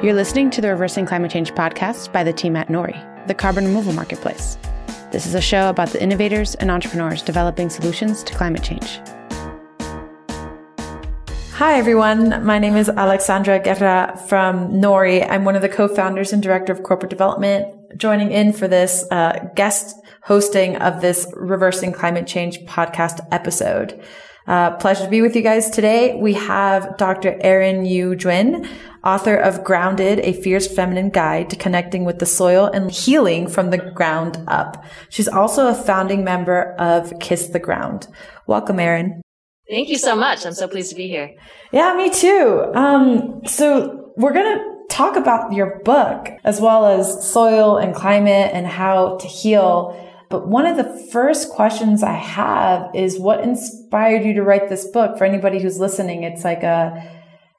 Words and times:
You're 0.00 0.14
listening 0.14 0.50
to 0.50 0.60
the 0.60 0.68
Reversing 0.68 1.06
Climate 1.06 1.32
Change 1.32 1.52
podcast 1.54 2.12
by 2.12 2.22
the 2.22 2.32
team 2.32 2.54
at 2.54 2.68
Nori, 2.68 3.26
the 3.26 3.34
carbon 3.34 3.64
removal 3.64 3.92
marketplace. 3.92 4.56
This 5.10 5.26
is 5.26 5.34
a 5.34 5.40
show 5.40 5.68
about 5.70 5.88
the 5.88 6.00
innovators 6.00 6.54
and 6.54 6.70
entrepreneurs 6.70 7.20
developing 7.20 7.68
solutions 7.68 8.22
to 8.22 8.32
climate 8.32 8.62
change. 8.62 9.00
Hi, 11.54 11.80
everyone. 11.80 12.46
My 12.46 12.60
name 12.60 12.76
is 12.76 12.88
Alexandra 12.88 13.58
Guerra 13.58 14.16
from 14.28 14.70
Nori. 14.74 15.28
I'm 15.28 15.44
one 15.44 15.56
of 15.56 15.62
the 15.62 15.68
co-founders 15.68 16.32
and 16.32 16.40
director 16.40 16.72
of 16.72 16.84
corporate 16.84 17.10
development, 17.10 17.66
joining 17.96 18.30
in 18.30 18.52
for 18.52 18.68
this 18.68 19.04
uh, 19.10 19.48
guest 19.56 19.96
hosting 20.22 20.76
of 20.76 21.00
this 21.00 21.26
Reversing 21.34 21.92
Climate 21.92 22.28
Change 22.28 22.60
podcast 22.66 23.18
episode. 23.32 24.00
Uh, 24.48 24.70
pleasure 24.76 25.04
to 25.04 25.10
be 25.10 25.20
with 25.20 25.36
you 25.36 25.42
guys 25.42 25.68
today. 25.68 26.14
We 26.14 26.32
have 26.32 26.96
Dr. 26.96 27.36
Erin 27.42 27.84
Yu-Juin, 27.84 28.66
author 29.08 29.36
of 29.36 29.64
Grounded, 29.64 30.18
a 30.20 30.34
fierce 30.34 30.66
feminine 30.66 31.08
guide 31.08 31.48
to 31.50 31.56
connecting 31.56 32.04
with 32.04 32.18
the 32.18 32.26
soil 32.26 32.66
and 32.66 32.90
healing 32.90 33.48
from 33.48 33.70
the 33.70 33.78
ground 33.78 34.38
up. 34.48 34.84
She's 35.08 35.28
also 35.28 35.68
a 35.68 35.74
founding 35.74 36.24
member 36.24 36.74
of 36.74 37.12
Kiss 37.18 37.48
the 37.48 37.58
Ground. 37.58 38.06
Welcome, 38.46 38.78
Erin. 38.78 39.22
Thank 39.70 39.88
you 39.88 39.96
so 39.96 40.14
much. 40.14 40.44
I'm 40.44 40.52
so 40.52 40.68
pleased 40.68 40.90
to 40.90 40.96
be 40.96 41.08
here. 41.08 41.34
Yeah, 41.72 41.96
me 41.96 42.10
too. 42.10 42.70
Um, 42.74 43.40
so 43.46 44.12
we're 44.16 44.34
going 44.34 44.58
to 44.58 44.94
talk 44.94 45.16
about 45.16 45.52
your 45.52 45.80
book 45.84 46.28
as 46.44 46.60
well 46.60 46.84
as 46.86 47.30
soil 47.30 47.78
and 47.78 47.94
climate 47.94 48.50
and 48.52 48.66
how 48.66 49.16
to 49.18 49.26
heal 49.26 50.04
but 50.30 50.46
one 50.46 50.66
of 50.66 50.76
the 50.76 51.08
first 51.10 51.48
questions 51.48 52.02
I 52.02 52.12
have 52.12 52.90
is 52.94 53.18
what 53.18 53.40
inspired 53.40 54.26
you 54.26 54.34
to 54.34 54.42
write 54.42 54.68
this 54.68 54.86
book? 54.86 55.16
For 55.16 55.24
anybody 55.24 55.58
who's 55.58 55.78
listening, 55.78 56.22
it's 56.22 56.44
like 56.44 56.62
a, 56.62 57.17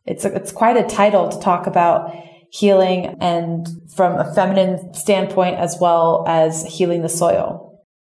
it's 0.09 0.25
a, 0.25 0.33
it's 0.35 0.51
quite 0.51 0.77
a 0.77 0.83
title 0.83 1.29
to 1.29 1.39
talk 1.39 1.67
about 1.67 2.13
healing 2.51 3.15
and 3.21 3.67
from 3.95 4.17
a 4.17 4.33
feminine 4.33 4.93
standpoint 4.93 5.57
as 5.57 5.77
well 5.79 6.25
as 6.27 6.65
healing 6.65 7.01
the 7.01 7.09
soil. 7.09 7.69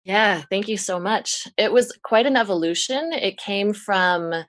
Yeah, 0.04 0.42
thank 0.50 0.68
you 0.68 0.76
so 0.76 1.00
much. 1.00 1.48
It 1.56 1.72
was 1.72 1.96
quite 2.02 2.26
an 2.26 2.36
evolution. 2.36 3.12
It 3.12 3.38
came 3.38 3.72
from 3.72 4.44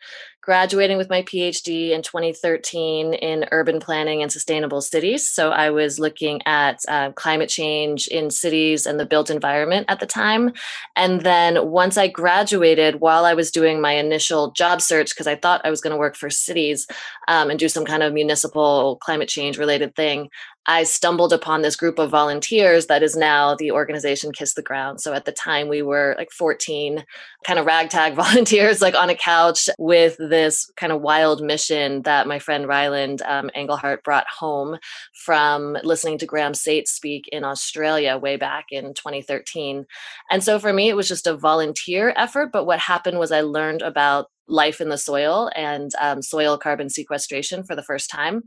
graduating 0.45 0.95
with 0.95 1.09
my 1.09 1.23
PhD 1.23 1.89
in 1.89 2.03
2013 2.03 3.15
in 3.15 3.47
urban 3.51 3.79
planning 3.79 4.21
and 4.21 4.31
sustainable 4.31 4.79
cities. 4.79 5.27
So 5.27 5.49
I 5.49 5.71
was 5.71 5.97
looking 5.97 6.41
at 6.45 6.79
uh, 6.87 7.13
climate 7.13 7.49
change 7.49 8.07
in 8.07 8.29
cities 8.29 8.85
and 8.85 8.99
the 8.99 9.07
built 9.07 9.31
environment 9.31 9.87
at 9.89 9.99
the 9.99 10.05
time. 10.05 10.51
And 10.95 11.21
then 11.21 11.71
once 11.71 11.97
I 11.97 12.07
graduated, 12.07 12.99
while 12.99 13.25
I 13.25 13.33
was 13.33 13.49
doing 13.49 13.81
my 13.81 13.93
initial 13.93 14.51
job 14.51 14.81
search, 14.81 15.09
because 15.09 15.25
I 15.25 15.35
thought 15.35 15.61
I 15.63 15.71
was 15.71 15.81
going 15.81 15.91
to 15.91 15.97
work 15.97 16.15
for 16.15 16.29
cities 16.29 16.85
um, 17.27 17.49
and 17.49 17.59
do 17.59 17.69
some 17.69 17.85
kind 17.85 18.03
of 18.03 18.13
municipal 18.13 18.97
climate 18.97 19.29
change 19.29 19.57
related 19.57 19.95
thing, 19.95 20.29
I 20.67 20.83
stumbled 20.83 21.31
upon 21.31 21.61
this 21.61 21.75
group 21.75 21.99
of 21.99 22.09
volunteers 22.09 22.87
that 22.87 23.03
is 23.03 23.15
now 23.15 23.55
the 23.55 23.71
organization 23.71 24.31
Kiss 24.31 24.55
the 24.55 24.63
Ground. 24.63 24.99
So 24.99 25.13
at 25.13 25.25
the 25.25 25.31
time, 25.31 25.67
we 25.67 25.83
were 25.83 26.15
like 26.17 26.31
14 26.31 27.03
kind 27.45 27.59
of 27.59 27.67
ragtag 27.67 28.15
volunteers, 28.15 28.81
like 28.81 28.95
on 28.95 29.11
a 29.11 29.15
couch 29.15 29.69
with 29.77 30.15
this 30.17 30.69
kind 30.75 30.91
of 30.91 31.01
wild 31.01 31.41
mission 31.43 32.01
that 32.01 32.27
my 32.27 32.39
friend 32.39 32.67
Ryland 32.67 33.21
um, 33.23 33.51
Engelhart 33.55 34.03
brought 34.03 34.25
home 34.27 34.77
from 35.23 35.77
listening 35.83 36.17
to 36.19 36.25
Graeme 36.25 36.55
Sait 36.55 36.87
speak 36.87 37.29
in 37.31 37.43
Australia 37.43 38.17
way 38.17 38.35
back 38.35 38.65
in 38.71 38.95
2013. 38.95 39.85
And 40.31 40.43
so 40.43 40.57
for 40.57 40.73
me, 40.73 40.89
it 40.89 40.95
was 40.95 41.07
just 41.07 41.27
a 41.27 41.37
volunteer 41.37 42.11
effort. 42.15 42.49
But 42.51 42.65
what 42.65 42.79
happened 42.79 43.19
was 43.19 43.31
I 43.31 43.41
learned 43.41 43.83
about 43.83 44.29
life 44.47 44.81
in 44.81 44.89
the 44.89 44.97
soil 44.97 45.49
and 45.55 45.91
um, 45.99 46.21
soil 46.21 46.57
carbon 46.57 46.89
sequestration 46.89 47.63
for 47.63 47.75
the 47.75 47.83
first 47.83 48.09
time, 48.09 48.43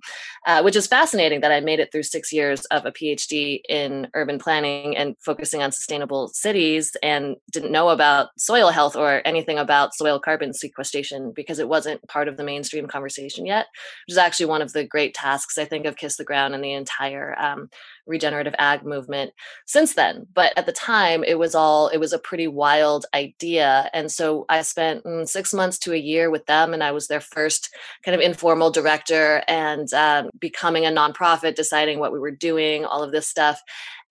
uh, 0.46 0.62
which 0.62 0.76
is 0.76 0.86
fascinating 0.86 1.40
that 1.40 1.52
I 1.52 1.60
made 1.60 1.80
it 1.80 1.90
through 1.90 2.04
six 2.04 2.32
years 2.32 2.64
of 2.66 2.86
a 2.86 2.92
PhD 2.92 3.60
in 3.68 4.08
urban 4.14 4.38
planning 4.38 4.96
and 4.96 5.16
focusing 5.20 5.62
on 5.62 5.72
sustainable 5.72 6.28
cities 6.28 6.96
and 7.02 7.36
didn't 7.50 7.72
know 7.72 7.88
about 7.88 8.28
soil 8.38 8.70
health 8.70 8.96
or 8.96 9.22
anything 9.24 9.58
about 9.58 9.94
soil 9.94 10.18
carbon 10.18 10.52
sequestration 10.52 11.32
because 11.34 11.58
it 11.58 11.68
wasn't 11.68 12.06
part 12.08 12.28
of 12.28 12.36
the 12.36 12.44
mainstream 12.44 12.86
conversation 12.86 13.46
yet, 13.46 13.66
which 14.06 14.14
is 14.14 14.18
actually 14.18 14.46
one 14.46 14.62
of 14.62 14.72
the 14.72 14.84
great 14.84 15.14
tasks 15.14 15.58
I 15.58 15.64
think 15.64 15.86
of 15.86 15.96
Kiss 15.96 16.16
the 16.16 16.24
Ground 16.24 16.54
and 16.54 16.62
the 16.62 16.72
entire 16.72 17.38
um, 17.38 17.70
regenerative 18.08 18.54
ag 18.58 18.84
movement 18.84 19.32
since 19.66 19.94
then. 19.94 20.26
But 20.34 20.52
at 20.56 20.66
the 20.66 20.72
time, 20.72 21.22
it 21.22 21.38
was 21.38 21.54
all, 21.54 21.88
it 21.88 21.98
was 21.98 22.12
a 22.12 22.18
pretty 22.18 22.48
wild 22.48 23.06
idea. 23.14 23.90
And 23.92 24.10
so 24.10 24.46
I 24.48 24.62
spent 24.62 25.04
mm, 25.04 25.28
six 25.28 25.54
months 25.54 25.78
to 25.80 25.92
a 25.92 25.96
year 25.96 26.30
with 26.30 26.46
them, 26.46 26.74
and 26.74 26.82
I 26.82 26.92
was 26.92 27.06
their 27.06 27.20
first 27.20 27.74
kind 28.04 28.14
of 28.14 28.20
informal 28.20 28.70
director 28.70 29.42
and 29.46 29.92
um, 29.92 30.30
becoming 30.38 30.86
a 30.86 30.90
nonprofit, 30.90 31.54
deciding 31.54 31.98
what 31.98 32.12
we 32.12 32.18
were 32.18 32.30
doing, 32.30 32.84
all 32.84 33.02
of 33.02 33.12
this 33.12 33.28
stuff. 33.28 33.62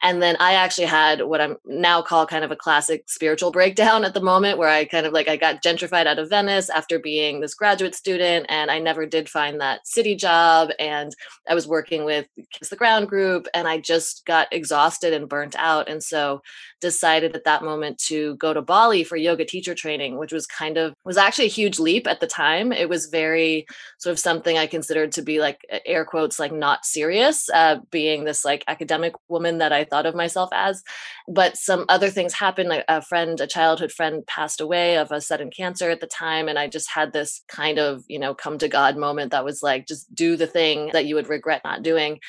And 0.03 0.21
then 0.21 0.37
I 0.39 0.53
actually 0.53 0.85
had 0.85 1.21
what 1.21 1.41
I'm 1.41 1.57
now 1.65 2.01
call 2.01 2.27
kind 2.27 2.43
of 2.43 2.51
a 2.51 2.55
classic 2.55 3.03
spiritual 3.07 3.51
breakdown 3.57 4.05
at 4.05 4.13
the 4.13 4.21
moment 4.21 4.57
where 4.57 4.69
I 4.69 4.85
kind 4.85 5.05
of 5.05 5.13
like 5.13 5.27
I 5.27 5.37
got 5.37 5.63
gentrified 5.63 6.05
out 6.05 6.19
of 6.19 6.29
Venice 6.29 6.69
after 6.69 6.99
being 6.99 7.39
this 7.39 7.53
graduate 7.53 7.95
student 7.95 8.45
and 8.49 8.69
I 8.69 8.79
never 8.79 9.05
did 9.05 9.29
find 9.29 9.59
that 9.59 9.87
city 9.87 10.15
job 10.15 10.69
and 10.79 11.15
I 11.49 11.55
was 11.55 11.67
working 11.67 12.05
with 12.05 12.27
Kiss 12.51 12.69
the 12.69 12.75
Ground 12.75 13.07
group 13.07 13.47
and 13.53 13.67
I 13.67 13.79
just 13.79 14.25
got 14.25 14.47
exhausted 14.51 15.13
and 15.13 15.29
burnt 15.29 15.55
out. 15.57 15.89
And 15.89 16.03
so 16.03 16.41
decided 16.81 17.35
at 17.35 17.43
that 17.45 17.63
moment 17.63 17.97
to 17.97 18.35
go 18.35 18.53
to 18.53 18.61
Bali 18.61 19.03
for 19.03 19.15
yoga 19.15 19.45
teacher 19.45 19.73
training 19.73 20.17
which 20.17 20.31
was 20.31 20.45
kind 20.45 20.77
of 20.77 20.93
was 21.03 21.17
actually 21.17 21.45
a 21.45 21.49
huge 21.49 21.79
leap 21.79 22.07
at 22.07 22.19
the 22.19 22.27
time. 22.27 22.71
It 22.71 22.89
was 22.89 23.07
very 23.07 23.65
sort 23.97 24.11
of 24.11 24.19
something 24.19 24.57
I 24.57 24.67
considered 24.67 25.11
to 25.13 25.21
be 25.21 25.39
like 25.39 25.61
air 25.85 26.05
quotes 26.05 26.39
like 26.39 26.51
not 26.51 26.85
serious 26.85 27.49
uh, 27.49 27.77
being 27.91 28.23
this 28.23 28.43
like 28.45 28.63
academic 28.67 29.13
woman 29.27 29.57
that 29.59 29.73
I 29.73 29.83
thought 29.83 30.05
of 30.05 30.15
myself 30.15 30.49
as. 30.53 30.83
But 31.27 31.57
some 31.57 31.85
other 31.89 32.09
things 32.09 32.33
happened. 32.33 32.69
Like 32.69 32.85
a 32.87 33.01
friend, 33.01 33.39
a 33.41 33.47
childhood 33.47 33.91
friend 33.91 34.25
passed 34.27 34.61
away 34.61 34.97
of 34.97 35.11
a 35.11 35.21
sudden 35.21 35.49
cancer 35.49 35.89
at 35.89 36.01
the 36.01 36.07
time. 36.07 36.47
And 36.47 36.57
I 36.57 36.67
just 36.67 36.89
had 36.89 37.13
this 37.13 37.41
kind 37.47 37.79
of, 37.79 38.03
you 38.07 38.19
know, 38.19 38.33
come 38.33 38.57
to 38.59 38.67
God 38.67 38.97
moment 38.97 39.31
that 39.31 39.45
was 39.45 39.61
like, 39.63 39.87
just 39.87 40.13
do 40.13 40.35
the 40.35 40.47
thing 40.47 40.89
that 40.93 41.05
you 41.05 41.15
would 41.15 41.29
regret 41.29 41.61
not 41.63 41.83
doing. 41.83 42.19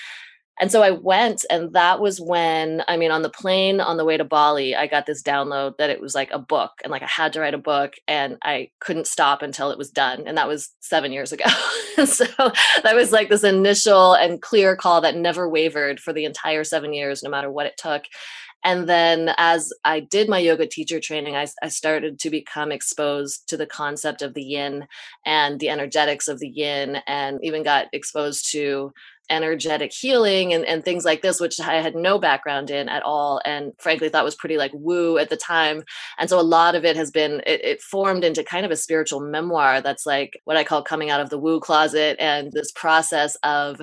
And 0.60 0.72
so 0.72 0.82
I 0.82 0.90
went, 0.90 1.44
and 1.50 1.72
that 1.72 2.00
was 2.00 2.20
when, 2.20 2.82
I 2.88 2.96
mean, 2.96 3.10
on 3.10 3.22
the 3.22 3.30
plane 3.30 3.80
on 3.80 3.96
the 3.96 4.04
way 4.04 4.16
to 4.16 4.24
Bali, 4.24 4.74
I 4.74 4.86
got 4.86 5.06
this 5.06 5.22
download 5.22 5.76
that 5.78 5.90
it 5.90 6.00
was 6.00 6.14
like 6.14 6.30
a 6.32 6.38
book, 6.38 6.72
and 6.82 6.90
like 6.90 7.02
I 7.02 7.06
had 7.06 7.32
to 7.34 7.40
write 7.40 7.54
a 7.54 7.58
book, 7.58 7.94
and 8.08 8.38
I 8.42 8.70
couldn't 8.80 9.06
stop 9.06 9.42
until 9.42 9.70
it 9.70 9.78
was 9.78 9.90
done. 9.90 10.24
And 10.26 10.36
that 10.36 10.48
was 10.48 10.70
seven 10.80 11.12
years 11.12 11.32
ago. 11.32 11.44
so 12.04 12.24
that 12.82 12.94
was 12.94 13.12
like 13.12 13.28
this 13.28 13.44
initial 13.44 14.14
and 14.14 14.42
clear 14.42 14.76
call 14.76 15.00
that 15.02 15.16
never 15.16 15.48
wavered 15.48 16.00
for 16.00 16.12
the 16.12 16.24
entire 16.24 16.64
seven 16.64 16.92
years, 16.92 17.22
no 17.22 17.30
matter 17.30 17.50
what 17.50 17.66
it 17.66 17.76
took. 17.76 18.04
And 18.64 18.88
then 18.88 19.34
as 19.38 19.72
I 19.84 20.00
did 20.00 20.28
my 20.28 20.38
yoga 20.38 20.66
teacher 20.66 20.98
training, 20.98 21.36
I, 21.36 21.46
I, 21.62 21.68
started 21.68 22.18
to 22.18 22.30
become 22.30 22.72
exposed 22.72 23.48
to 23.48 23.56
the 23.56 23.66
concept 23.66 24.20
of 24.20 24.34
the 24.34 24.42
yin 24.42 24.88
and 25.24 25.60
the 25.60 25.68
energetics 25.68 26.26
of 26.26 26.40
the 26.40 26.48
yin, 26.48 26.96
and 27.06 27.38
even 27.42 27.62
got 27.62 27.86
exposed 27.92 28.50
to 28.52 28.92
energetic 29.30 29.92
healing 29.92 30.52
and, 30.52 30.64
and 30.64 30.84
things 30.84 31.04
like 31.04 31.22
this, 31.22 31.40
which 31.40 31.60
I 31.60 31.80
had 31.80 31.94
no 31.94 32.18
background 32.18 32.70
in 32.70 32.88
at 32.88 33.02
all. 33.02 33.40
And 33.44 33.72
frankly, 33.78 34.08
thought 34.08 34.24
was 34.24 34.34
pretty 34.34 34.56
like 34.56 34.72
woo 34.74 35.18
at 35.18 35.30
the 35.30 35.36
time. 35.36 35.84
And 36.18 36.28
so 36.28 36.38
a 36.38 36.42
lot 36.42 36.74
of 36.74 36.84
it 36.84 36.96
has 36.96 37.10
been, 37.10 37.42
it, 37.46 37.64
it 37.64 37.82
formed 37.82 38.24
into 38.24 38.42
kind 38.44 38.64
of 38.64 38.72
a 38.72 38.76
spiritual 38.76 39.20
memoir 39.20 39.80
that's 39.80 40.06
like 40.06 40.40
what 40.44 40.56
I 40.56 40.64
call 40.64 40.82
coming 40.82 41.10
out 41.10 41.20
of 41.20 41.30
the 41.30 41.38
woo 41.38 41.60
closet 41.60 42.16
and 42.18 42.52
this 42.52 42.72
process 42.72 43.36
of 43.42 43.80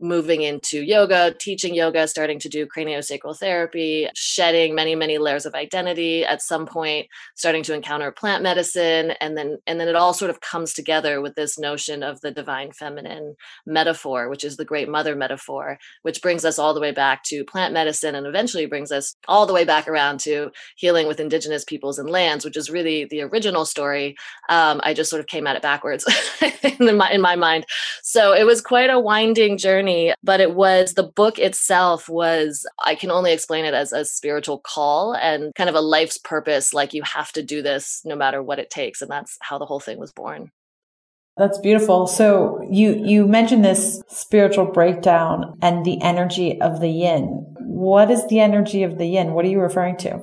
moving 0.00 0.42
into 0.42 0.82
yoga, 0.82 1.34
teaching 1.38 1.74
yoga, 1.74 2.06
starting 2.06 2.38
to 2.40 2.48
do 2.48 2.66
craniosacral 2.66 3.36
therapy, 3.36 4.08
shedding 4.14 4.74
many 4.74 4.94
many 4.94 5.18
layers 5.18 5.46
of 5.46 5.54
identity 5.54 6.24
at 6.24 6.42
some 6.42 6.66
point, 6.66 7.06
starting 7.34 7.62
to 7.62 7.74
encounter 7.74 8.12
plant 8.12 8.42
medicine 8.42 9.12
and 9.20 9.36
then 9.36 9.58
and 9.66 9.80
then 9.80 9.88
it 9.88 9.96
all 9.96 10.14
sort 10.14 10.30
of 10.30 10.40
comes 10.40 10.72
together 10.72 11.20
with 11.20 11.34
this 11.34 11.58
notion 11.58 12.02
of 12.02 12.20
the 12.20 12.30
divine 12.30 12.72
feminine 12.72 13.34
metaphor, 13.66 14.28
which 14.28 14.44
is 14.44 14.56
the 14.56 14.64
great 14.64 14.88
mother 14.88 15.16
metaphor, 15.16 15.78
which 16.02 16.22
brings 16.22 16.44
us 16.44 16.58
all 16.58 16.74
the 16.74 16.80
way 16.80 16.92
back 16.92 17.24
to 17.24 17.44
plant 17.44 17.74
medicine 17.74 18.14
and 18.14 18.26
eventually 18.26 18.66
brings 18.66 18.92
us 18.92 19.16
all 19.26 19.46
the 19.46 19.52
way 19.52 19.64
back 19.64 19.88
around 19.88 20.20
to 20.20 20.50
healing 20.76 21.06
with 21.06 21.20
indigenous 21.20 21.64
peoples 21.64 21.98
and 21.98 22.10
lands, 22.10 22.44
which 22.44 22.56
is 22.56 22.70
really 22.70 23.04
the 23.06 23.22
original 23.22 23.64
story. 23.64 24.16
Um, 24.48 24.80
I 24.84 24.94
just 24.94 25.10
sort 25.10 25.20
of 25.20 25.26
came 25.26 25.46
at 25.46 25.56
it 25.56 25.62
backwards 25.62 26.04
in 26.80 26.96
my 26.96 27.10
in 27.10 27.20
my 27.20 27.36
mind. 27.36 27.66
So 28.02 28.32
it 28.32 28.44
was 28.44 28.60
quite 28.60 28.90
a 28.90 29.00
winding 29.00 29.58
journey 29.58 29.87
journey, 29.88 30.14
but 30.22 30.40
it 30.40 30.54
was 30.54 30.94
the 30.94 31.02
book 31.02 31.38
itself 31.38 32.08
was, 32.08 32.66
I 32.84 32.94
can 32.94 33.10
only 33.10 33.32
explain 33.32 33.64
it 33.64 33.74
as 33.74 33.92
a 33.92 34.04
spiritual 34.04 34.60
call 34.60 35.14
and 35.14 35.54
kind 35.54 35.70
of 35.70 35.76
a 35.76 35.80
life's 35.80 36.18
purpose. 36.18 36.74
Like 36.74 36.94
you 36.94 37.02
have 37.02 37.32
to 37.32 37.42
do 37.42 37.62
this 37.62 38.02
no 38.04 38.16
matter 38.16 38.42
what 38.42 38.58
it 38.58 38.70
takes. 38.70 39.02
And 39.02 39.10
that's 39.10 39.36
how 39.40 39.58
the 39.58 39.66
whole 39.66 39.80
thing 39.80 39.98
was 39.98 40.12
born. 40.12 40.50
That's 41.36 41.58
beautiful. 41.58 42.08
So 42.08 42.60
you, 42.68 42.94
you 43.04 43.26
mentioned 43.26 43.64
this 43.64 44.02
spiritual 44.08 44.66
breakdown 44.66 45.56
and 45.62 45.84
the 45.84 46.02
energy 46.02 46.60
of 46.60 46.80
the 46.80 46.88
yin. 46.88 47.44
What 47.60 48.10
is 48.10 48.26
the 48.26 48.40
energy 48.40 48.82
of 48.82 48.98
the 48.98 49.06
yin? 49.06 49.34
What 49.34 49.44
are 49.44 49.48
you 49.48 49.60
referring 49.60 49.96
to? 49.98 50.20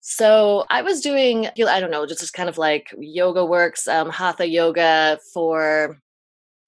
So 0.00 0.64
I 0.68 0.82
was 0.82 1.00
doing, 1.00 1.46
I 1.46 1.80
don't 1.80 1.92
know, 1.92 2.04
just 2.06 2.34
kind 2.34 2.48
of 2.48 2.58
like 2.58 2.92
yoga 2.98 3.44
works, 3.44 3.86
um, 3.86 4.10
hatha 4.10 4.46
yoga 4.46 5.18
for 5.32 5.96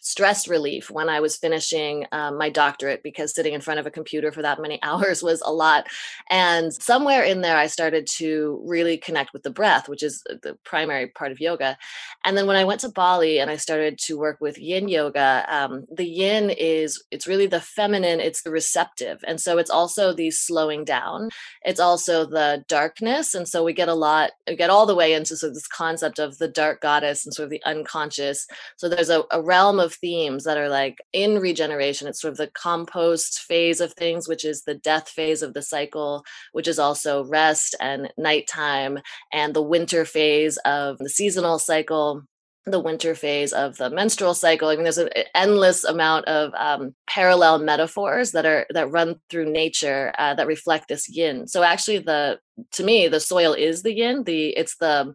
stress 0.05 0.47
relief 0.47 0.91
when 0.91 1.09
I 1.09 1.21
was 1.21 1.35
finishing 1.35 2.05
um, 2.13 2.37
my 2.37 2.51
doctorate 2.51 3.03
because 3.03 3.35
sitting 3.35 3.55
in 3.55 3.63
front 3.63 3.81
of 3.81 3.87
a 3.87 3.91
computer 3.91 4.31
for 4.31 4.43
that 4.43 4.61
many 4.61 4.79
hours 4.83 5.23
was 5.23 5.41
a 5.41 5.53
lot. 5.53 5.87
And 6.29 6.73
somewhere 6.75 7.25
in 7.25 7.41
there, 7.41 7.57
I 7.57 7.69
started 7.69 8.07
to 8.19 8.63
really 8.67 8.99
connect 8.99 9.33
with 9.33 9.43
the 9.43 9.51
breath, 9.51 9.89
which 9.89 10.03
is 10.03 10.23
the 10.43 10.59
primary 10.63 11.07
part 11.07 11.33
of 11.33 11.41
yoga. 11.41 11.79
And 12.25 12.37
then 12.37 12.47
when 12.47 12.57
I 12.57 12.65
went 12.65 12.81
to 12.81 12.91
Bali 12.91 13.39
and 13.39 13.51
I 13.51 13.57
started 13.57 13.99
to 14.01 14.19
work 14.19 14.43
with 14.43 14.59
yin 14.59 14.89
yoga, 14.89 15.47
um, 15.49 15.87
the 15.91 16.07
yin 16.07 16.51
is, 16.51 17.03
it's 17.11 17.27
really 17.27 17.47
the 17.47 17.61
feminine, 17.61 18.21
it's 18.21 18.43
the 18.43 18.51
receptive. 18.51 19.25
And 19.27 19.41
so 19.41 19.57
it's 19.57 19.71
also 19.71 20.13
the 20.13 20.31
slowing 20.31 20.85
down, 20.85 21.31
it's 21.63 21.81
also 21.81 22.27
the 22.27 22.63
darkness. 22.69 23.35
And 23.35 23.49
so 23.49 23.65
we 23.65 23.73
get 23.73 23.89
a 23.89 23.95
lot, 23.95 24.33
we 24.47 24.55
get 24.55 24.69
all 24.69 24.85
the 24.85 24.95
way 24.95 25.15
into 25.15 25.35
sort 25.35 25.49
of 25.49 25.55
this 25.55 25.67
concept 25.67 26.19
of 26.19 26.37
the 26.37 26.49
dark 26.49 26.83
goddess 26.83 27.25
and 27.25 27.33
sort 27.35 27.45
of 27.45 27.51
the 27.51 27.65
unconscious. 27.65 28.47
So 28.77 28.91
there's 28.91 29.09
a, 29.09 29.25
a 29.31 29.41
realm 29.41 29.81
of 29.81 29.94
themes 29.97 30.45
that 30.45 30.59
are 30.59 30.69
like 30.69 30.99
in 31.13 31.39
regeneration. 31.39 32.09
It's 32.09 32.21
sort 32.21 32.33
of 32.33 32.39
the 32.39 32.51
compost 32.55 33.41
phase 33.41 33.81
of 33.81 33.93
things, 33.95 34.29
which 34.29 34.45
is 34.45 34.63
the 34.63 34.75
death 34.75 35.09
phase 35.09 35.43
of 35.43 35.55
the 35.55 35.63
cycle, 35.63 36.25
which 36.53 36.69
is 36.69 36.79
also 36.79 37.25
rest 37.25 37.75
and 37.81 38.13
nighttime, 38.17 38.99
and 39.33 39.55
the 39.55 39.63
winter 39.63 40.05
phase 40.05 40.57
of 40.59 40.99
the 40.99 41.09
seasonal 41.09 41.59
cycle 41.59 42.25
the 42.67 42.81
winter 42.81 43.15
phase 43.15 43.53
of 43.53 43.77
the 43.77 43.91
menstrual 43.91 44.35
cycle. 44.35 44.69
I 44.69 44.75
mean, 44.75 44.85
there's 44.85 44.99
an 44.99 45.11
endless 45.35 45.85
amount 45.85 46.27
of 46.27 46.53
um, 46.55 46.95
parallel 47.07 47.59
metaphors 47.59 48.33
that 48.33 48.47
are 48.47 48.67
that 48.71 48.91
run 48.91 49.21
through 49.29 49.53
nature 49.53 50.15
uh, 50.19 50.35
that 50.35 50.47
reflect 50.47 50.89
this 50.89 51.09
yin. 51.09 51.47
So 51.47 51.63
actually, 51.63 51.99
the 51.99 52.39
to 52.73 52.85
me, 52.85 53.09
the 53.09 53.21
soil 53.21 53.53
is 53.53 53.83
the 53.83 53.95
yin. 53.95 54.25
The 54.25 54.49
it's 54.57 54.77
the 54.77 55.15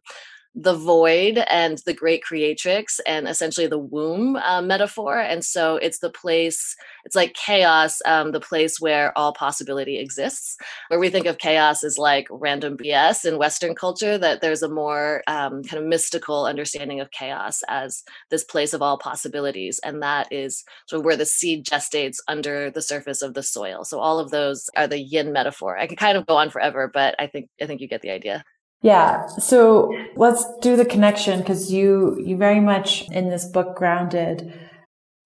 the 0.61 0.75
void 0.75 1.37
and 1.47 1.77
the 1.85 1.93
great 1.93 2.21
creatrix 2.21 2.99
and 3.07 3.27
essentially 3.27 3.67
the 3.67 3.79
womb 3.79 4.35
uh, 4.35 4.61
metaphor. 4.61 5.19
And 5.19 5.43
so 5.43 5.77
it's 5.77 5.99
the 5.99 6.09
place 6.09 6.75
it's 7.05 7.15
like 7.15 7.33
chaos 7.33 8.01
um, 8.05 8.33
the 8.33 8.39
place 8.39 8.79
where 8.79 9.17
all 9.17 9.33
possibility 9.33 9.97
exists. 9.97 10.57
Where 10.89 10.99
we 10.99 11.09
think 11.09 11.25
of 11.25 11.37
chaos 11.37 11.83
as 11.83 11.97
like 11.97 12.27
random 12.29 12.77
bs 12.77 13.25
in 13.25 13.37
western 13.37 13.73
culture 13.73 14.17
that 14.17 14.41
there's 14.41 14.61
a 14.61 14.69
more 14.69 15.23
um, 15.27 15.63
kind 15.63 15.81
of 15.81 15.87
mystical 15.87 16.45
understanding 16.45 16.99
of 16.99 17.11
chaos 17.11 17.61
as 17.69 18.03
this 18.29 18.43
place 18.43 18.73
of 18.73 18.81
all 18.81 18.97
possibilities. 18.97 19.79
And 19.83 20.03
that 20.03 20.27
is 20.31 20.63
sort 20.87 20.99
of 20.99 21.05
where 21.05 21.15
the 21.15 21.25
seed 21.25 21.65
gestates 21.65 22.17
under 22.27 22.69
the 22.69 22.81
surface 22.81 23.21
of 23.21 23.33
the 23.33 23.43
soil. 23.43 23.85
So 23.85 23.99
all 23.99 24.19
of 24.19 24.31
those 24.31 24.69
are 24.75 24.87
the 24.87 24.99
yin 24.99 25.31
metaphor. 25.31 25.77
I 25.77 25.87
can 25.87 25.95
kind 25.95 26.17
of 26.17 26.25
go 26.25 26.35
on 26.35 26.49
forever 26.49 26.89
but 26.93 27.15
i 27.19 27.27
think 27.27 27.49
i 27.61 27.65
think 27.65 27.81
you 27.81 27.87
get 27.87 28.01
the 28.01 28.11
idea 28.11 28.43
yeah. 28.81 29.27
So 29.27 29.93
let's 30.15 30.45
do 30.61 30.75
the 30.75 30.85
connection 30.85 31.39
because 31.39 31.71
you, 31.71 32.17
you 32.23 32.37
very 32.37 32.59
much 32.59 33.09
in 33.09 33.29
this 33.29 33.45
book 33.45 33.75
grounded, 33.75 34.53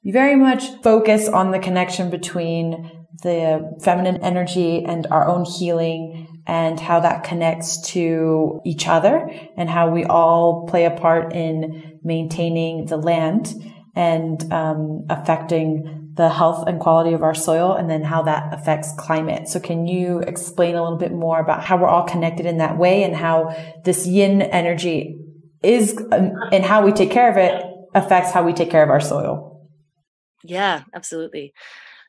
you 0.01 0.11
very 0.11 0.35
much 0.35 0.81
focus 0.81 1.27
on 1.27 1.51
the 1.51 1.59
connection 1.59 2.09
between 2.09 2.91
the 3.21 3.77
feminine 3.81 4.17
energy 4.23 4.83
and 4.83 5.07
our 5.07 5.27
own 5.27 5.45
healing 5.45 6.41
and 6.45 6.79
how 6.79 6.99
that 6.99 7.23
connects 7.23 7.79
to 7.91 8.59
each 8.65 8.87
other 8.87 9.29
and 9.55 9.69
how 9.69 9.89
we 9.89 10.03
all 10.03 10.67
play 10.67 10.85
a 10.85 10.91
part 10.91 11.33
in 11.33 11.99
maintaining 12.03 12.85
the 12.87 12.97
land 12.97 13.53
and 13.95 14.51
um, 14.51 15.05
affecting 15.09 16.02
the 16.15 16.29
health 16.29 16.67
and 16.67 16.79
quality 16.79 17.13
of 17.13 17.23
our 17.23 17.33
soil 17.33 17.73
and 17.73 17.89
then 17.89 18.03
how 18.03 18.21
that 18.21 18.53
affects 18.53 18.93
climate. 18.97 19.47
So 19.47 19.59
can 19.59 19.87
you 19.87 20.19
explain 20.19 20.75
a 20.75 20.83
little 20.83 20.97
bit 20.97 21.11
more 21.11 21.39
about 21.39 21.63
how 21.63 21.77
we're 21.77 21.87
all 21.87 22.03
connected 22.03 22.45
in 22.45 22.59
that 22.59 22.77
way 22.77 23.03
and 23.03 23.15
how 23.15 23.55
this 23.83 24.05
yin 24.05 24.41
energy 24.41 25.17
is 25.63 25.97
um, 26.11 26.33
and 26.51 26.63
how 26.63 26.85
we 26.85 26.91
take 26.91 27.09
care 27.09 27.31
of 27.31 27.37
it 27.37 27.65
affects 27.95 28.31
how 28.31 28.43
we 28.43 28.53
take 28.53 28.69
care 28.69 28.83
of 28.83 28.89
our 28.89 28.99
soil? 28.99 29.69
Yeah, 30.43 30.83
absolutely. 30.93 31.53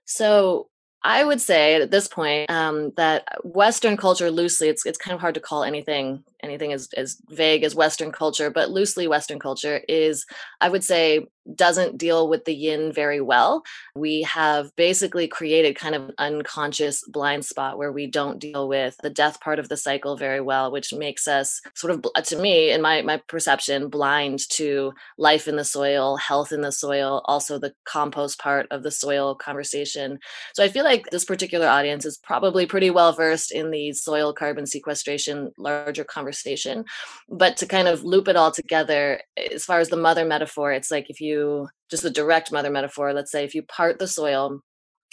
So 0.05 0.69
I 1.03 1.23
would 1.23 1.41
say 1.41 1.75
at 1.75 1.91
this 1.91 2.09
point 2.09 2.51
um, 2.51 2.93
that 2.97 3.25
Western 3.45 3.97
culture 3.97 4.31
loosely, 4.31 4.69
it's 4.69 4.87
it's 4.87 4.97
kind 4.97 5.15
of 5.15 5.21
hard 5.21 5.35
to 5.35 5.41
call 5.41 5.63
anything 5.63 6.25
anything 6.43 6.73
as, 6.73 6.89
as 6.97 7.21
vague 7.29 7.63
as 7.63 7.75
Western 7.75 8.11
culture, 8.11 8.51
but 8.51 8.71
loosely 8.71 9.07
Western 9.07 9.39
culture 9.39 9.83
is, 9.89 10.25
I 10.61 10.69
would 10.69 10.85
say, 10.85 11.27
doesn't 11.55 11.99
deal 11.99 12.29
with 12.29 12.45
the 12.45 12.55
yin 12.55 12.93
very 12.93 13.21
well. 13.21 13.63
We 13.95 14.23
have 14.23 14.75
basically 14.77 15.29
created 15.29 15.77
kind 15.77 15.95
of 15.95 16.09
an 16.09 16.15
unconscious 16.19 17.05
blind 17.07 17.45
spot 17.45 17.79
where 17.79 17.93
we 17.93 18.07
don't 18.07 18.39
deal 18.39 18.69
with 18.69 18.97
the 19.03 19.11
death 19.11 19.41
part 19.41 19.59
of 19.59 19.69
the 19.69 19.77
cycle 19.77 20.17
very 20.17 20.41
well, 20.41 20.71
which 20.71 20.93
makes 20.93 21.29
us 21.29 21.61
sort 21.75 21.93
of, 21.93 22.07
uh, 22.15 22.23
to 22.23 22.37
me, 22.37 22.71
in 22.71 22.81
my, 22.81 23.03
my 23.03 23.19
perception, 23.29 23.89
blind 23.89 24.41
to 24.51 24.93
life 25.19 25.47
in 25.49 25.57
the 25.57 25.65
soil, 25.65 26.17
health 26.17 26.53
in 26.53 26.63
the 26.63 26.73
soil, 26.73 27.23
also 27.27 27.59
the 27.59 27.75
compost 27.85 28.39
part 28.39 28.67
of 28.71 28.83
the 28.83 28.91
soil 28.91 29.35
conversation. 29.35 30.19
So 30.55 30.65
I 30.65 30.69
feel 30.69 30.85
like 30.85 31.07
this 31.11 31.25
particular 31.25 31.67
audience 31.67 32.05
is 32.05 32.19
probably 32.19 32.67
pretty 32.67 32.91
well 32.91 33.13
versed 33.13 33.53
in 33.53 33.71
the 33.71 33.93
soil 33.93 34.33
carbon 34.33 34.67
sequestration 34.67 35.53
larger 35.59 36.05
conversation. 36.05 36.85
But 37.29 37.57
to 37.59 37.67
kind 37.67 37.89
of 37.89 38.05
loop 38.05 38.29
it 38.29 38.37
all 38.37 38.51
together, 38.51 39.21
as 39.53 39.65
far 39.65 39.81
as 39.81 39.89
the 39.89 39.97
mother 39.97 40.25
metaphor, 40.25 40.73
it's 40.73 40.91
like 40.91 41.11
if 41.11 41.21
you 41.21 41.34
you 41.35 41.69
just 41.91 42.03
the 42.03 42.11
direct 42.11 42.53
mother 42.53 42.71
metaphor, 42.71 43.13
let's 43.13 43.33
say 43.33 43.45
if 43.45 43.55
you 43.55 43.63
part 43.63 43.99
the 43.99 44.09
soil 44.09 44.61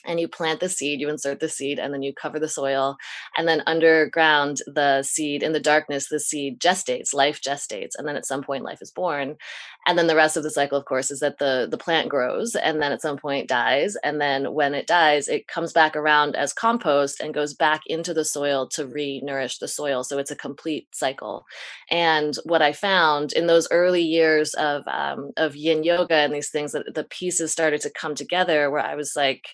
and 0.05 0.19
you 0.19 0.27
plant 0.27 0.59
the 0.59 0.69
seed, 0.69 0.99
you 0.99 1.09
insert 1.09 1.39
the 1.39 1.49
seed, 1.49 1.79
and 1.79 1.93
then 1.93 2.01
you 2.01 2.13
cover 2.13 2.39
the 2.39 2.47
soil. 2.47 2.97
And 3.37 3.47
then 3.47 3.63
underground, 3.67 4.57
the 4.67 5.03
seed, 5.03 5.43
in 5.43 5.53
the 5.53 5.59
darkness, 5.59 6.07
the 6.07 6.19
seed 6.19 6.59
gestates, 6.59 7.13
life 7.13 7.41
gestates. 7.41 7.91
And 7.97 8.07
then 8.07 8.15
at 8.15 8.25
some 8.25 8.43
point, 8.43 8.63
life 8.63 8.81
is 8.81 8.91
born. 8.91 9.37
And 9.87 9.97
then 9.97 10.07
the 10.07 10.15
rest 10.15 10.37
of 10.37 10.43
the 10.43 10.51
cycle, 10.51 10.77
of 10.77 10.85
course, 10.85 11.09
is 11.09 11.21
that 11.21 11.39
the, 11.39 11.67
the 11.69 11.77
plant 11.77 12.07
grows 12.07 12.55
and 12.55 12.81
then 12.81 12.91
at 12.91 13.01
some 13.01 13.17
point 13.17 13.49
dies. 13.49 13.95
And 14.03 14.21
then 14.21 14.53
when 14.53 14.75
it 14.75 14.85
dies, 14.85 15.27
it 15.27 15.47
comes 15.47 15.73
back 15.73 15.95
around 15.95 16.35
as 16.35 16.53
compost 16.53 17.19
and 17.19 17.33
goes 17.33 17.55
back 17.55 17.81
into 17.87 18.13
the 18.13 18.25
soil 18.25 18.67
to 18.69 18.85
re 18.85 19.21
nourish 19.23 19.57
the 19.57 19.67
soil. 19.67 20.03
So 20.03 20.19
it's 20.19 20.29
a 20.29 20.35
complete 20.35 20.87
cycle. 20.93 21.45
And 21.89 22.35
what 22.43 22.61
I 22.61 22.73
found 22.73 23.33
in 23.33 23.47
those 23.47 23.67
early 23.71 24.03
years 24.03 24.53
of, 24.53 24.87
um, 24.87 25.31
of 25.37 25.55
yin 25.55 25.83
yoga 25.83 26.15
and 26.15 26.33
these 26.33 26.49
things, 26.49 26.73
that 26.73 26.93
the 26.93 27.03
pieces 27.05 27.51
started 27.51 27.81
to 27.81 27.89
come 27.89 28.13
together 28.13 28.69
where 28.69 28.85
I 28.85 28.93
was 28.93 29.15
like, 29.15 29.47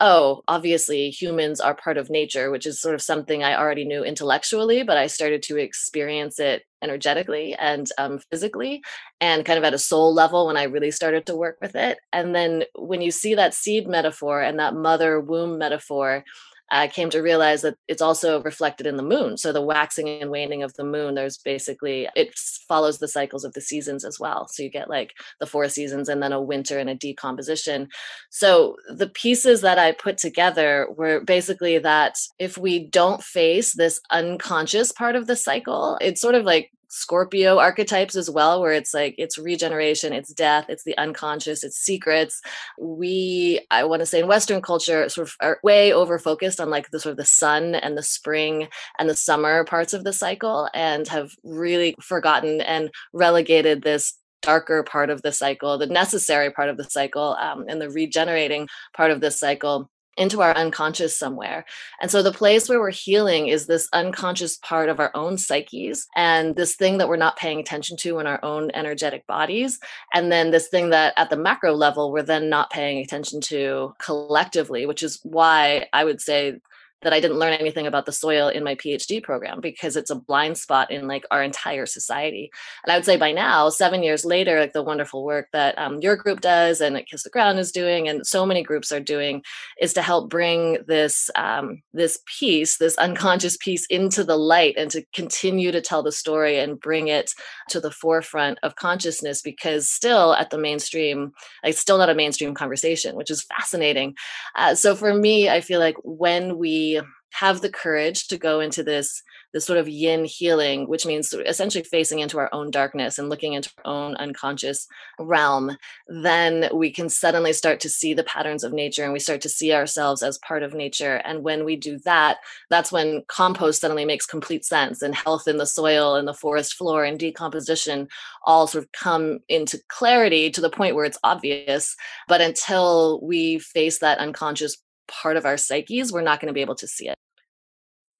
oh, 0.00 0.42
obviously 0.46 1.10
humans 1.10 1.60
are 1.60 1.74
part 1.74 1.96
of 1.96 2.08
nature, 2.10 2.50
which 2.50 2.66
is 2.66 2.80
sort 2.80 2.94
of 2.94 3.02
something 3.02 3.42
I 3.42 3.56
already 3.56 3.84
knew 3.84 4.04
intellectually, 4.04 4.82
but 4.84 4.96
I 4.96 5.08
started 5.08 5.42
to 5.44 5.56
experience 5.56 6.38
it 6.38 6.62
energetically 6.82 7.54
and 7.54 7.88
um, 7.98 8.20
physically 8.30 8.82
and 9.20 9.44
kind 9.44 9.58
of 9.58 9.64
at 9.64 9.74
a 9.74 9.78
soul 9.78 10.14
level 10.14 10.46
when 10.46 10.56
I 10.56 10.64
really 10.64 10.92
started 10.92 11.26
to 11.26 11.36
work 11.36 11.58
with 11.60 11.74
it. 11.74 11.98
And 12.12 12.34
then 12.34 12.64
when 12.76 13.02
you 13.02 13.10
see 13.10 13.34
that 13.34 13.54
seed 13.54 13.88
metaphor 13.88 14.40
and 14.40 14.60
that 14.60 14.74
mother 14.74 15.18
womb 15.20 15.58
metaphor, 15.58 16.24
I 16.70 16.88
came 16.88 17.10
to 17.10 17.20
realize 17.20 17.62
that 17.62 17.76
it's 17.88 18.02
also 18.02 18.42
reflected 18.42 18.86
in 18.86 18.96
the 18.96 19.02
moon. 19.02 19.36
So 19.36 19.52
the 19.52 19.62
waxing 19.62 20.08
and 20.08 20.30
waning 20.30 20.62
of 20.62 20.74
the 20.74 20.84
moon, 20.84 21.14
there's 21.14 21.38
basically 21.38 22.08
it 22.14 22.36
follows 22.68 22.98
the 22.98 23.08
cycles 23.08 23.44
of 23.44 23.54
the 23.54 23.60
seasons 23.60 24.04
as 24.04 24.20
well. 24.20 24.48
So 24.48 24.62
you 24.62 24.70
get 24.70 24.90
like 24.90 25.14
the 25.40 25.46
four 25.46 25.68
seasons 25.68 26.08
and 26.08 26.22
then 26.22 26.32
a 26.32 26.42
winter 26.42 26.78
and 26.78 26.90
a 26.90 26.94
decomposition. 26.94 27.88
So 28.30 28.76
the 28.88 29.08
pieces 29.08 29.62
that 29.62 29.78
I 29.78 29.92
put 29.92 30.18
together 30.18 30.88
were 30.96 31.20
basically 31.20 31.78
that 31.78 32.16
if 32.38 32.58
we 32.58 32.86
don't 32.86 33.22
face 33.22 33.74
this 33.74 34.00
unconscious 34.10 34.92
part 34.92 35.16
of 35.16 35.26
the 35.26 35.36
cycle, 35.36 35.96
it's 36.00 36.20
sort 36.20 36.34
of 36.34 36.44
like 36.44 36.70
Scorpio 36.88 37.58
archetypes 37.58 38.16
as 38.16 38.30
well, 38.30 38.60
where 38.60 38.72
it's 38.72 38.94
like 38.94 39.14
it's 39.18 39.38
regeneration, 39.38 40.12
it's 40.12 40.32
death, 40.32 40.66
it's 40.68 40.84
the 40.84 40.96
unconscious, 40.98 41.62
it's 41.62 41.76
secrets. 41.78 42.40
We, 42.78 43.60
I 43.70 43.84
want 43.84 44.00
to 44.00 44.06
say 44.06 44.20
in 44.20 44.26
Western 44.26 44.62
culture, 44.62 45.08
sort 45.08 45.28
of 45.28 45.34
are 45.40 45.60
way 45.62 45.92
over 45.92 46.18
focused 46.18 46.60
on 46.60 46.70
like 46.70 46.90
the 46.90 47.00
sort 47.00 47.12
of 47.12 47.18
the 47.18 47.24
sun 47.24 47.74
and 47.74 47.96
the 47.96 48.02
spring 48.02 48.68
and 48.98 49.08
the 49.08 49.16
summer 49.16 49.64
parts 49.64 49.92
of 49.92 50.04
the 50.04 50.12
cycle 50.12 50.68
and 50.74 51.06
have 51.08 51.32
really 51.44 51.94
forgotten 52.00 52.60
and 52.62 52.90
relegated 53.12 53.82
this 53.82 54.14
darker 54.42 54.82
part 54.82 55.10
of 55.10 55.22
the 55.22 55.32
cycle, 55.32 55.78
the 55.78 55.86
necessary 55.86 56.50
part 56.50 56.68
of 56.68 56.76
the 56.76 56.84
cycle, 56.84 57.36
um, 57.40 57.64
and 57.68 57.80
the 57.80 57.90
regenerating 57.90 58.68
part 58.96 59.10
of 59.10 59.20
this 59.20 59.38
cycle 59.38 59.90
into 60.18 60.42
our 60.42 60.54
unconscious 60.54 61.16
somewhere. 61.16 61.64
And 62.00 62.10
so 62.10 62.22
the 62.22 62.32
place 62.32 62.68
where 62.68 62.80
we're 62.80 62.90
healing 62.90 63.48
is 63.48 63.66
this 63.66 63.88
unconscious 63.92 64.56
part 64.58 64.88
of 64.88 65.00
our 65.00 65.10
own 65.14 65.38
psyches 65.38 66.06
and 66.16 66.56
this 66.56 66.74
thing 66.74 66.98
that 66.98 67.08
we're 67.08 67.16
not 67.16 67.36
paying 67.36 67.60
attention 67.60 67.96
to 67.98 68.18
in 68.18 68.26
our 68.26 68.44
own 68.44 68.70
energetic 68.74 69.26
bodies. 69.26 69.78
And 70.12 70.30
then 70.30 70.50
this 70.50 70.68
thing 70.68 70.90
that 70.90 71.14
at 71.16 71.30
the 71.30 71.36
macro 71.36 71.72
level, 71.74 72.12
we're 72.12 72.22
then 72.22 72.48
not 72.48 72.70
paying 72.70 72.98
attention 72.98 73.40
to 73.42 73.94
collectively, 73.98 74.86
which 74.86 75.02
is 75.02 75.20
why 75.22 75.86
I 75.92 76.04
would 76.04 76.20
say 76.20 76.60
that 77.02 77.12
I 77.12 77.20
didn't 77.20 77.38
learn 77.38 77.52
anything 77.52 77.86
about 77.86 78.06
the 78.06 78.12
soil 78.12 78.48
in 78.48 78.64
my 78.64 78.74
PhD 78.74 79.22
program 79.22 79.60
because 79.60 79.96
it's 79.96 80.10
a 80.10 80.16
blind 80.16 80.58
spot 80.58 80.90
in 80.90 81.06
like 81.06 81.24
our 81.30 81.42
entire 81.42 81.86
society. 81.86 82.50
And 82.84 82.92
I 82.92 82.96
would 82.96 83.04
say 83.04 83.16
by 83.16 83.32
now, 83.32 83.68
seven 83.68 84.02
years 84.02 84.24
later, 84.24 84.58
like 84.58 84.72
the 84.72 84.82
wonderful 84.82 85.24
work 85.24 85.48
that 85.52 85.78
um, 85.78 86.00
your 86.00 86.16
group 86.16 86.40
does 86.40 86.80
and 86.80 87.00
Kiss 87.06 87.22
the 87.22 87.30
Ground 87.30 87.58
is 87.58 87.70
doing, 87.70 88.08
and 88.08 88.26
so 88.26 88.44
many 88.44 88.62
groups 88.62 88.90
are 88.90 89.00
doing, 89.00 89.42
is 89.80 89.92
to 89.94 90.02
help 90.02 90.28
bring 90.28 90.78
this 90.86 91.30
um, 91.36 91.82
this 91.92 92.18
piece, 92.38 92.78
this 92.78 92.96
unconscious 92.98 93.56
piece, 93.56 93.86
into 93.86 94.24
the 94.24 94.36
light 94.36 94.74
and 94.76 94.90
to 94.90 95.04
continue 95.14 95.70
to 95.70 95.80
tell 95.80 96.02
the 96.02 96.12
story 96.12 96.58
and 96.58 96.80
bring 96.80 97.08
it 97.08 97.32
to 97.68 97.80
the 97.80 97.90
forefront 97.90 98.58
of 98.62 98.76
consciousness. 98.76 99.40
Because 99.40 99.88
still 99.88 100.34
at 100.34 100.50
the 100.50 100.58
mainstream, 100.58 101.32
it's 101.62 101.78
still 101.78 101.98
not 101.98 102.10
a 102.10 102.14
mainstream 102.14 102.54
conversation, 102.54 103.14
which 103.14 103.30
is 103.30 103.44
fascinating. 103.44 104.14
Uh, 104.56 104.74
so 104.74 104.96
for 104.96 105.14
me, 105.14 105.48
I 105.48 105.60
feel 105.60 105.80
like 105.80 105.96
when 106.02 106.58
we 106.58 106.87
have 107.32 107.60
the 107.60 107.70
courage 107.70 108.26
to 108.28 108.38
go 108.38 108.60
into 108.60 108.82
this 108.82 109.22
this 109.54 109.64
sort 109.64 109.78
of 109.78 109.88
yin 109.88 110.24
healing 110.24 110.88
which 110.88 111.06
means 111.06 111.32
essentially 111.46 111.84
facing 111.84 112.18
into 112.18 112.38
our 112.38 112.48
own 112.52 112.70
darkness 112.70 113.18
and 113.18 113.28
looking 113.28 113.54
into 113.54 113.70
our 113.84 113.92
own 113.92 114.16
unconscious 114.16 114.86
realm 115.18 115.76
then 116.08 116.68
we 116.74 116.90
can 116.90 117.08
suddenly 117.08 117.52
start 117.52 117.80
to 117.80 117.88
see 117.88 118.12
the 118.12 118.24
patterns 118.24 118.64
of 118.64 118.72
nature 118.72 119.04
and 119.04 119.12
we 119.12 119.18
start 119.18 119.40
to 119.40 119.48
see 119.48 119.72
ourselves 119.72 120.22
as 120.22 120.38
part 120.38 120.62
of 120.62 120.74
nature. 120.74 121.16
And 121.24 121.42
when 121.42 121.64
we 121.64 121.76
do 121.76 121.98
that 122.04 122.38
that's 122.70 122.92
when 122.92 123.22
compost 123.28 123.80
suddenly 123.80 124.04
makes 124.04 124.26
complete 124.26 124.64
sense 124.64 125.02
and 125.02 125.14
health 125.14 125.48
in 125.48 125.58
the 125.58 125.66
soil 125.66 126.14
and 126.14 126.26
the 126.26 126.34
forest 126.34 126.74
floor 126.74 127.04
and 127.04 127.18
decomposition 127.18 128.08
all 128.44 128.66
sort 128.66 128.84
of 128.84 128.92
come 128.92 129.38
into 129.48 129.80
clarity 129.88 130.50
to 130.50 130.60
the 130.60 130.70
point 130.70 130.94
where 130.94 131.04
it's 131.04 131.18
obvious. 131.24 131.94
But 132.26 132.40
until 132.40 133.20
we 133.22 133.58
face 133.58 133.98
that 134.00 134.18
unconscious 134.18 134.76
part 135.08 135.36
of 135.36 135.44
our 135.44 135.56
psyches, 135.56 136.12
we're 136.12 136.22
not 136.22 136.40
going 136.40 136.48
to 136.48 136.54
be 136.54 136.60
able 136.60 136.76
to 136.76 136.86
see 136.86 137.08
it. 137.08 137.16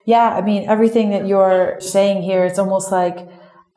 Yeah, 0.07 0.30
I 0.30 0.40
mean, 0.40 0.68
everything 0.68 1.11
that 1.11 1.26
you're 1.26 1.76
saying 1.80 2.23
here, 2.23 2.45
it's 2.45 2.59
almost 2.59 2.90
like 2.90 3.28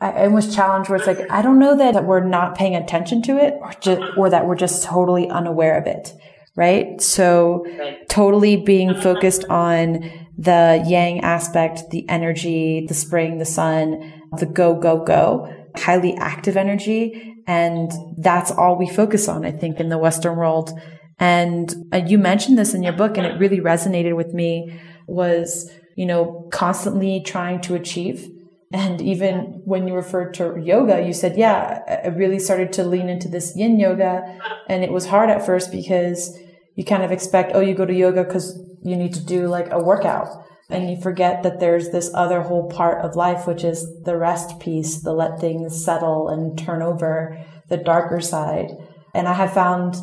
I 0.01 0.23
almost 0.23 0.55
challenge 0.55 0.89
where 0.89 0.97
it's 0.97 1.05
like, 1.05 1.29
I 1.29 1.43
don't 1.43 1.59
know 1.59 1.77
that 1.77 2.05
we're 2.05 2.25
not 2.25 2.55
paying 2.55 2.75
attention 2.75 3.21
to 3.23 3.37
it 3.37 3.53
or 3.61 3.71
just, 3.79 4.17
or 4.17 4.29
that 4.31 4.47
we're 4.47 4.55
just 4.55 4.83
totally 4.83 5.29
unaware 5.29 5.77
of 5.77 5.85
it. 5.85 6.13
Right. 6.55 6.99
So 6.99 7.65
right. 7.77 8.09
totally 8.09 8.57
being 8.57 8.95
focused 8.95 9.45
on 9.45 10.09
the 10.37 10.83
yang 10.87 11.21
aspect, 11.21 11.91
the 11.91 12.07
energy, 12.09 12.85
the 12.87 12.93
spring, 12.93 13.37
the 13.37 13.45
sun, 13.45 14.11
the 14.37 14.47
go, 14.47 14.73
go, 14.75 15.03
go, 15.03 15.53
highly 15.77 16.15
active 16.15 16.57
energy. 16.57 17.35
And 17.45 17.91
that's 18.17 18.51
all 18.51 18.77
we 18.77 18.89
focus 18.89 19.27
on, 19.27 19.45
I 19.45 19.51
think, 19.51 19.79
in 19.79 19.89
the 19.89 19.97
Western 19.97 20.35
world. 20.35 20.71
And 21.21 21.87
uh, 21.93 21.97
you 21.97 22.17
mentioned 22.17 22.57
this 22.57 22.73
in 22.73 22.81
your 22.81 22.93
book 22.93 23.15
and 23.15 23.27
it 23.27 23.39
really 23.39 23.59
resonated 23.59 24.15
with 24.15 24.33
me 24.33 24.81
was, 25.05 25.71
you 25.95 26.07
know, 26.07 26.49
constantly 26.51 27.21
trying 27.23 27.61
to 27.61 27.75
achieve. 27.75 28.27
And 28.73 28.99
even 29.01 29.61
when 29.65 29.87
you 29.87 29.93
referred 29.93 30.33
to 30.35 30.59
yoga, 30.59 31.05
you 31.05 31.13
said, 31.13 31.37
yeah, 31.37 32.01
I 32.03 32.07
really 32.07 32.39
started 32.39 32.73
to 32.73 32.83
lean 32.83 33.07
into 33.07 33.27
this 33.27 33.55
yin 33.55 33.79
yoga. 33.79 34.39
And 34.67 34.83
it 34.83 34.91
was 34.91 35.05
hard 35.05 35.29
at 35.29 35.45
first 35.45 35.71
because 35.71 36.35
you 36.75 36.83
kind 36.83 37.03
of 37.03 37.11
expect, 37.11 37.51
oh, 37.53 37.59
you 37.59 37.75
go 37.75 37.85
to 37.85 37.93
yoga 37.93 38.23
because 38.23 38.59
you 38.83 38.95
need 38.95 39.13
to 39.13 39.23
do 39.23 39.47
like 39.47 39.71
a 39.71 39.79
workout. 39.79 40.43
And 40.71 40.89
you 40.89 40.99
forget 40.99 41.43
that 41.43 41.59
there's 41.59 41.89
this 41.89 42.09
other 42.15 42.41
whole 42.41 42.67
part 42.67 43.05
of 43.05 43.15
life, 43.15 43.45
which 43.45 43.63
is 43.63 43.85
the 44.03 44.17
rest 44.17 44.59
piece, 44.59 45.01
the 45.01 45.13
let 45.13 45.39
things 45.39 45.85
settle 45.85 46.29
and 46.29 46.57
turn 46.57 46.81
over, 46.81 47.37
the 47.67 47.77
darker 47.77 48.21
side. 48.21 48.71
And 49.13 49.27
I 49.27 49.33
have 49.33 49.53
found 49.53 49.97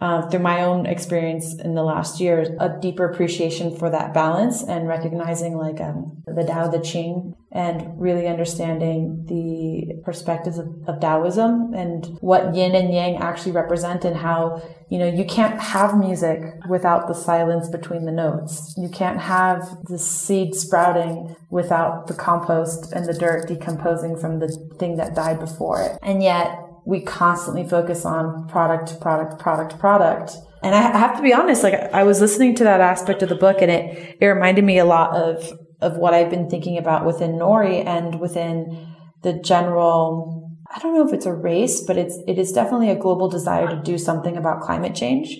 uh, 0.00 0.28
through 0.28 0.40
my 0.40 0.62
own 0.62 0.86
experience 0.86 1.54
in 1.56 1.74
the 1.74 1.82
last 1.82 2.20
year, 2.20 2.56
a 2.58 2.68
deeper 2.80 3.04
appreciation 3.04 3.76
for 3.76 3.90
that 3.90 4.14
balance 4.14 4.62
and 4.62 4.88
recognizing 4.88 5.56
like 5.56 5.80
um, 5.80 6.22
the 6.26 6.42
Tao 6.42 6.70
Te 6.70 6.80
Ching 6.80 7.34
and 7.52 8.00
really 8.00 8.26
understanding 8.26 9.26
the 9.26 10.00
perspectives 10.04 10.56
of, 10.56 10.68
of 10.86 11.00
Taoism 11.00 11.74
and 11.74 12.06
what 12.20 12.54
yin 12.54 12.74
and 12.74 12.94
yang 12.94 13.16
actually 13.16 13.52
represent 13.52 14.04
and 14.04 14.16
how, 14.16 14.62
you 14.88 14.98
know, 14.98 15.06
you 15.06 15.24
can't 15.24 15.60
have 15.60 15.98
music 15.98 16.40
without 16.68 17.08
the 17.08 17.14
silence 17.14 17.68
between 17.68 18.04
the 18.04 18.12
notes. 18.12 18.74
You 18.78 18.88
can't 18.88 19.20
have 19.20 19.68
the 19.84 19.98
seed 19.98 20.54
sprouting 20.54 21.36
without 21.50 22.06
the 22.06 22.14
compost 22.14 22.92
and 22.92 23.04
the 23.04 23.14
dirt 23.14 23.48
decomposing 23.48 24.16
from 24.16 24.38
the 24.38 24.48
thing 24.78 24.96
that 24.96 25.14
died 25.14 25.40
before 25.40 25.82
it. 25.82 25.98
And 26.02 26.22
yet 26.22 26.69
we 26.90 27.00
constantly 27.00 27.62
focus 27.62 28.04
on 28.04 28.48
product, 28.48 29.00
product, 29.00 29.38
product, 29.38 29.78
product. 29.78 30.32
And 30.60 30.74
I 30.74 30.80
have 30.98 31.16
to 31.16 31.22
be 31.22 31.32
honest, 31.32 31.62
like 31.62 31.74
I 31.74 32.02
was 32.02 32.20
listening 32.20 32.56
to 32.56 32.64
that 32.64 32.80
aspect 32.80 33.22
of 33.22 33.28
the 33.28 33.36
book 33.36 33.62
and 33.62 33.70
it, 33.70 34.16
it 34.20 34.26
reminded 34.26 34.64
me 34.64 34.78
a 34.78 34.84
lot 34.84 35.14
of, 35.14 35.52
of 35.80 35.98
what 35.98 36.14
I've 36.14 36.30
been 36.30 36.50
thinking 36.50 36.76
about 36.76 37.06
within 37.06 37.34
Nori 37.34 37.86
and 37.86 38.20
within 38.20 38.88
the 39.22 39.34
general, 39.34 40.50
I 40.74 40.80
don't 40.80 40.94
know 40.94 41.06
if 41.06 41.14
it's 41.14 41.26
a 41.26 41.32
race, 41.32 41.80
but 41.86 41.96
it's, 41.96 42.18
it 42.26 42.40
is 42.40 42.50
definitely 42.50 42.90
a 42.90 42.96
global 42.96 43.28
desire 43.28 43.68
to 43.68 43.80
do 43.80 43.96
something 43.96 44.36
about 44.36 44.60
climate 44.60 44.96
change. 44.96 45.38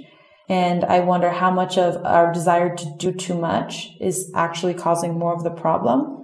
And 0.48 0.84
I 0.84 1.00
wonder 1.00 1.30
how 1.30 1.50
much 1.50 1.78
of 1.78 1.96
our 2.06 2.32
desire 2.32 2.76
to 2.76 2.94
do 2.96 3.10
too 3.10 3.34
much 3.34 3.88
is 4.00 4.30
actually 4.36 4.74
causing 4.74 5.18
more 5.18 5.34
of 5.34 5.42
the 5.42 5.50
problem 5.50 6.19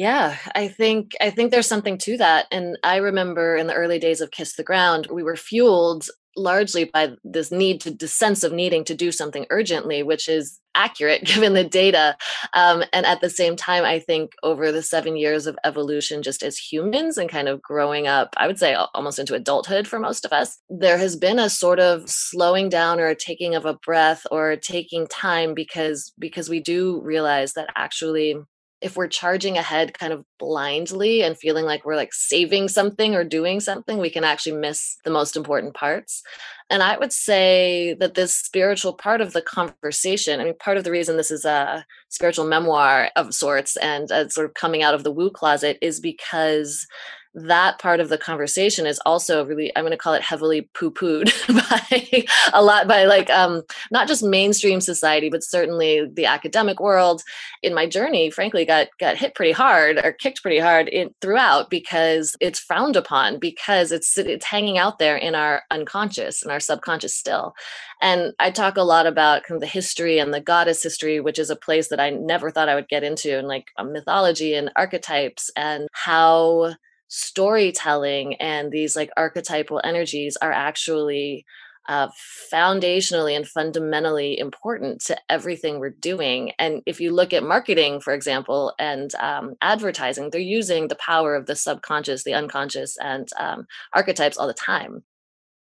yeah, 0.00 0.38
I 0.54 0.68
think 0.68 1.12
I 1.20 1.28
think 1.28 1.50
there's 1.50 1.66
something 1.66 1.98
to 1.98 2.16
that. 2.16 2.46
And 2.50 2.78
I 2.82 2.96
remember 2.96 3.54
in 3.54 3.66
the 3.66 3.74
early 3.74 3.98
days 3.98 4.22
of 4.22 4.30
Kiss 4.30 4.54
the 4.54 4.62
Ground, 4.62 5.08
we 5.12 5.22
were 5.22 5.36
fueled 5.36 6.08
largely 6.34 6.84
by 6.84 7.10
this 7.22 7.52
need 7.52 7.82
to 7.82 8.08
sense 8.08 8.42
of 8.42 8.50
needing 8.50 8.82
to 8.84 8.94
do 8.94 9.12
something 9.12 9.44
urgently, 9.50 10.02
which 10.02 10.26
is 10.26 10.58
accurate 10.74 11.24
given 11.26 11.52
the 11.52 11.64
data. 11.64 12.16
Um, 12.54 12.82
and 12.94 13.04
at 13.04 13.20
the 13.20 13.28
same 13.28 13.56
time, 13.56 13.84
I 13.84 13.98
think 13.98 14.32
over 14.42 14.72
the 14.72 14.80
seven 14.80 15.18
years 15.18 15.46
of 15.46 15.58
evolution, 15.66 16.22
just 16.22 16.42
as 16.42 16.56
humans 16.56 17.18
and 17.18 17.28
kind 17.28 17.46
of 17.46 17.60
growing 17.60 18.06
up, 18.06 18.32
I 18.38 18.46
would 18.46 18.58
say 18.58 18.74
almost 18.94 19.18
into 19.18 19.34
adulthood 19.34 19.86
for 19.86 19.98
most 19.98 20.24
of 20.24 20.32
us, 20.32 20.58
there 20.70 20.96
has 20.96 21.14
been 21.14 21.38
a 21.38 21.50
sort 21.50 21.78
of 21.78 22.08
slowing 22.08 22.70
down 22.70 23.00
or 23.00 23.08
a 23.08 23.14
taking 23.14 23.54
of 23.54 23.66
a 23.66 23.74
breath 23.74 24.26
or 24.30 24.56
taking 24.56 25.06
time 25.08 25.52
because 25.52 26.10
because 26.18 26.48
we 26.48 26.60
do 26.60 27.02
realize 27.02 27.52
that 27.52 27.68
actually 27.76 28.36
if 28.80 28.96
we're 28.96 29.08
charging 29.08 29.58
ahead 29.58 29.92
kind 29.98 30.12
of 30.12 30.24
blindly 30.38 31.22
and 31.22 31.36
feeling 31.36 31.64
like 31.64 31.84
we're 31.84 31.96
like 31.96 32.14
saving 32.14 32.68
something 32.68 33.14
or 33.14 33.24
doing 33.24 33.60
something, 33.60 33.98
we 33.98 34.10
can 34.10 34.24
actually 34.24 34.56
miss 34.56 34.96
the 35.04 35.10
most 35.10 35.36
important 35.36 35.74
parts. 35.74 36.22
And 36.70 36.82
I 36.82 36.96
would 36.96 37.12
say 37.12 37.94
that 38.00 38.14
this 38.14 38.34
spiritual 38.34 38.92
part 38.92 39.20
of 39.20 39.32
the 39.32 39.42
conversation, 39.42 40.40
I 40.40 40.44
mean, 40.44 40.54
part 40.58 40.76
of 40.76 40.84
the 40.84 40.90
reason 40.90 41.16
this 41.16 41.30
is 41.30 41.44
a 41.44 41.84
spiritual 42.08 42.46
memoir 42.46 43.10
of 43.16 43.34
sorts 43.34 43.76
and 43.76 44.10
uh, 44.10 44.28
sort 44.28 44.46
of 44.46 44.54
coming 44.54 44.82
out 44.82 44.94
of 44.94 45.04
the 45.04 45.12
woo 45.12 45.30
closet 45.30 45.78
is 45.82 46.00
because 46.00 46.86
that 47.34 47.78
part 47.78 48.00
of 48.00 48.08
the 48.08 48.18
conversation 48.18 48.86
is 48.86 49.00
also 49.06 49.44
really 49.44 49.70
i'm 49.76 49.84
going 49.84 49.92
to 49.92 49.96
call 49.96 50.14
it 50.14 50.22
heavily 50.22 50.62
poo-pooed 50.74 51.30
by 51.48 52.26
a 52.52 52.62
lot 52.62 52.88
by 52.88 53.04
like 53.04 53.30
um 53.30 53.62
not 53.92 54.08
just 54.08 54.22
mainstream 54.22 54.80
society 54.80 55.30
but 55.30 55.44
certainly 55.44 56.08
the 56.12 56.26
academic 56.26 56.80
world 56.80 57.22
in 57.62 57.72
my 57.72 57.86
journey 57.86 58.30
frankly 58.30 58.64
got 58.64 58.88
got 58.98 59.16
hit 59.16 59.34
pretty 59.34 59.52
hard 59.52 59.98
or 60.04 60.12
kicked 60.12 60.42
pretty 60.42 60.58
hard 60.58 60.88
in, 60.88 61.14
throughout 61.20 61.70
because 61.70 62.34
it's 62.40 62.58
frowned 62.58 62.96
upon 62.96 63.38
because 63.38 63.92
it's 63.92 64.18
it's 64.18 64.44
hanging 64.44 64.78
out 64.78 64.98
there 64.98 65.16
in 65.16 65.34
our 65.36 65.62
unconscious 65.70 66.42
and 66.42 66.50
our 66.50 66.60
subconscious 66.60 67.14
still. 67.14 67.54
And 68.02 68.32
i 68.40 68.50
talk 68.50 68.76
a 68.76 68.82
lot 68.82 69.06
about 69.06 69.44
kind 69.44 69.56
of 69.56 69.60
the 69.60 69.66
history 69.66 70.18
and 70.18 70.34
the 70.34 70.40
goddess 70.40 70.82
history 70.82 71.20
which 71.20 71.38
is 71.38 71.50
a 71.50 71.56
place 71.56 71.88
that 71.88 72.00
i 72.00 72.10
never 72.10 72.50
thought 72.50 72.68
i 72.68 72.74
would 72.74 72.88
get 72.88 73.04
into 73.04 73.38
and 73.38 73.46
like 73.46 73.66
mythology 73.84 74.54
and 74.54 74.72
archetypes 74.74 75.50
and 75.54 75.86
how 75.92 76.74
storytelling 77.10 78.36
and 78.36 78.70
these 78.70 78.94
like 78.96 79.10
archetypal 79.16 79.80
energies 79.82 80.36
are 80.40 80.52
actually 80.52 81.44
uh, 81.88 82.08
foundationally 82.52 83.34
and 83.34 83.48
fundamentally 83.48 84.38
important 84.38 85.00
to 85.00 85.18
everything 85.28 85.80
we're 85.80 85.90
doing. 85.90 86.52
And 86.56 86.82
if 86.86 87.00
you 87.00 87.12
look 87.12 87.32
at 87.32 87.42
marketing, 87.42 88.00
for 88.00 88.14
example, 88.14 88.72
and 88.78 89.12
um, 89.16 89.56
advertising, 89.60 90.30
they're 90.30 90.40
using 90.40 90.86
the 90.86 90.94
power 90.94 91.34
of 91.34 91.46
the 91.46 91.56
subconscious, 91.56 92.22
the 92.22 92.34
unconscious, 92.34 92.96
and 92.98 93.28
um, 93.36 93.66
archetypes 93.92 94.36
all 94.36 94.46
the 94.46 94.54
time. 94.54 95.02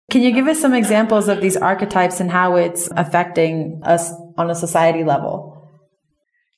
Can 0.10 0.24
you 0.24 0.32
give 0.32 0.48
us 0.48 0.60
some 0.60 0.74
examples 0.74 1.28
of 1.28 1.42
these 1.42 1.58
archetypes 1.58 2.20
and 2.20 2.32
how 2.32 2.56
it's 2.56 2.90
affecting 2.96 3.82
us 3.84 4.12
on 4.38 4.50
a 4.50 4.56
society 4.56 5.04
level? 5.04 5.57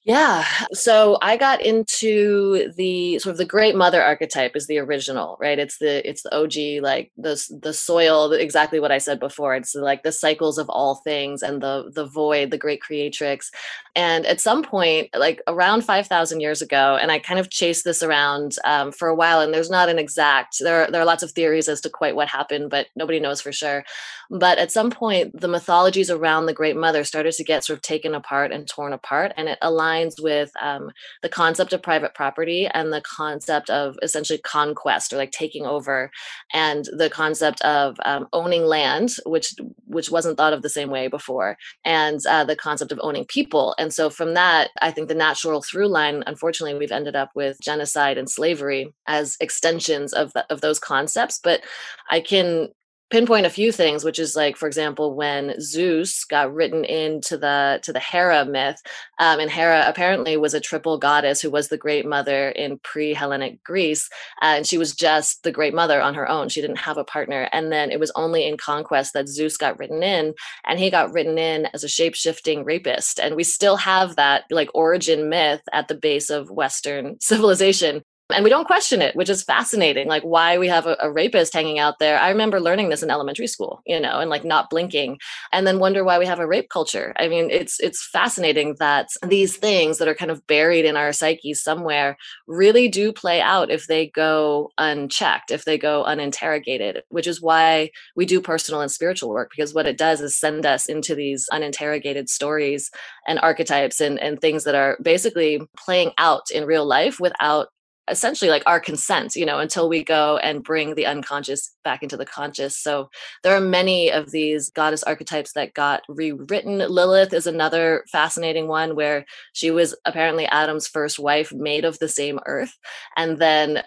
Yeah. 0.10 0.44
So 0.74 1.20
I 1.22 1.38
got 1.38 1.62
into 1.62 2.74
the 2.76 3.20
sort 3.20 3.34
of 3.34 3.38
the 3.38 3.46
great 3.46 3.76
mother 3.76 4.02
archetype 4.02 4.56
is 4.56 4.66
the 4.66 4.80
original, 4.80 5.38
right? 5.40 5.60
It's 5.60 5.78
the 5.78 6.08
it's 6.10 6.24
the 6.24 6.36
OG, 6.36 6.84
like 6.84 7.12
the 7.16 7.40
the 7.62 7.74
soil, 7.76 8.34
exactly 8.34 8.80
what 8.80 8.92
I 8.92 8.98
said 8.98 9.20
before. 9.20 9.54
It's 9.54 9.76
like 9.76 10.02
the 10.02 10.12
cycles 10.12 10.58
of 10.58 10.68
all 10.68 10.96
things 10.96 11.44
and 11.44 11.62
the 11.62 11.92
the 11.94 12.08
void, 12.08 12.50
the 12.50 12.58
great 12.58 12.82
creatrix. 12.82 13.52
And 13.96 14.26
at 14.26 14.42
some 14.42 14.64
point, 14.64 15.10
like 15.16 15.44
around 15.46 15.84
five 15.86 16.08
thousand 16.08 16.40
years 16.40 16.64
ago, 16.64 16.98
and 17.00 17.12
I 17.12 17.20
kind 17.20 17.40
of 17.40 17.52
chased 17.52 17.84
this 17.84 18.02
around 18.02 18.56
um, 18.66 18.92
for 18.92 19.10
a 19.10 19.16
while, 19.16 19.42
and 19.42 19.54
there's 19.54 19.70
not 19.70 19.90
an 19.90 20.00
exact. 20.00 20.58
There 20.60 20.86
are, 20.86 20.92
there 20.92 21.02
are 21.02 21.06
lots 21.06 21.22
of 21.22 21.34
theories 21.34 21.70
as 21.70 21.82
to 21.82 21.90
quite 21.90 22.16
what 22.16 22.30
happened, 22.30 22.72
but 22.72 22.88
nobody 22.96 23.20
knows 23.20 23.42
for 23.42 23.52
sure. 23.52 23.84
But 24.32 24.58
at 24.60 24.72
some 24.72 24.92
point, 24.92 25.40
the 25.40 25.48
mythologies 25.48 26.10
around 26.12 26.46
the 26.46 26.54
great 26.54 26.76
mother 26.76 27.04
started 27.04 27.34
to 27.34 27.44
get 27.44 27.64
sort 27.64 27.78
of 27.78 27.82
taken 27.82 28.14
apart 28.16 28.52
and 28.52 28.68
torn 28.68 28.94
apart, 28.94 29.34
and 29.38 29.50
it 29.50 29.58
aligned 29.62 29.99
aligns 30.00 30.22
with 30.22 30.52
um, 30.62 30.92
the 31.22 31.30
concept 31.30 31.74
of 31.74 31.82
private 31.82 32.14
property 32.14 32.68
and 32.68 32.92
the 32.92 33.02
concept 33.02 33.70
of 33.70 33.98
essentially 34.02 34.40
conquest 34.40 35.14
or 35.14 35.18
like 35.18 35.32
taking 35.32 35.66
over, 35.66 36.12
and 36.54 36.86
the 36.98 37.10
concept 37.10 37.62
of 37.62 37.98
um, 38.06 38.28
owning 38.34 38.66
land, 38.66 39.16
which 39.26 39.54
which 39.86 40.12
wasn't 40.12 40.38
thought 40.38 40.54
of 40.54 40.62
the 40.62 40.70
same 40.70 40.90
way 40.90 41.08
before, 41.08 41.58
and 41.86 42.20
uh, 42.28 42.44
the 42.44 42.56
concept 42.56 42.92
of 42.92 43.00
owning 43.02 43.26
people. 43.26 43.76
And 43.78 43.94
so 43.94 44.10
from 44.10 44.34
that, 44.34 44.70
I 44.82 44.92
think 44.92 45.08
the 45.08 45.16
natural 45.16 45.62
through 45.62 45.88
line, 45.88 46.24
unfortunately, 46.28 46.78
we've 46.78 46.92
ended 46.92 47.16
up 47.16 47.32
with 47.36 47.58
genocide 47.62 48.18
and 48.18 48.30
slavery 48.30 48.94
as 49.08 49.38
extensions 49.40 50.14
of 50.14 50.34
the, 50.34 50.46
of 50.52 50.62
those 50.62 50.80
concepts. 50.80 51.40
But 51.44 51.62
I 52.10 52.20
can 52.20 52.70
pinpoint 53.10 53.46
a 53.46 53.50
few 53.50 53.72
things 53.72 54.04
which 54.04 54.20
is 54.20 54.36
like 54.36 54.56
for 54.56 54.68
example 54.68 55.16
when 55.16 55.60
zeus 55.60 56.24
got 56.24 56.54
written 56.54 56.84
into 56.86 57.38
the 57.38 57.80
to 57.84 57.92
the 57.92 58.00
hera 58.00 58.46
myth 58.46 58.82
um, 59.20 59.40
and 59.40 59.52
hera 59.52 59.84
apparently 59.88 60.38
was 60.38 60.54
a 60.54 60.60
triple 60.60 60.98
goddess 60.98 61.42
who 61.42 61.50
was 61.50 61.70
the 61.70 61.78
great 61.78 62.06
mother 62.06 62.50
in 62.50 62.80
pre-hellenic 62.84 63.64
greece 63.64 64.10
uh, 64.42 64.56
and 64.56 64.68
she 64.68 64.78
was 64.78 64.94
just 64.94 65.44
the 65.44 65.52
great 65.52 65.74
mother 65.74 66.02
on 66.02 66.16
her 66.16 66.30
own. 66.30 66.50
She 66.50 66.62
didn't 66.62 66.80
have 66.80 66.98
a 66.98 67.04
partner. 67.04 67.50
And 67.52 67.72
then 67.72 67.92
it 67.92 68.00
was 68.00 68.12
only 68.16 68.48
in 68.48 68.58
conquest 68.58 69.14
that 69.14 69.30
zeus 69.30 69.58
got 69.58 69.78
written 69.80 70.04
in 70.04 70.34
and 70.66 70.80
he 70.80 70.90
got 70.90 71.12
written 71.14 71.38
in 71.38 71.68
as 71.74 71.84
a 71.84 71.90
shape-shifting 71.90 72.64
rapist. 72.64 73.20
And 73.20 73.36
we 73.36 73.44
still 73.44 73.78
have 73.78 74.16
that 74.16 74.44
like 74.50 74.70
origin 74.74 75.30
myth 75.30 75.62
at 75.72 75.88
the 75.88 75.96
base 75.96 76.30
of 76.30 76.52
western 76.52 77.18
civilization 77.22 78.04
and 78.32 78.44
we 78.44 78.50
don't 78.50 78.66
question 78.66 79.02
it 79.02 79.16
which 79.16 79.30
is 79.30 79.44
fascinating 79.44 80.08
like 80.08 80.24
why 80.24 80.58
we 80.58 80.68
have 80.68 80.86
a, 80.86 80.96
a, 81.00 81.12
rapist 81.12 81.54
hanging 81.54 81.80
out 81.80 82.00
there. 82.00 82.20
I 82.20 82.30
remember 82.30 82.60
learning 82.60 82.90
this 82.90 83.04
in 83.04 83.10
elementary 83.10 83.48
school 83.48 83.82
you 83.86 84.00
know 84.00 84.20
and 84.20 84.30
like 84.30 84.46
not 84.46 84.70
blinking 84.70 85.20
and 85.52 85.66
then 85.66 85.80
wonder 85.80 86.04
why 86.04 86.20
we 86.20 86.26
have 86.26 86.40
a 86.40 86.48
rape 86.48 86.70
culture. 86.70 87.14
I 87.18 87.28
mean 87.28 87.50
it's 87.50 87.80
it's 87.80 88.06
fascinating 88.06 88.76
that 88.80 89.10
these 89.26 89.58
things 89.58 89.98
that 89.98 90.08
are 90.08 90.16
kind 90.16 90.32
of 90.32 90.46
buried 90.48 90.86
in 90.86 90.98
our 90.98 91.12
psyches 91.12 91.64
somewhere 91.64 92.18
really 92.48 92.88
do 92.88 93.12
play 93.12 93.42
out 93.42 93.72
if 93.72 93.88
they 93.88 94.08
go 94.08 94.72
unchecked 94.78 95.52
if 95.52 95.66
they 95.66 95.78
go 95.78 96.04
uninterrogated 96.04 97.04
which 97.10 97.28
is 97.28 97.42
why 97.42 97.90
we 98.16 98.26
do 98.26 98.42
personal 98.42 98.82
and 98.82 98.92
spiritual 98.92 99.30
work 99.30 99.52
because 99.56 99.74
what 99.74 99.88
it 99.88 99.98
does 99.98 100.22
is 100.22 100.36
send 100.36 100.66
us 100.66 100.86
into 100.88 101.16
these 101.16 101.48
uninterrogated 101.52 102.30
stories 102.30 102.92
and 103.28 103.40
archetypes 103.40 104.00
and, 104.02 104.20
and 104.20 104.40
things 104.40 104.64
that 104.64 104.76
are 104.76 104.98
basically 105.02 105.62
playing 105.78 106.12
out 106.18 106.50
in 106.52 106.66
real 106.66 106.86
life 106.86 107.20
without 107.20 107.70
essentially 108.10 108.50
like 108.50 108.64
our 108.66 108.80
consent 108.80 109.36
you 109.36 109.46
know 109.46 109.60
until 109.60 109.90
we 109.90 110.04
go 110.04 110.38
and 110.38 110.64
bring 110.64 110.96
the 110.96 111.06
unconscious 111.06 111.76
back 111.84 112.04
into 112.04 112.18
the 112.18 112.26
conscious. 112.26 112.78
So 112.78 113.10
there 113.44 113.56
are 113.56 113.62
many 113.62 114.12
of 114.12 114.32
these 114.32 114.70
goddess 114.70 115.04
archetypes 115.04 115.54
that 115.54 115.74
got 115.74 116.04
rewritten. 116.08 116.80
Lilith 116.80 117.34
is 117.34 117.48
another 117.48 118.04
fascinating 118.12 118.68
one 118.68 118.96
where 118.96 119.26
she 119.54 119.72
was 119.72 119.96
apparently 120.06 120.46
adam's 120.48 120.88
first 120.88 121.20
wife 121.20 121.54
made 121.54 121.86
of 121.86 122.00
the 122.00 122.10
same 122.10 122.40
earth. 122.46 122.78
And 123.16 123.38
then 123.40 123.82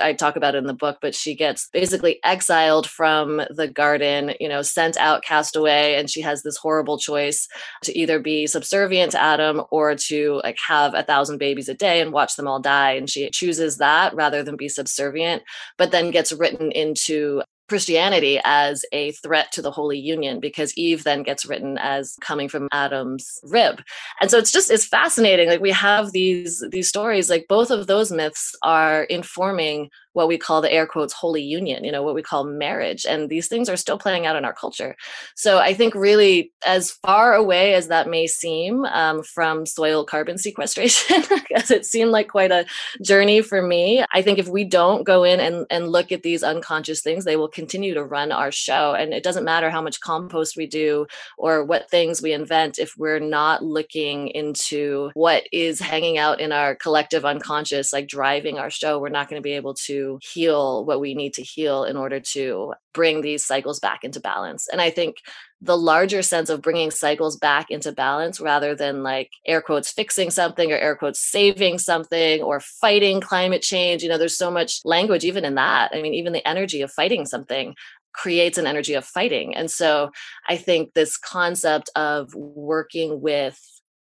i 0.00 0.12
talk 0.12 0.36
about 0.36 0.54
it 0.54 0.58
in 0.58 0.66
the 0.66 0.74
book 0.74 0.98
but 1.00 1.14
she 1.14 1.34
gets 1.34 1.68
basically 1.72 2.18
exiled 2.24 2.88
from 2.88 3.42
the 3.50 3.68
garden 3.68 4.32
you 4.40 4.48
know 4.48 4.62
sent 4.62 4.96
out 4.96 5.22
cast 5.22 5.56
away 5.56 5.96
and 5.96 6.08
she 6.08 6.20
has 6.20 6.42
this 6.42 6.56
horrible 6.56 6.98
choice 6.98 7.48
to 7.82 7.96
either 7.98 8.18
be 8.18 8.46
subservient 8.46 9.12
to 9.12 9.22
adam 9.22 9.62
or 9.70 9.94
to 9.94 10.40
like 10.42 10.58
have 10.66 10.94
a 10.94 11.02
thousand 11.02 11.38
babies 11.38 11.68
a 11.68 11.74
day 11.74 12.00
and 12.00 12.12
watch 12.12 12.36
them 12.36 12.46
all 12.46 12.60
die. 12.60 12.92
And 12.92 13.10
she 13.10 13.28
chooses 13.30 13.65
chooses 13.66 13.78
that 13.78 14.14
rather 14.14 14.42
than 14.42 14.56
be 14.56 14.68
subservient, 14.68 15.42
but 15.78 15.90
then 15.90 16.10
gets 16.10 16.32
written 16.32 16.70
into 16.72 17.42
Christianity 17.68 18.40
as 18.44 18.84
a 18.92 19.10
threat 19.12 19.50
to 19.52 19.60
the 19.60 19.72
Holy 19.72 19.98
Union 19.98 20.38
because 20.38 20.76
Eve 20.76 21.02
then 21.02 21.24
gets 21.24 21.44
written 21.44 21.78
as 21.78 22.16
coming 22.20 22.48
from 22.48 22.68
Adam's 22.72 23.40
rib. 23.42 23.82
And 24.20 24.30
so 24.30 24.38
it's 24.38 24.52
just 24.52 24.70
it's 24.70 24.86
fascinating 24.86 25.48
like 25.48 25.60
we 25.60 25.72
have 25.72 26.12
these 26.12 26.64
these 26.70 26.88
stories 26.88 27.28
like 27.28 27.46
both 27.48 27.72
of 27.72 27.88
those 27.88 28.12
myths 28.12 28.54
are 28.62 29.02
informing 29.04 29.90
what 30.16 30.28
we 30.28 30.38
call 30.38 30.62
the 30.62 30.72
air 30.72 30.86
quotes 30.86 31.12
holy 31.12 31.42
union, 31.42 31.84
you 31.84 31.92
know, 31.92 32.02
what 32.02 32.14
we 32.14 32.22
call 32.22 32.42
marriage. 32.42 33.04
And 33.04 33.28
these 33.28 33.48
things 33.48 33.68
are 33.68 33.76
still 33.76 33.98
playing 33.98 34.24
out 34.24 34.34
in 34.34 34.46
our 34.46 34.54
culture. 34.54 34.96
So 35.34 35.58
I 35.58 35.74
think, 35.74 35.94
really, 35.94 36.52
as 36.64 36.90
far 36.90 37.34
away 37.34 37.74
as 37.74 37.88
that 37.88 38.08
may 38.08 38.26
seem 38.26 38.86
um, 38.86 39.22
from 39.22 39.66
soil 39.66 40.06
carbon 40.06 40.38
sequestration, 40.46 41.22
because 41.28 41.70
it 41.70 41.84
seemed 41.84 42.12
like 42.12 42.28
quite 42.28 42.50
a 42.50 42.64
journey 43.04 43.42
for 43.42 43.60
me, 43.60 44.06
I 44.14 44.22
think 44.22 44.38
if 44.38 44.48
we 44.48 44.64
don't 44.64 45.04
go 45.04 45.22
in 45.22 45.38
and, 45.38 45.66
and 45.68 45.90
look 45.90 46.10
at 46.10 46.22
these 46.22 46.42
unconscious 46.42 47.02
things, 47.02 47.26
they 47.26 47.36
will 47.36 47.48
continue 47.48 47.92
to 47.92 48.02
run 48.02 48.32
our 48.32 48.50
show. 48.50 48.94
And 48.94 49.12
it 49.12 49.22
doesn't 49.22 49.44
matter 49.44 49.68
how 49.68 49.82
much 49.82 50.00
compost 50.00 50.56
we 50.56 50.66
do 50.66 51.06
or 51.36 51.62
what 51.62 51.90
things 51.90 52.22
we 52.22 52.32
invent 52.32 52.78
if 52.78 52.94
we're 52.96 53.20
not 53.20 53.62
looking 53.62 54.28
into 54.28 55.10
what 55.12 55.46
is 55.52 55.78
hanging 55.78 56.16
out 56.16 56.40
in 56.40 56.52
our 56.52 56.74
collective 56.74 57.26
unconscious, 57.26 57.92
like 57.92 58.08
driving 58.08 58.58
our 58.58 58.70
show, 58.70 58.98
we're 58.98 59.10
not 59.10 59.28
going 59.28 59.38
to 59.38 59.44
be 59.44 59.52
able 59.52 59.74
to 59.74 60.05
heal 60.22 60.84
what 60.84 61.00
we 61.00 61.14
need 61.14 61.34
to 61.34 61.42
heal 61.42 61.84
in 61.84 61.96
order 61.96 62.20
to 62.20 62.72
bring 62.94 63.20
these 63.20 63.44
cycles 63.44 63.78
back 63.78 64.04
into 64.04 64.20
balance. 64.20 64.68
And 64.70 64.80
I 64.80 64.90
think 64.90 65.16
the 65.60 65.76
larger 65.76 66.22
sense 66.22 66.50
of 66.50 66.62
bringing 66.62 66.90
cycles 66.90 67.36
back 67.36 67.70
into 67.70 67.92
balance 67.92 68.40
rather 68.40 68.74
than 68.74 69.02
like 69.02 69.30
air 69.46 69.60
quotes 69.60 69.90
fixing 69.90 70.30
something 70.30 70.70
or 70.70 70.76
air 70.76 70.96
quotes 70.96 71.20
saving 71.20 71.78
something 71.78 72.42
or 72.42 72.60
fighting 72.60 73.20
climate 73.20 73.62
change. 73.62 74.02
You 74.02 74.08
know, 74.08 74.18
there's 74.18 74.36
so 74.36 74.50
much 74.50 74.80
language 74.84 75.24
even 75.24 75.44
in 75.44 75.54
that. 75.54 75.92
I 75.94 76.02
mean, 76.02 76.14
even 76.14 76.32
the 76.32 76.46
energy 76.46 76.82
of 76.82 76.92
fighting 76.92 77.26
something 77.26 77.74
creates 78.12 78.58
an 78.58 78.66
energy 78.66 78.94
of 78.94 79.04
fighting. 79.04 79.54
And 79.54 79.70
so 79.70 80.10
I 80.48 80.56
think 80.56 80.94
this 80.94 81.16
concept 81.16 81.90
of 81.94 82.34
working 82.34 83.20
with 83.20 83.60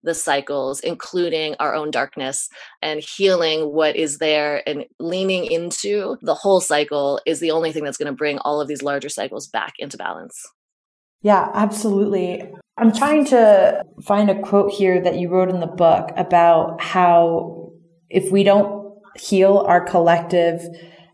the 0.02 0.14
cycles, 0.14 0.80
including 0.80 1.54
our 1.58 1.74
own 1.74 1.90
darkness 1.90 2.48
and 2.82 3.00
healing 3.00 3.72
what 3.72 3.96
is 3.96 4.18
there 4.18 4.62
and 4.68 4.84
leaning 4.98 5.44
into 5.44 6.16
the 6.22 6.34
whole 6.34 6.60
cycle 6.60 7.20
is 7.26 7.40
the 7.40 7.50
only 7.50 7.72
thing 7.72 7.84
that's 7.84 7.96
going 7.96 8.06
to 8.06 8.16
bring 8.16 8.38
all 8.38 8.60
of 8.60 8.68
these 8.68 8.82
larger 8.82 9.08
cycles 9.08 9.48
back 9.48 9.74
into 9.78 9.96
balance. 9.96 10.40
Yeah, 11.22 11.50
absolutely. 11.52 12.48
I'm 12.76 12.92
trying 12.92 13.24
to 13.26 13.82
find 14.04 14.30
a 14.30 14.40
quote 14.40 14.72
here 14.72 15.00
that 15.02 15.16
you 15.16 15.28
wrote 15.28 15.50
in 15.50 15.60
the 15.60 15.66
book 15.66 16.10
about 16.16 16.80
how 16.80 17.72
if 18.08 18.30
we 18.30 18.44
don't 18.44 18.94
heal 19.16 19.64
our 19.66 19.84
collective 19.84 20.62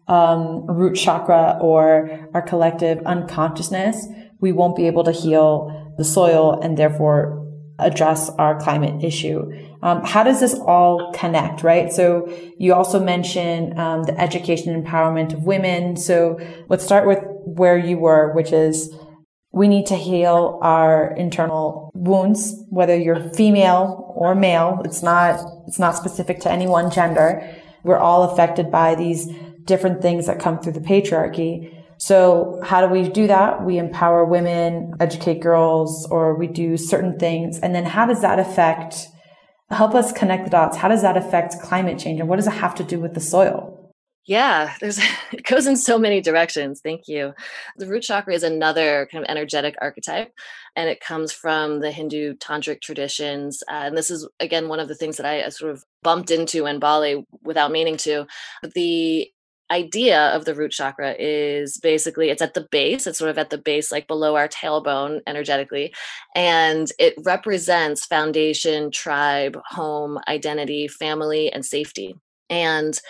um, 0.07 0.67
root 0.67 0.95
chakra 0.95 1.57
or 1.61 2.29
our 2.35 2.43
collective 2.43 2.99
unconsciousness, 3.07 4.07
we 4.41 4.53
won't 4.53 4.77
be 4.77 4.87
able 4.87 5.05
to 5.05 5.13
heal 5.13 5.95
the 5.97 6.05
soil 6.05 6.61
and 6.61 6.77
therefore 6.77 7.44
address 7.79 8.31
our 8.31 8.59
climate 8.61 9.03
issue. 9.03 9.53
Um, 9.83 10.05
how 10.05 10.23
does 10.23 10.41
this 10.41 10.55
all 10.55 11.13
connect, 11.13 11.63
right? 11.63 11.93
So 11.93 12.33
you 12.59 12.73
also 12.73 13.01
mentioned 13.01 13.79
um, 13.79 14.05
the 14.05 14.19
education 14.19 14.83
empowerment 14.83 15.35
of 15.35 15.43
women. 15.43 15.97
So 15.97 16.39
let's 16.69 16.85
start 16.85 17.07
with 17.07 17.19
where 17.45 17.77
you 17.77 17.99
were, 17.99 18.33
which 18.33 18.53
is 18.53 18.95
we 19.53 19.69
need 19.69 19.87
to 19.87 19.97
heal 19.97 20.59
our 20.63 21.15
internal 21.17 21.91
wounds, 21.95 22.55
whether 22.71 22.97
you're 22.97 23.31
female 23.35 24.13
or 24.17 24.35
male. 24.35 24.81
It's 24.85 25.03
not, 25.03 25.45
it's 25.67 25.79
not 25.79 25.97
specific 25.97 26.41
to 26.41 26.51
any 26.51 26.67
one 26.67 26.91
gender. 26.91 27.55
We're 27.83 27.99
all 27.99 28.31
affected 28.31 28.71
by 28.71 28.95
these 28.95 29.27
different 29.65 30.01
things 30.03 30.27
that 30.27 30.39
come 30.39 30.59
through 30.59 30.73
the 30.73 30.81
patriarchy. 30.81 31.74
So 32.05 32.61
how 32.63 32.87
do 32.87 32.93
we 32.93 33.09
do 33.09 33.27
that? 33.29 33.65
We 33.65 33.79
empower 33.79 34.27
women, 34.27 34.93
educate 35.01 35.41
girls, 35.41 36.07
or 36.11 36.35
we 36.37 36.47
do 36.47 36.77
certain 36.77 37.19
things. 37.19 37.59
And 37.61 37.75
then 37.75 37.87
how 37.87 38.05
does 38.05 38.21
that 38.21 38.39
affect, 38.39 39.09
help 39.71 39.95
us 39.95 40.13
connect 40.13 40.45
the 40.45 40.51
dots. 40.51 40.77
How 40.77 40.89
does 40.89 41.01
that 41.01 41.17
affect 41.17 41.59
climate 41.63 41.99
change? 41.99 42.21
And 42.21 42.29
what 42.29 42.37
does 42.37 42.47
it 42.47 42.53
have 42.53 42.75
to 42.75 42.85
do 42.85 43.01
with 43.01 43.15
the 43.15 43.21
soil? 43.21 43.91
Yeah, 44.27 44.75
there's 44.83 44.99
it 45.33 45.47
goes 45.47 45.67
in 45.67 45.79
so 45.79 45.99
many 45.99 46.21
directions. 46.21 46.83
Thank 46.83 47.09
you. 47.09 47.33
The 47.79 47.87
root 47.87 48.03
chakra 48.03 48.35
is 48.35 48.43
another 48.43 49.09
kind 49.11 49.25
of 49.25 49.31
energetic 49.31 49.75
archetype, 49.81 50.31
and 50.77 50.91
it 50.91 51.01
comes 51.01 51.33
from 51.33 51.81
the 51.81 51.91
Hindu 51.91 52.35
tantric 52.35 52.83
traditions. 52.83 53.63
Uh, 53.67 53.85
and 53.85 53.97
this 53.97 54.11
is 54.11 54.29
again 54.41 54.69
one 54.69 54.81
of 54.81 54.89
the 54.89 54.95
things 54.95 55.17
that 55.17 55.25
I 55.25 55.49
sort 55.49 55.73
of 55.73 55.83
bumped 56.03 56.31
into 56.31 56.67
in 56.67 56.81
Bali 56.81 57.25
without 57.43 57.73
meaning 57.73 57.97
to. 57.99 58.27
But 58.61 58.75
The 58.75 59.31
idea 59.71 60.29
of 60.29 60.45
the 60.45 60.55
root 60.55 60.71
chakra 60.71 61.15
is 61.19 61.79
basically 61.79 62.29
it's 62.29 62.43
at 62.43 62.55
the 62.55 62.67
base 62.71 63.07
it's 63.07 63.19
sort 63.19 63.31
of 63.31 63.39
at 63.39 63.51
the 63.51 63.59
base 63.59 63.91
like 63.91 64.07
below 64.07 64.37
our 64.37 64.49
tailbone 64.49 65.21
energetically 65.27 65.95
and 66.35 66.93
it 66.99 67.15
represents 67.25 68.05
foundation 68.05 68.91
tribe 68.91 69.59
home 69.67 70.19
identity 70.29 70.87
family 70.87 71.51
and 71.53 71.65
safety 71.65 72.15
and 72.51 73.01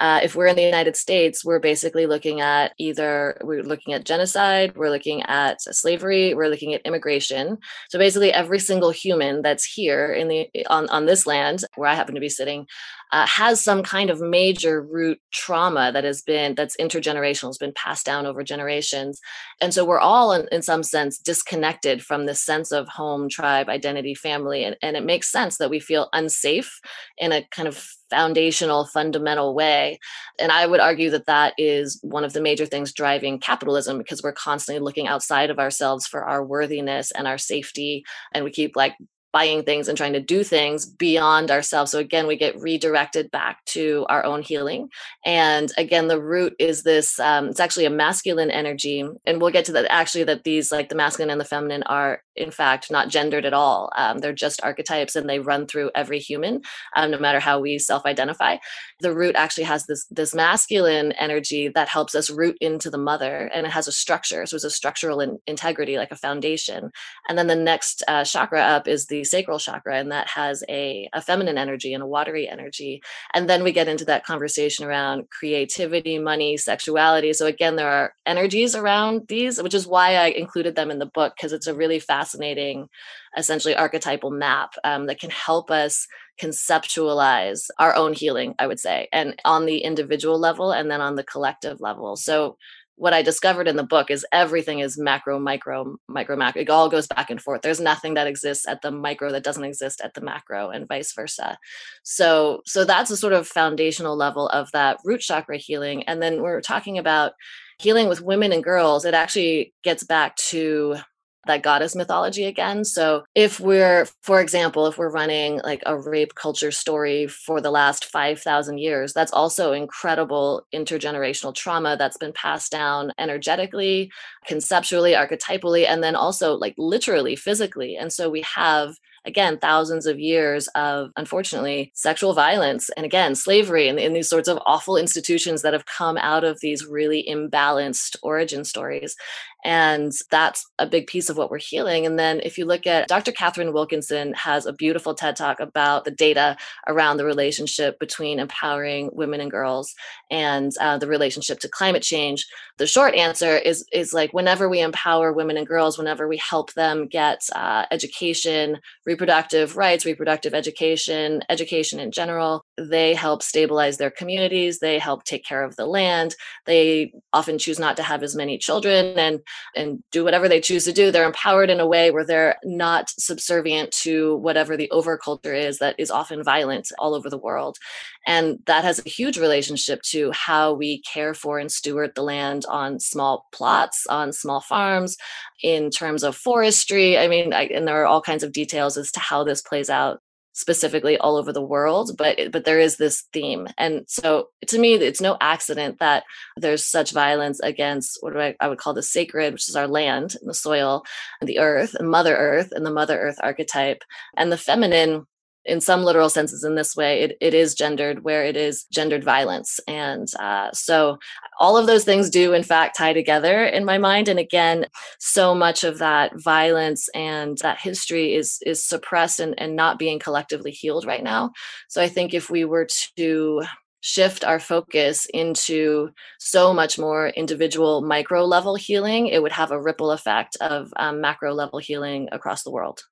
uh, 0.00 0.20
if 0.22 0.34
we're 0.34 0.46
in 0.46 0.56
the 0.56 0.62
United 0.62 0.96
States, 0.96 1.44
we're 1.44 1.60
basically 1.60 2.06
looking 2.06 2.40
at 2.40 2.72
either 2.78 3.36
we're 3.44 3.62
looking 3.62 3.92
at 3.92 4.04
genocide, 4.04 4.76
we're 4.76 4.90
looking 4.90 5.22
at 5.24 5.62
slavery, 5.62 6.34
we're 6.34 6.48
looking 6.48 6.74
at 6.74 6.82
immigration. 6.82 7.58
So 7.90 7.98
basically, 7.98 8.32
every 8.32 8.58
single 8.58 8.90
human 8.90 9.42
that's 9.42 9.64
here 9.64 10.12
in 10.12 10.28
the 10.28 10.48
on 10.68 10.88
on 10.88 11.06
this 11.06 11.26
land 11.26 11.64
where 11.76 11.88
I 11.88 11.94
happen 11.94 12.14
to 12.14 12.20
be 12.20 12.30
sitting 12.30 12.66
uh, 13.12 13.26
has 13.26 13.62
some 13.62 13.82
kind 13.82 14.10
of 14.10 14.20
major 14.20 14.82
root 14.82 15.20
trauma 15.32 15.92
that 15.92 16.04
has 16.04 16.22
been 16.22 16.54
that's 16.54 16.76
intergenerational, 16.78 17.48
has 17.48 17.58
been 17.58 17.72
passed 17.74 18.06
down 18.06 18.26
over 18.26 18.42
generations, 18.42 19.20
and 19.60 19.72
so 19.72 19.84
we're 19.84 20.00
all 20.00 20.32
in, 20.32 20.48
in 20.50 20.62
some 20.62 20.82
sense 20.82 21.18
disconnected 21.18 22.02
from 22.02 22.26
this 22.26 22.42
sense 22.42 22.72
of 22.72 22.88
home, 22.88 23.28
tribe, 23.28 23.68
identity, 23.68 24.14
family, 24.14 24.64
and, 24.64 24.76
and 24.82 24.96
it 24.96 25.04
makes 25.04 25.30
sense 25.30 25.58
that 25.58 25.70
we 25.70 25.78
feel 25.78 26.08
unsafe 26.12 26.80
in 27.18 27.32
a 27.32 27.46
kind 27.50 27.68
of 27.68 27.86
foundational, 28.12 28.84
fundamental 28.84 29.54
way. 29.54 29.98
And 30.38 30.52
I 30.52 30.66
would 30.66 30.80
argue 30.80 31.08
that 31.10 31.24
that 31.26 31.54
is 31.56 31.98
one 32.02 32.24
of 32.24 32.34
the 32.34 32.42
major 32.42 32.66
things 32.66 32.92
driving 32.92 33.38
capitalism 33.38 33.96
because 33.96 34.22
we're 34.22 34.32
constantly 34.32 34.84
looking 34.84 35.08
outside 35.08 35.48
of 35.48 35.58
ourselves 35.58 36.06
for 36.06 36.24
our 36.24 36.44
worthiness 36.44 37.10
and 37.12 37.26
our 37.26 37.38
safety. 37.38 38.04
And 38.32 38.44
we 38.44 38.50
keep 38.50 38.76
like 38.76 38.94
buying 39.32 39.62
things 39.62 39.88
and 39.88 39.96
trying 39.96 40.12
to 40.12 40.20
do 40.20 40.44
things 40.44 40.86
beyond 40.86 41.50
ourselves. 41.50 41.90
So 41.90 41.98
again, 41.98 42.26
we 42.26 42.36
get 42.36 42.60
redirected 42.60 43.30
back 43.30 43.64
to 43.66 44.04
our 44.08 44.24
own 44.24 44.42
healing. 44.42 44.88
And 45.24 45.72
again, 45.78 46.08
the 46.08 46.20
root 46.20 46.54
is 46.58 46.82
this, 46.82 47.18
um, 47.18 47.48
it's 47.48 47.60
actually 47.60 47.86
a 47.86 47.90
masculine 47.90 48.50
energy. 48.50 49.04
And 49.24 49.40
we'll 49.40 49.50
get 49.50 49.64
to 49.66 49.72
that 49.72 49.86
actually, 49.90 50.24
that 50.24 50.44
these 50.44 50.70
like 50.70 50.88
the 50.88 50.94
masculine 50.94 51.30
and 51.30 51.40
the 51.40 51.46
feminine 51.46 51.82
are 51.84 52.22
in 52.36 52.50
fact 52.50 52.90
not 52.90 53.08
gendered 53.08 53.44
at 53.44 53.52
all. 53.52 53.90
Um, 53.96 54.18
they're 54.18 54.32
just 54.32 54.62
archetypes 54.62 55.16
and 55.16 55.28
they 55.28 55.38
run 55.38 55.66
through 55.66 55.90
every 55.94 56.18
human, 56.18 56.62
um, 56.96 57.10
no 57.10 57.18
matter 57.18 57.40
how 57.40 57.60
we 57.60 57.78
self-identify. 57.78 58.56
The 59.02 59.14
root 59.14 59.34
actually 59.36 59.64
has 59.64 59.86
this, 59.86 60.06
this 60.10 60.34
masculine 60.34 61.12
energy 61.12 61.68
that 61.68 61.88
helps 61.88 62.14
us 62.14 62.30
root 62.30 62.56
into 62.60 62.88
the 62.88 62.98
mother 62.98 63.50
and 63.52 63.66
it 63.66 63.72
has 63.72 63.88
a 63.88 63.92
structure. 63.92 64.46
So 64.46 64.54
it's 64.54 64.64
a 64.64 64.70
structural 64.70 65.20
in- 65.20 65.38
integrity, 65.46 65.96
like 65.96 66.12
a 66.12 66.16
foundation. 66.16 66.90
And 67.28 67.36
then 67.36 67.48
the 67.48 67.56
next 67.56 68.02
uh, 68.08 68.24
chakra 68.24 68.60
up 68.60 68.88
is 68.88 69.06
the 69.06 69.24
sacral 69.24 69.58
chakra, 69.58 69.98
and 69.98 70.10
that 70.12 70.28
has 70.28 70.62
a, 70.68 71.08
a 71.12 71.20
feminine 71.20 71.58
energy 71.58 71.92
and 71.94 72.02
a 72.02 72.06
watery 72.06 72.48
energy. 72.48 73.02
And 73.34 73.48
then 73.48 73.62
we 73.62 73.72
get 73.72 73.88
into 73.88 74.04
that 74.06 74.24
conversation 74.24 74.84
around 74.84 75.28
creativity, 75.30 76.18
money, 76.18 76.56
sexuality. 76.56 77.32
So 77.32 77.46
again, 77.46 77.76
there 77.76 77.90
are 77.90 78.14
energies 78.24 78.74
around 78.74 79.28
these, 79.28 79.62
which 79.62 79.74
is 79.74 79.86
why 79.86 80.14
I 80.14 80.26
included 80.28 80.76
them 80.76 80.90
in 80.90 80.98
the 80.98 81.06
book 81.06 81.34
because 81.36 81.52
it's 81.52 81.66
a 81.66 81.74
really 81.74 81.98
fascinating, 81.98 82.88
essentially 83.36 83.74
archetypal 83.74 84.30
map 84.30 84.74
um, 84.84 85.06
that 85.06 85.20
can 85.20 85.30
help 85.30 85.70
us 85.70 86.06
conceptualize 86.40 87.68
our 87.78 87.94
own 87.94 88.12
healing, 88.12 88.54
I 88.58 88.66
would 88.66 88.80
say, 88.80 89.08
and 89.12 89.40
on 89.44 89.66
the 89.66 89.78
individual 89.78 90.38
level 90.38 90.72
and 90.72 90.90
then 90.90 91.00
on 91.00 91.16
the 91.16 91.24
collective 91.24 91.80
level. 91.80 92.16
So 92.16 92.56
what 92.96 93.14
I 93.14 93.22
discovered 93.22 93.68
in 93.68 93.76
the 93.76 93.82
book 93.82 94.10
is 94.10 94.26
everything 94.32 94.80
is 94.80 94.98
macro, 94.98 95.38
micro, 95.38 95.96
micro, 96.08 96.36
macro. 96.36 96.60
It 96.60 96.70
all 96.70 96.88
goes 96.88 97.06
back 97.06 97.30
and 97.30 97.40
forth. 97.40 97.62
There's 97.62 97.80
nothing 97.80 98.14
that 98.14 98.26
exists 98.26 98.68
at 98.68 98.82
the 98.82 98.90
micro 98.90 99.30
that 99.32 99.42
doesn't 99.42 99.64
exist 99.64 100.00
at 100.02 100.14
the 100.14 100.20
macro, 100.20 100.70
and 100.70 100.86
vice 100.86 101.12
versa. 101.12 101.58
So, 102.02 102.60
so 102.66 102.84
that's 102.84 103.10
a 103.10 103.16
sort 103.16 103.32
of 103.32 103.48
foundational 103.48 104.16
level 104.16 104.48
of 104.48 104.70
that 104.72 104.98
root 105.04 105.20
chakra 105.20 105.56
healing. 105.56 106.04
And 106.04 106.22
then 106.22 106.42
we're 106.42 106.60
talking 106.60 106.98
about 106.98 107.32
healing 107.78 108.08
with 108.08 108.22
women 108.22 108.52
and 108.52 108.62
girls. 108.62 109.04
It 109.04 109.14
actually 109.14 109.74
gets 109.82 110.04
back 110.04 110.36
to 110.36 110.96
that 111.46 111.62
goddess 111.62 111.96
mythology 111.96 112.44
again. 112.44 112.84
So 112.84 113.24
if 113.34 113.58
we're, 113.58 114.06
for 114.22 114.40
example, 114.40 114.86
if 114.86 114.96
we're 114.96 115.10
running 115.10 115.60
like 115.64 115.82
a 115.86 115.98
rape 115.98 116.34
culture 116.34 116.70
story 116.70 117.26
for 117.26 117.60
the 117.60 117.70
last 117.70 118.04
5,000 118.04 118.78
years, 118.78 119.12
that's 119.12 119.32
also 119.32 119.72
incredible 119.72 120.66
intergenerational 120.74 121.54
trauma 121.54 121.96
that's 121.96 122.16
been 122.16 122.32
passed 122.32 122.70
down 122.70 123.12
energetically, 123.18 124.10
conceptually, 124.46 125.12
archetypally, 125.12 125.86
and 125.86 126.02
then 126.02 126.14
also 126.14 126.54
like 126.54 126.74
literally 126.78 127.36
physically. 127.36 127.96
And 127.96 128.12
so 128.12 128.30
we 128.30 128.42
have 128.42 128.96
again 129.24 129.58
thousands 129.58 130.06
of 130.06 130.18
years 130.18 130.68
of 130.68 131.10
unfortunately 131.16 131.92
sexual 131.94 132.32
violence 132.32 132.90
and 132.96 133.06
again 133.06 133.34
slavery 133.34 133.88
and, 133.88 133.98
and, 133.98 134.16
these 134.16 134.28
sorts 134.28 134.48
of 134.48 134.58
awful 134.66 134.96
institutions 134.96 135.62
that 135.62 135.72
have 135.72 135.86
come 135.86 136.18
out 136.18 136.44
of 136.44 136.60
these 136.60 136.84
really 136.84 137.24
imbalanced 137.28 138.16
origin 138.22 138.64
stories 138.64 139.16
and 139.64 140.12
that's 140.30 140.68
a 140.78 140.86
big 140.86 141.06
piece 141.06 141.28
of 141.28 141.36
what 141.36 141.50
we're 141.50 141.58
healing. 141.58 142.04
And 142.04 142.18
then 142.18 142.40
if 142.42 142.58
you 142.58 142.64
look 142.64 142.86
at 142.86 143.08
Dr. 143.08 143.30
Katharine 143.30 143.72
Wilkinson 143.72 144.32
has 144.34 144.66
a 144.66 144.72
beautiful 144.72 145.14
TED 145.14 145.36
talk 145.36 145.60
about 145.60 146.04
the 146.04 146.10
data 146.10 146.56
around 146.88 147.16
the 147.16 147.24
relationship 147.24 147.98
between 148.00 148.40
empowering 148.40 149.10
women 149.12 149.40
and 149.40 149.50
girls 149.50 149.94
and 150.30 150.72
uh, 150.80 150.98
the 150.98 151.06
relationship 151.06 151.60
to 151.60 151.68
climate 151.68 152.02
change. 152.02 152.46
The 152.78 152.86
short 152.86 153.14
answer 153.14 153.56
is 153.56 153.86
is 153.92 154.12
like 154.12 154.32
whenever 154.32 154.68
we 154.68 154.80
empower 154.80 155.32
women 155.32 155.56
and 155.56 155.66
girls, 155.66 155.98
whenever 155.98 156.26
we 156.26 156.38
help 156.38 156.72
them 156.72 157.06
get 157.06 157.42
uh, 157.54 157.86
education, 157.90 158.78
reproductive 159.06 159.76
rights, 159.76 160.04
reproductive 160.04 160.54
education, 160.54 161.42
education 161.48 162.00
in 162.00 162.10
general, 162.10 162.64
they 162.76 163.14
help 163.14 163.42
stabilize 163.42 163.98
their 163.98 164.10
communities. 164.10 164.80
They 164.80 164.98
help 164.98 165.24
take 165.24 165.44
care 165.44 165.62
of 165.62 165.76
the 165.76 165.86
land. 165.86 166.34
They 166.66 167.12
often 167.32 167.58
choose 167.58 167.78
not 167.78 167.96
to 167.98 168.02
have 168.02 168.22
as 168.22 168.34
many 168.34 168.58
children 168.58 169.18
and 169.18 169.40
and 169.74 170.02
do 170.10 170.24
whatever 170.24 170.48
they 170.48 170.60
choose 170.60 170.84
to 170.84 170.92
do. 170.92 171.10
They're 171.10 171.26
empowered 171.26 171.70
in 171.70 171.80
a 171.80 171.86
way 171.86 172.10
where 172.10 172.24
they're 172.24 172.56
not 172.64 173.10
subservient 173.10 173.90
to 174.02 174.36
whatever 174.36 174.76
the 174.76 174.90
overculture 174.92 175.54
is 175.58 175.78
that 175.78 175.94
is 175.98 176.10
often 176.10 176.42
violent 176.42 176.88
all 176.98 177.14
over 177.14 177.30
the 177.30 177.38
world. 177.38 177.78
And 178.26 178.60
that 178.66 178.84
has 178.84 179.04
a 179.04 179.08
huge 179.08 179.38
relationship 179.38 180.02
to 180.10 180.30
how 180.32 180.74
we 180.74 181.02
care 181.02 181.34
for 181.34 181.58
and 181.58 181.70
steward 181.70 182.12
the 182.14 182.22
land 182.22 182.64
on 182.68 183.00
small 183.00 183.46
plots, 183.52 184.06
on 184.08 184.32
small 184.32 184.60
farms, 184.60 185.16
in 185.62 185.90
terms 185.90 186.22
of 186.22 186.36
forestry. 186.36 187.18
I 187.18 187.28
mean, 187.28 187.52
I, 187.52 187.64
and 187.66 187.86
there 187.86 188.00
are 188.02 188.06
all 188.06 188.22
kinds 188.22 188.42
of 188.42 188.52
details 188.52 188.96
as 188.96 189.10
to 189.12 189.20
how 189.20 189.44
this 189.44 189.62
plays 189.62 189.90
out 189.90 190.20
specifically 190.52 191.16
all 191.18 191.36
over 191.36 191.52
the 191.52 191.62
world 191.62 192.12
but 192.16 192.38
but 192.52 192.64
there 192.64 192.80
is 192.80 192.96
this 192.96 193.24
theme. 193.32 193.68
And 193.78 194.04
so 194.06 194.48
to 194.68 194.78
me 194.78 194.94
it's 194.94 195.20
no 195.20 195.36
accident 195.40 195.98
that 195.98 196.24
there's 196.56 196.84
such 196.86 197.12
violence 197.12 197.60
against 197.60 198.18
what 198.20 198.32
do 198.32 198.40
I, 198.40 198.54
I 198.60 198.68
would 198.68 198.78
call 198.78 198.94
the 198.94 199.02
sacred 199.02 199.52
which 199.52 199.68
is 199.68 199.76
our 199.76 199.88
land 199.88 200.36
and 200.40 200.48
the 200.48 200.54
soil 200.54 201.04
and 201.40 201.48
the 201.48 201.58
earth 201.58 201.94
and 201.94 202.08
mother 202.08 202.36
earth 202.36 202.72
and 202.72 202.84
the 202.84 202.92
mother 202.92 203.18
earth 203.18 203.38
archetype 203.42 204.02
and 204.36 204.52
the 204.52 204.58
feminine 204.58 205.26
in 205.64 205.80
some 205.80 206.02
literal 206.02 206.28
senses 206.28 206.64
in 206.64 206.74
this 206.74 206.96
way 206.96 207.22
it, 207.22 207.36
it 207.40 207.54
is 207.54 207.74
gendered 207.74 208.24
where 208.24 208.44
it 208.44 208.56
is 208.56 208.84
gendered 208.92 209.24
violence. 209.24 209.78
And 209.86 210.28
uh, 210.38 210.70
so 210.72 211.18
all 211.60 211.76
of 211.76 211.86
those 211.86 212.04
things 212.04 212.30
do 212.30 212.52
in 212.52 212.62
fact 212.62 212.96
tie 212.96 213.12
together 213.12 213.64
in 213.64 213.84
my 213.84 213.98
mind. 213.98 214.28
And 214.28 214.38
again 214.38 214.86
so 215.18 215.54
much 215.54 215.84
of 215.84 215.98
that 215.98 216.32
violence 216.40 217.08
and 217.14 217.58
that 217.58 217.80
history 217.80 218.34
is 218.34 218.58
is 218.66 218.84
suppressed 218.84 219.40
and, 219.40 219.54
and 219.58 219.76
not 219.76 219.98
being 219.98 220.18
collectively 220.18 220.70
healed 220.70 221.06
right 221.06 221.22
now. 221.22 221.52
So 221.88 222.02
i 222.02 222.08
think 222.08 222.34
if 222.34 222.50
we 222.50 222.64
were 222.64 222.86
to 223.16 223.62
shift 224.02 224.44
our 224.44 224.58
focus 224.58 225.26
into 225.32 226.10
so 226.38 226.74
much 226.74 226.98
more 226.98 227.28
individual 227.28 228.02
micro 228.02 228.44
level 228.44 228.74
healing 228.74 229.28
it 229.28 229.40
would 229.40 229.52
have 229.52 229.70
a 229.70 229.80
ripple 229.80 230.10
effect 230.10 230.56
of 230.60 230.92
um, 230.96 231.20
macro 231.20 231.54
level 231.54 231.78
healing 231.78 232.28
across 232.32 232.64
the 232.64 232.70
world 232.70 233.04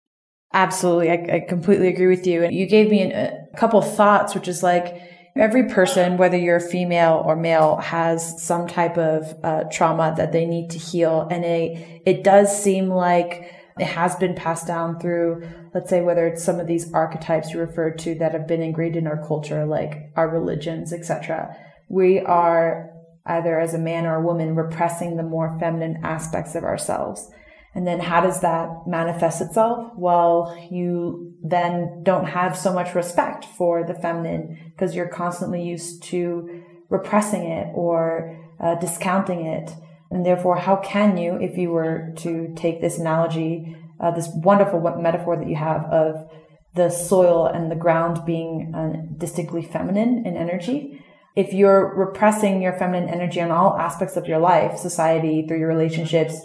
Absolutely. 0.52 1.10
I, 1.10 1.36
I, 1.36 1.40
completely 1.48 1.88
agree 1.88 2.08
with 2.08 2.26
you. 2.26 2.42
And 2.42 2.54
you 2.54 2.66
gave 2.66 2.90
me 2.90 3.02
an, 3.02 3.12
a 3.12 3.56
couple 3.56 3.80
thoughts, 3.82 4.34
which 4.34 4.48
is 4.48 4.62
like 4.62 5.00
every 5.36 5.68
person, 5.68 6.16
whether 6.16 6.36
you're 6.36 6.56
a 6.56 6.60
female 6.60 7.22
or 7.24 7.36
male, 7.36 7.76
has 7.76 8.42
some 8.42 8.66
type 8.66 8.98
of 8.98 9.32
uh, 9.44 9.64
trauma 9.70 10.12
that 10.16 10.32
they 10.32 10.46
need 10.46 10.70
to 10.70 10.78
heal. 10.78 11.28
And 11.30 11.44
it, 11.44 12.02
it 12.04 12.24
does 12.24 12.62
seem 12.62 12.88
like 12.88 13.54
it 13.78 13.86
has 13.86 14.16
been 14.16 14.34
passed 14.34 14.66
down 14.66 14.98
through, 14.98 15.48
let's 15.72 15.88
say, 15.88 16.00
whether 16.00 16.26
it's 16.26 16.42
some 16.42 16.58
of 16.58 16.66
these 16.66 16.92
archetypes 16.92 17.52
you 17.52 17.60
referred 17.60 17.98
to 18.00 18.16
that 18.16 18.32
have 18.32 18.48
been 18.48 18.60
ingrained 18.60 18.96
in 18.96 19.06
our 19.06 19.24
culture, 19.26 19.64
like 19.64 20.10
our 20.16 20.28
religions, 20.28 20.92
etc. 20.92 21.56
We 21.88 22.18
are 22.20 22.90
either 23.24 23.60
as 23.60 23.72
a 23.72 23.78
man 23.78 24.04
or 24.04 24.16
a 24.16 24.26
woman 24.26 24.56
repressing 24.56 25.16
the 25.16 25.22
more 25.22 25.56
feminine 25.60 26.00
aspects 26.02 26.56
of 26.56 26.64
ourselves. 26.64 27.30
And 27.74 27.86
then 27.86 28.00
how 28.00 28.20
does 28.20 28.40
that 28.40 28.86
manifest 28.86 29.40
itself? 29.40 29.92
Well, 29.96 30.56
you 30.70 31.34
then 31.42 32.02
don't 32.02 32.26
have 32.26 32.56
so 32.56 32.72
much 32.72 32.94
respect 32.94 33.44
for 33.44 33.84
the 33.84 33.94
feminine 33.94 34.72
because 34.72 34.94
you're 34.94 35.08
constantly 35.08 35.62
used 35.62 36.02
to 36.04 36.62
repressing 36.88 37.44
it 37.44 37.68
or 37.74 38.36
uh, 38.58 38.74
discounting 38.74 39.46
it. 39.46 39.70
And 40.10 40.26
therefore, 40.26 40.56
how 40.56 40.76
can 40.76 41.16
you, 41.16 41.36
if 41.36 41.56
you 41.56 41.70
were 41.70 42.12
to 42.16 42.52
take 42.56 42.80
this 42.80 42.98
analogy, 42.98 43.76
uh, 44.00 44.10
this 44.10 44.28
wonderful 44.34 44.80
metaphor 44.98 45.36
that 45.36 45.48
you 45.48 45.56
have 45.56 45.84
of 45.84 46.28
the 46.74 46.90
soil 46.90 47.46
and 47.46 47.70
the 47.70 47.76
ground 47.76 48.24
being 48.26 48.74
uh, 48.74 49.16
distinctly 49.16 49.62
feminine 49.62 50.26
in 50.26 50.36
energy, 50.36 51.04
if 51.36 51.52
you're 51.52 51.94
repressing 51.94 52.60
your 52.60 52.72
feminine 52.72 53.08
energy 53.08 53.40
on 53.40 53.52
all 53.52 53.76
aspects 53.78 54.16
of 54.16 54.26
your 54.26 54.38
life, 54.38 54.76
society, 54.76 55.46
through 55.46 55.60
your 55.60 55.68
relationships, 55.68 56.40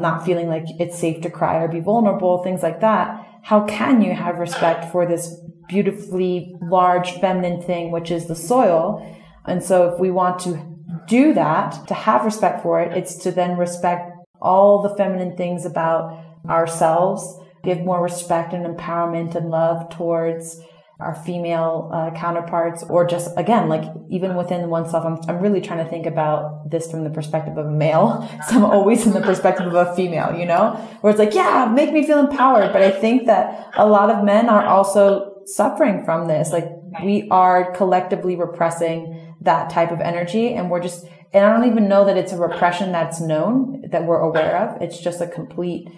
not 0.00 0.24
feeling 0.24 0.48
like 0.48 0.64
it's 0.78 0.96
safe 0.96 1.20
to 1.22 1.28
cry 1.28 1.56
or 1.56 1.66
be 1.66 1.80
vulnerable, 1.80 2.40
things 2.44 2.62
like 2.62 2.80
that, 2.80 3.26
how 3.42 3.64
can 3.66 4.00
you 4.00 4.14
have 4.14 4.38
respect 4.38 4.92
for 4.92 5.04
this 5.04 5.40
beautifully 5.68 6.54
large 6.62 7.18
feminine 7.18 7.60
thing, 7.60 7.90
which 7.90 8.12
is 8.12 8.26
the 8.26 8.36
soil? 8.36 9.04
And 9.44 9.60
so 9.60 9.88
if 9.88 9.98
we 9.98 10.12
want 10.12 10.38
to 10.40 10.64
do 11.08 11.34
that, 11.34 11.88
to 11.88 11.94
have 11.94 12.24
respect 12.24 12.62
for 12.62 12.80
it, 12.80 12.96
it's 12.96 13.16
to 13.16 13.32
then 13.32 13.56
respect 13.56 14.12
all 14.40 14.82
the 14.82 14.94
feminine 14.94 15.36
things 15.36 15.66
about 15.66 16.24
ourselves, 16.48 17.36
give 17.64 17.80
more 17.80 18.00
respect 18.00 18.52
and 18.52 18.64
empowerment 18.64 19.34
and 19.34 19.50
love 19.50 19.88
towards 19.88 20.60
our 21.00 21.14
female 21.14 21.90
uh, 21.92 22.10
counterparts 22.10 22.82
or 22.84 23.06
just 23.06 23.30
again 23.36 23.68
like 23.68 23.84
even 24.10 24.34
within 24.34 24.68
oneself 24.68 25.04
I'm, 25.04 25.18
I'm 25.28 25.40
really 25.40 25.60
trying 25.60 25.84
to 25.84 25.88
think 25.88 26.06
about 26.06 26.70
this 26.70 26.90
from 26.90 27.04
the 27.04 27.10
perspective 27.10 27.56
of 27.56 27.66
a 27.66 27.70
male. 27.70 28.28
So 28.48 28.56
i'm 28.56 28.64
always 28.64 29.06
in 29.06 29.12
the 29.12 29.20
perspective 29.20 29.66
of 29.66 29.74
a 29.74 29.94
female 29.94 30.34
you 30.34 30.46
know? 30.46 30.72
Where 31.00 31.10
it's 31.12 31.18
like 31.18 31.34
yeah 31.34 31.70
make 31.72 31.92
me 31.92 32.04
feel 32.04 32.18
empowered. 32.18 32.72
But 32.72 32.82
i 32.82 32.90
think 32.90 33.26
that 33.26 33.70
a 33.76 33.86
lot 33.86 34.10
of 34.10 34.24
men 34.24 34.48
are 34.48 34.66
also 34.66 35.42
suffering 35.46 36.04
from 36.04 36.26
this. 36.26 36.52
Like 36.52 36.68
we 37.04 37.28
are 37.30 37.72
collectively 37.72 38.34
repressing 38.34 39.34
that 39.42 39.70
type 39.70 39.92
of 39.92 40.00
energy 40.00 40.54
and 40.54 40.68
we're 40.68 40.82
just 40.82 41.06
and 41.32 41.44
i 41.44 41.52
don't 41.52 41.68
even 41.70 41.88
know 41.88 42.04
that 42.06 42.16
it's 42.16 42.32
a 42.32 42.36
repression 42.36 42.90
that's 42.90 43.20
known 43.20 43.84
that 43.90 44.04
we're 44.04 44.20
aware 44.20 44.56
of. 44.58 44.82
It's 44.82 44.98
just 44.98 45.20
a 45.20 45.28
complete 45.28 45.88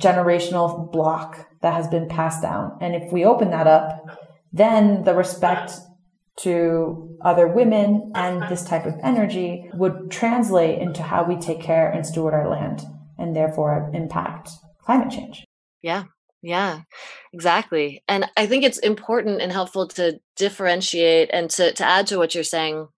generational 0.00 0.90
block 0.90 1.48
that 1.60 1.74
has 1.74 1.88
been 1.88 2.08
passed 2.08 2.42
down 2.42 2.76
and 2.80 2.94
if 2.94 3.12
we 3.12 3.24
open 3.24 3.50
that 3.50 3.66
up 3.66 4.18
then 4.52 5.02
the 5.04 5.14
respect 5.14 5.72
to 6.36 7.16
other 7.24 7.46
women 7.46 8.12
and 8.14 8.42
this 8.48 8.64
type 8.64 8.86
of 8.86 8.94
energy 9.02 9.70
would 9.74 10.10
translate 10.10 10.80
into 10.80 11.02
how 11.02 11.24
we 11.24 11.36
take 11.36 11.60
care 11.60 11.90
and 11.90 12.04
steward 12.04 12.34
our 12.34 12.48
land 12.48 12.82
and 13.18 13.36
therefore 13.36 13.90
impact 13.94 14.50
climate 14.82 15.10
change. 15.10 15.44
Yeah. 15.82 16.04
Yeah, 16.42 16.82
exactly. 17.32 18.02
And 18.06 18.26
I 18.36 18.46
think 18.46 18.64
it's 18.64 18.76
important 18.76 19.40
and 19.40 19.50
helpful 19.50 19.88
to 19.88 20.20
differentiate 20.36 21.30
and 21.32 21.48
to, 21.52 21.72
to 21.72 21.84
add 21.84 22.06
to 22.08 22.18
what 22.18 22.34
you're 22.34 22.44
saying 22.44 22.88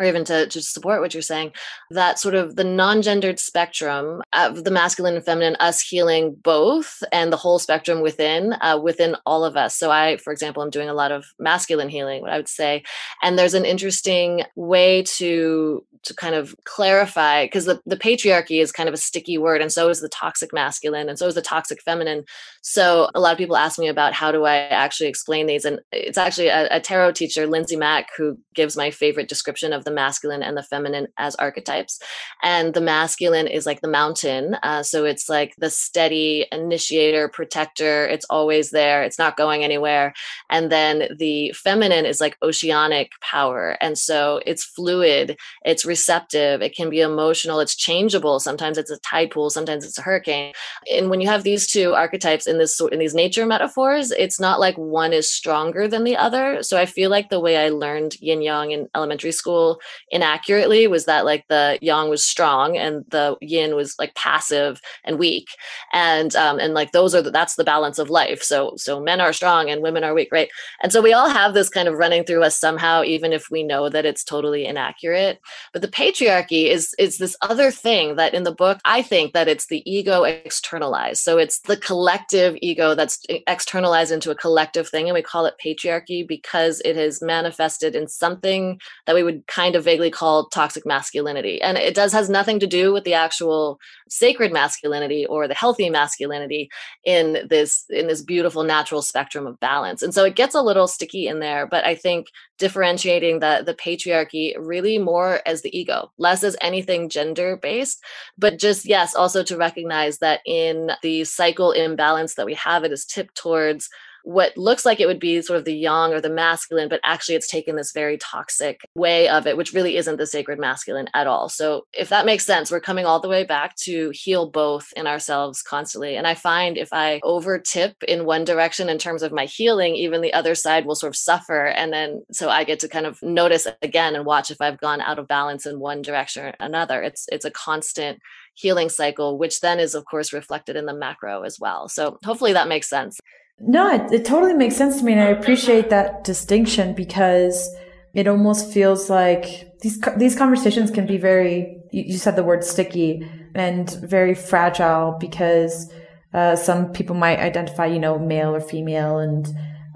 or 0.00 0.06
even 0.06 0.24
to, 0.24 0.46
to 0.46 0.62
support 0.62 1.00
what 1.00 1.12
you're 1.12 1.22
saying, 1.22 1.52
that 1.90 2.18
sort 2.18 2.34
of 2.34 2.56
the 2.56 2.64
non-gendered 2.64 3.38
spectrum 3.38 4.22
of 4.32 4.64
the 4.64 4.70
masculine 4.70 5.14
and 5.14 5.24
feminine, 5.24 5.56
us 5.60 5.80
healing 5.80 6.34
both 6.42 7.02
and 7.12 7.30
the 7.30 7.36
whole 7.36 7.58
spectrum 7.58 8.00
within, 8.00 8.54
uh, 8.62 8.80
within 8.82 9.14
all 9.26 9.44
of 9.44 9.58
us. 9.58 9.76
So 9.76 9.90
I, 9.90 10.16
for 10.16 10.32
example, 10.32 10.62
I'm 10.62 10.70
doing 10.70 10.88
a 10.88 10.94
lot 10.94 11.12
of 11.12 11.26
masculine 11.38 11.90
healing, 11.90 12.22
what 12.22 12.30
I 12.30 12.38
would 12.38 12.48
say. 12.48 12.82
And 13.22 13.38
there's 13.38 13.54
an 13.54 13.66
interesting 13.66 14.44
way 14.56 15.02
to 15.18 15.84
to 16.02 16.14
kind 16.14 16.34
of 16.34 16.54
clarify 16.64 17.44
because 17.44 17.66
the, 17.66 17.80
the 17.84 17.96
patriarchy 17.96 18.62
is 18.62 18.72
kind 18.72 18.88
of 18.88 18.94
a 18.94 18.98
sticky 18.98 19.36
word 19.36 19.60
and 19.60 19.72
so 19.72 19.88
is 19.88 20.00
the 20.00 20.08
toxic 20.08 20.52
masculine 20.52 21.08
and 21.08 21.18
so 21.18 21.26
is 21.26 21.34
the 21.34 21.42
toxic 21.42 21.82
feminine 21.82 22.24
so 22.62 23.10
a 23.14 23.20
lot 23.20 23.32
of 23.32 23.38
people 23.38 23.56
ask 23.56 23.78
me 23.78 23.88
about 23.88 24.14
how 24.14 24.32
do 24.32 24.44
i 24.44 24.56
actually 24.56 25.08
explain 25.08 25.46
these 25.46 25.64
and 25.64 25.80
it's 25.92 26.18
actually 26.18 26.48
a, 26.48 26.68
a 26.70 26.80
tarot 26.80 27.12
teacher 27.12 27.46
lindsay 27.46 27.76
mack 27.76 28.08
who 28.16 28.38
gives 28.54 28.76
my 28.76 28.90
favorite 28.90 29.28
description 29.28 29.72
of 29.72 29.84
the 29.84 29.89
masculine 29.90 30.42
and 30.42 30.56
the 30.56 30.62
feminine 30.62 31.08
as 31.18 31.34
archetypes 31.36 32.00
and 32.42 32.74
the 32.74 32.80
masculine 32.80 33.46
is 33.46 33.66
like 33.66 33.80
the 33.80 33.88
mountain 33.88 34.54
uh, 34.62 34.82
so 34.82 35.04
it's 35.04 35.28
like 35.28 35.54
the 35.58 35.70
steady 35.70 36.46
initiator 36.52 37.28
protector 37.28 38.06
it's 38.06 38.26
always 38.30 38.70
there 38.70 39.02
it's 39.02 39.18
not 39.18 39.36
going 39.36 39.64
anywhere 39.64 40.12
and 40.50 40.70
then 40.70 41.08
the 41.18 41.52
feminine 41.52 42.06
is 42.06 42.20
like 42.20 42.36
oceanic 42.42 43.12
power 43.20 43.76
and 43.80 43.98
so 43.98 44.40
it's 44.46 44.64
fluid 44.64 45.36
it's 45.64 45.84
receptive, 45.84 46.62
it 46.62 46.74
can 46.74 46.90
be 46.90 47.00
emotional, 47.00 47.60
it's 47.60 47.76
changeable. 47.76 48.40
Sometimes 48.40 48.78
it's 48.78 48.90
a 48.90 48.98
tide 48.98 49.30
pool, 49.30 49.50
sometimes 49.50 49.84
it's 49.84 49.98
a 49.98 50.02
hurricane. 50.02 50.52
And 50.92 51.10
when 51.10 51.20
you 51.20 51.28
have 51.28 51.42
these 51.42 51.66
two 51.66 51.94
archetypes 51.94 52.46
in 52.46 52.58
this 52.58 52.80
in 52.80 52.98
these 52.98 53.14
nature 53.14 53.46
metaphors, 53.46 54.10
it's 54.10 54.40
not 54.40 54.60
like 54.60 54.76
one 54.76 55.12
is 55.12 55.30
stronger 55.30 55.86
than 55.86 56.04
the 56.04 56.16
other. 56.16 56.62
So 56.62 56.78
I 56.78 56.86
feel 56.86 57.10
like 57.10 57.28
the 57.28 57.40
way 57.40 57.56
I 57.56 57.68
learned 57.68 58.20
yin 58.20 58.42
yang 58.42 58.70
in 58.70 58.88
elementary 58.94 59.32
school 59.32 59.79
inaccurately 60.10 60.86
was 60.86 61.04
that 61.04 61.24
like 61.24 61.44
the 61.48 61.78
yang 61.80 62.08
was 62.08 62.24
strong 62.24 62.76
and 62.76 63.04
the 63.08 63.36
yin 63.40 63.74
was 63.74 63.94
like 63.98 64.14
passive 64.14 64.80
and 65.04 65.18
weak. 65.18 65.48
And 65.92 66.34
um 66.36 66.58
and 66.58 66.74
like 66.74 66.92
those 66.92 67.14
are 67.14 67.22
the, 67.22 67.30
that's 67.30 67.56
the 67.56 67.64
balance 67.64 67.98
of 67.98 68.10
life. 68.10 68.42
So 68.42 68.74
so 68.76 69.00
men 69.00 69.20
are 69.20 69.32
strong 69.32 69.70
and 69.70 69.82
women 69.82 70.04
are 70.04 70.14
weak, 70.14 70.28
right? 70.32 70.48
And 70.82 70.92
so 70.92 71.00
we 71.00 71.12
all 71.12 71.28
have 71.28 71.54
this 71.54 71.68
kind 71.68 71.88
of 71.88 71.94
running 71.94 72.24
through 72.24 72.42
us 72.42 72.58
somehow 72.58 73.02
even 73.02 73.32
if 73.32 73.50
we 73.50 73.62
know 73.62 73.88
that 73.88 74.06
it's 74.06 74.24
totally 74.24 74.66
inaccurate. 74.66 75.40
But 75.72 75.82
the 75.82 75.88
patriarchy 75.88 76.68
is 76.68 76.94
is 76.98 77.18
this 77.18 77.36
other 77.42 77.70
thing 77.70 78.16
that 78.16 78.34
in 78.34 78.44
the 78.44 78.54
book 78.54 78.78
I 78.84 79.02
think 79.02 79.32
that 79.32 79.48
it's 79.48 79.66
the 79.66 79.82
ego 79.90 80.24
externalized. 80.24 81.22
So 81.22 81.38
it's 81.38 81.60
the 81.60 81.76
collective 81.76 82.56
ego 82.60 82.94
that's 82.94 83.22
externalized 83.46 84.12
into 84.12 84.30
a 84.30 84.34
collective 84.34 84.88
thing 84.88 85.08
and 85.08 85.14
we 85.14 85.22
call 85.22 85.46
it 85.46 85.54
patriarchy 85.64 86.26
because 86.26 86.80
it 86.84 86.96
has 86.96 87.22
manifested 87.22 87.94
in 87.94 88.08
something 88.08 88.80
that 89.06 89.14
we 89.14 89.22
would 89.22 89.46
kind 89.46 89.59
of 89.76 89.84
vaguely 89.84 90.10
call 90.10 90.48
toxic 90.48 90.84
masculinity. 90.86 91.60
And 91.60 91.78
it 91.78 91.94
does 91.94 92.12
has 92.12 92.28
nothing 92.28 92.58
to 92.60 92.66
do 92.66 92.92
with 92.92 93.04
the 93.04 93.14
actual 93.14 93.78
sacred 94.08 94.52
masculinity 94.52 95.26
or 95.26 95.46
the 95.46 95.54
healthy 95.54 95.88
masculinity 95.90 96.70
in 97.04 97.46
this 97.48 97.84
in 97.90 98.06
this 98.08 98.22
beautiful 98.22 98.64
natural 98.64 99.02
spectrum 99.02 99.46
of 99.46 99.60
balance. 99.60 100.02
And 100.02 100.14
so 100.14 100.24
it 100.24 100.36
gets 100.36 100.54
a 100.54 100.62
little 100.62 100.88
sticky 100.88 101.26
in 101.26 101.40
there, 101.40 101.66
but 101.66 101.84
I 101.84 101.94
think 101.94 102.26
differentiating 102.58 103.40
the 103.40 103.62
the 103.64 103.74
patriarchy 103.74 104.54
really 104.58 104.98
more 104.98 105.40
as 105.46 105.62
the 105.62 105.76
ego, 105.78 106.10
less 106.18 106.42
as 106.42 106.56
anything 106.60 107.08
gender 107.08 107.56
based, 107.56 108.02
but 108.36 108.58
just 108.58 108.86
yes, 108.86 109.14
also 109.14 109.42
to 109.44 109.56
recognize 109.56 110.18
that 110.18 110.40
in 110.46 110.90
the 111.02 111.24
cycle 111.24 111.72
imbalance 111.72 112.34
that 112.34 112.46
we 112.46 112.54
have, 112.54 112.84
it 112.84 112.92
is 112.92 113.04
tipped 113.04 113.36
towards 113.36 113.88
what 114.24 114.56
looks 114.56 114.84
like 114.84 115.00
it 115.00 115.06
would 115.06 115.20
be 115.20 115.40
sort 115.42 115.58
of 115.58 115.64
the 115.64 115.74
yang 115.74 116.12
or 116.12 116.20
the 116.20 116.30
masculine, 116.30 116.88
but 116.88 117.00
actually 117.04 117.34
it's 117.34 117.48
taken 117.48 117.76
this 117.76 117.92
very 117.92 118.18
toxic 118.18 118.80
way 118.94 119.28
of 119.28 119.46
it, 119.46 119.56
which 119.56 119.72
really 119.72 119.96
isn't 119.96 120.16
the 120.16 120.26
sacred 120.26 120.58
masculine 120.58 121.08
at 121.14 121.26
all. 121.26 121.48
So, 121.48 121.86
if 121.92 122.08
that 122.08 122.26
makes 122.26 122.44
sense, 122.44 122.70
we're 122.70 122.80
coming 122.80 123.06
all 123.06 123.20
the 123.20 123.28
way 123.28 123.44
back 123.44 123.76
to 123.76 124.10
heal 124.10 124.50
both 124.50 124.92
in 124.96 125.06
ourselves 125.06 125.62
constantly. 125.62 126.16
And 126.16 126.26
I 126.26 126.34
find 126.34 126.76
if 126.76 126.92
I 126.92 127.20
over 127.22 127.58
tip 127.58 128.02
in 128.06 128.24
one 128.24 128.44
direction 128.44 128.88
in 128.88 128.98
terms 128.98 129.22
of 129.22 129.32
my 129.32 129.44
healing, 129.44 129.94
even 129.96 130.20
the 130.20 130.32
other 130.32 130.54
side 130.54 130.86
will 130.86 130.94
sort 130.94 131.10
of 131.10 131.16
suffer. 131.16 131.66
And 131.66 131.92
then 131.92 132.22
so 132.32 132.48
I 132.48 132.64
get 132.64 132.80
to 132.80 132.88
kind 132.88 133.06
of 133.06 133.22
notice 133.22 133.66
again 133.82 134.14
and 134.14 134.24
watch 134.24 134.50
if 134.50 134.60
I've 134.60 134.80
gone 134.80 135.00
out 135.00 135.18
of 135.18 135.28
balance 135.28 135.66
in 135.66 135.80
one 135.80 136.02
direction 136.02 136.46
or 136.46 136.54
another. 136.60 137.02
It's 137.02 137.26
it's 137.30 137.44
a 137.44 137.50
constant 137.50 138.20
healing 138.54 138.88
cycle, 138.88 139.38
which 139.38 139.60
then 139.60 139.78
is 139.78 139.94
of 139.94 140.04
course 140.04 140.32
reflected 140.32 140.76
in 140.76 140.86
the 140.86 140.94
macro 140.94 141.42
as 141.42 141.58
well. 141.58 141.88
So 141.88 142.18
hopefully 142.24 142.52
that 142.52 142.68
makes 142.68 142.88
sense. 142.88 143.18
No, 143.60 143.92
it, 143.92 144.12
it 144.12 144.24
totally 144.24 144.54
makes 144.54 144.76
sense 144.76 144.98
to 144.98 145.04
me. 145.04 145.12
And 145.12 145.20
I 145.20 145.26
appreciate 145.26 145.90
that 145.90 146.24
distinction 146.24 146.94
because 146.94 147.74
it 148.14 148.26
almost 148.26 148.72
feels 148.72 149.10
like 149.10 149.78
these, 149.80 150.00
these 150.16 150.36
conversations 150.36 150.90
can 150.90 151.06
be 151.06 151.18
very, 151.18 151.78
you, 151.92 152.16
said 152.16 152.36
the 152.36 152.42
word 152.42 152.64
sticky 152.64 153.28
and 153.54 153.90
very 154.02 154.34
fragile 154.34 155.16
because, 155.20 155.92
uh, 156.32 156.56
some 156.56 156.92
people 156.92 157.16
might 157.16 157.38
identify, 157.38 157.86
you 157.86 157.98
know, 157.98 158.18
male 158.18 158.54
or 158.54 158.60
female 158.60 159.18
and, 159.18 159.48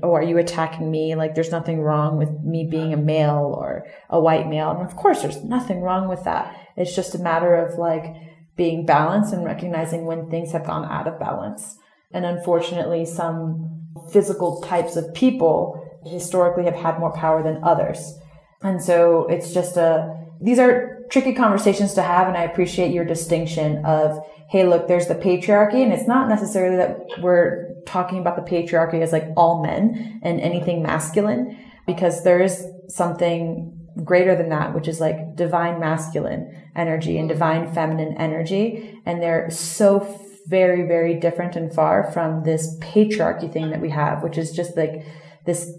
oh, 0.02 0.12
are 0.12 0.22
you 0.22 0.36
attacking 0.36 0.90
me? 0.90 1.14
Like 1.14 1.34
there's 1.34 1.50
nothing 1.50 1.80
wrong 1.80 2.18
with 2.18 2.30
me 2.42 2.66
being 2.70 2.92
a 2.92 2.98
male 2.98 3.54
or 3.56 3.86
a 4.10 4.20
white 4.20 4.48
male. 4.48 4.70
And 4.72 4.82
of 4.86 4.96
course, 4.96 5.22
there's 5.22 5.42
nothing 5.42 5.80
wrong 5.80 6.08
with 6.08 6.24
that. 6.24 6.54
It's 6.76 6.94
just 6.94 7.14
a 7.14 7.18
matter 7.18 7.54
of 7.54 7.78
like 7.78 8.04
being 8.56 8.84
balanced 8.84 9.32
and 9.32 9.44
recognizing 9.44 10.04
when 10.04 10.28
things 10.28 10.52
have 10.52 10.66
gone 10.66 10.84
out 10.84 11.08
of 11.08 11.18
balance. 11.18 11.78
And 12.14 12.24
unfortunately, 12.24 13.04
some 13.04 13.88
physical 14.10 14.62
types 14.62 14.96
of 14.96 15.12
people 15.14 15.80
historically 16.06 16.64
have 16.64 16.74
had 16.74 16.98
more 16.98 17.12
power 17.12 17.42
than 17.42 17.62
others. 17.64 18.18
And 18.62 18.82
so 18.82 19.26
it's 19.26 19.52
just 19.52 19.76
a, 19.76 20.26
these 20.40 20.58
are 20.58 21.02
tricky 21.10 21.34
conversations 21.34 21.94
to 21.94 22.02
have. 22.02 22.28
And 22.28 22.36
I 22.36 22.44
appreciate 22.44 22.94
your 22.94 23.04
distinction 23.04 23.84
of, 23.84 24.24
Hey, 24.48 24.66
look, 24.66 24.86
there's 24.86 25.08
the 25.08 25.14
patriarchy. 25.14 25.82
And 25.82 25.92
it's 25.92 26.06
not 26.06 26.28
necessarily 26.28 26.76
that 26.76 27.20
we're 27.20 27.74
talking 27.86 28.20
about 28.20 28.36
the 28.36 28.42
patriarchy 28.42 29.02
as 29.02 29.12
like 29.12 29.28
all 29.36 29.62
men 29.62 30.20
and 30.22 30.40
anything 30.40 30.82
masculine, 30.82 31.58
because 31.86 32.22
there 32.22 32.40
is 32.40 32.64
something 32.88 33.70
greater 34.04 34.36
than 34.36 34.50
that, 34.50 34.74
which 34.74 34.88
is 34.88 35.00
like 35.00 35.34
divine 35.36 35.80
masculine 35.80 36.62
energy 36.76 37.18
and 37.18 37.28
divine 37.28 37.72
feminine 37.72 38.16
energy. 38.18 39.00
And 39.06 39.22
they're 39.22 39.50
so 39.50 40.00
very, 40.48 40.86
very 40.86 41.14
different 41.14 41.56
and 41.56 41.72
far 41.74 42.10
from 42.12 42.44
this 42.44 42.78
patriarchy 42.80 43.52
thing 43.52 43.70
that 43.70 43.80
we 43.80 43.90
have, 43.90 44.22
which 44.22 44.38
is 44.38 44.52
just 44.52 44.76
like 44.76 45.04
this, 45.46 45.70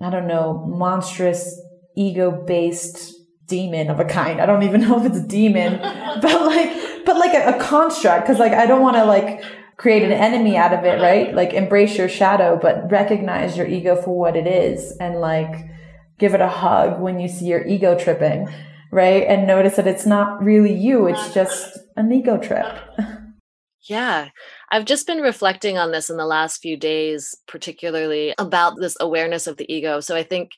I 0.00 0.10
don't 0.10 0.28
know, 0.28 0.64
monstrous 0.66 1.60
ego 1.96 2.30
based 2.46 3.14
demon 3.46 3.90
of 3.90 4.00
a 4.00 4.04
kind. 4.04 4.40
I 4.40 4.46
don't 4.46 4.62
even 4.62 4.80
know 4.88 4.98
if 4.98 5.06
it's 5.06 5.24
a 5.24 5.26
demon, 5.26 5.78
but 6.22 6.46
like, 6.46 7.04
but 7.04 7.16
like 7.16 7.34
a, 7.34 7.56
a 7.56 7.60
construct. 7.60 8.26
Cause 8.26 8.38
like, 8.38 8.52
I 8.52 8.66
don't 8.66 8.82
want 8.82 8.96
to 8.96 9.04
like 9.04 9.42
create 9.76 10.02
an 10.02 10.12
enemy 10.12 10.56
out 10.56 10.72
of 10.72 10.84
it, 10.84 11.00
right? 11.00 11.34
Like 11.34 11.52
embrace 11.52 11.96
your 11.96 12.08
shadow, 12.08 12.58
but 12.60 12.90
recognize 12.90 13.56
your 13.56 13.66
ego 13.66 14.00
for 14.00 14.16
what 14.16 14.36
it 14.36 14.46
is 14.46 14.96
and 14.98 15.20
like, 15.20 15.54
give 16.18 16.34
it 16.34 16.40
a 16.40 16.48
hug 16.48 17.00
when 17.00 17.20
you 17.20 17.28
see 17.28 17.46
your 17.46 17.66
ego 17.66 17.98
tripping, 17.98 18.48
right? 18.90 19.24
And 19.24 19.46
notice 19.46 19.76
that 19.76 19.86
it's 19.86 20.06
not 20.06 20.42
really 20.42 20.72
you, 20.72 21.06
it's 21.06 21.34
just 21.34 21.78
an 21.96 22.10
ego 22.12 22.38
trip. 22.38 22.66
Yeah, 23.88 24.30
I've 24.70 24.84
just 24.84 25.06
been 25.06 25.20
reflecting 25.20 25.78
on 25.78 25.92
this 25.92 26.10
in 26.10 26.16
the 26.16 26.26
last 26.26 26.60
few 26.60 26.76
days, 26.76 27.34
particularly 27.46 28.34
about 28.38 28.74
this 28.80 28.96
awareness 29.00 29.46
of 29.46 29.56
the 29.58 29.72
ego. 29.72 30.00
So 30.00 30.16
I 30.16 30.22
think 30.24 30.52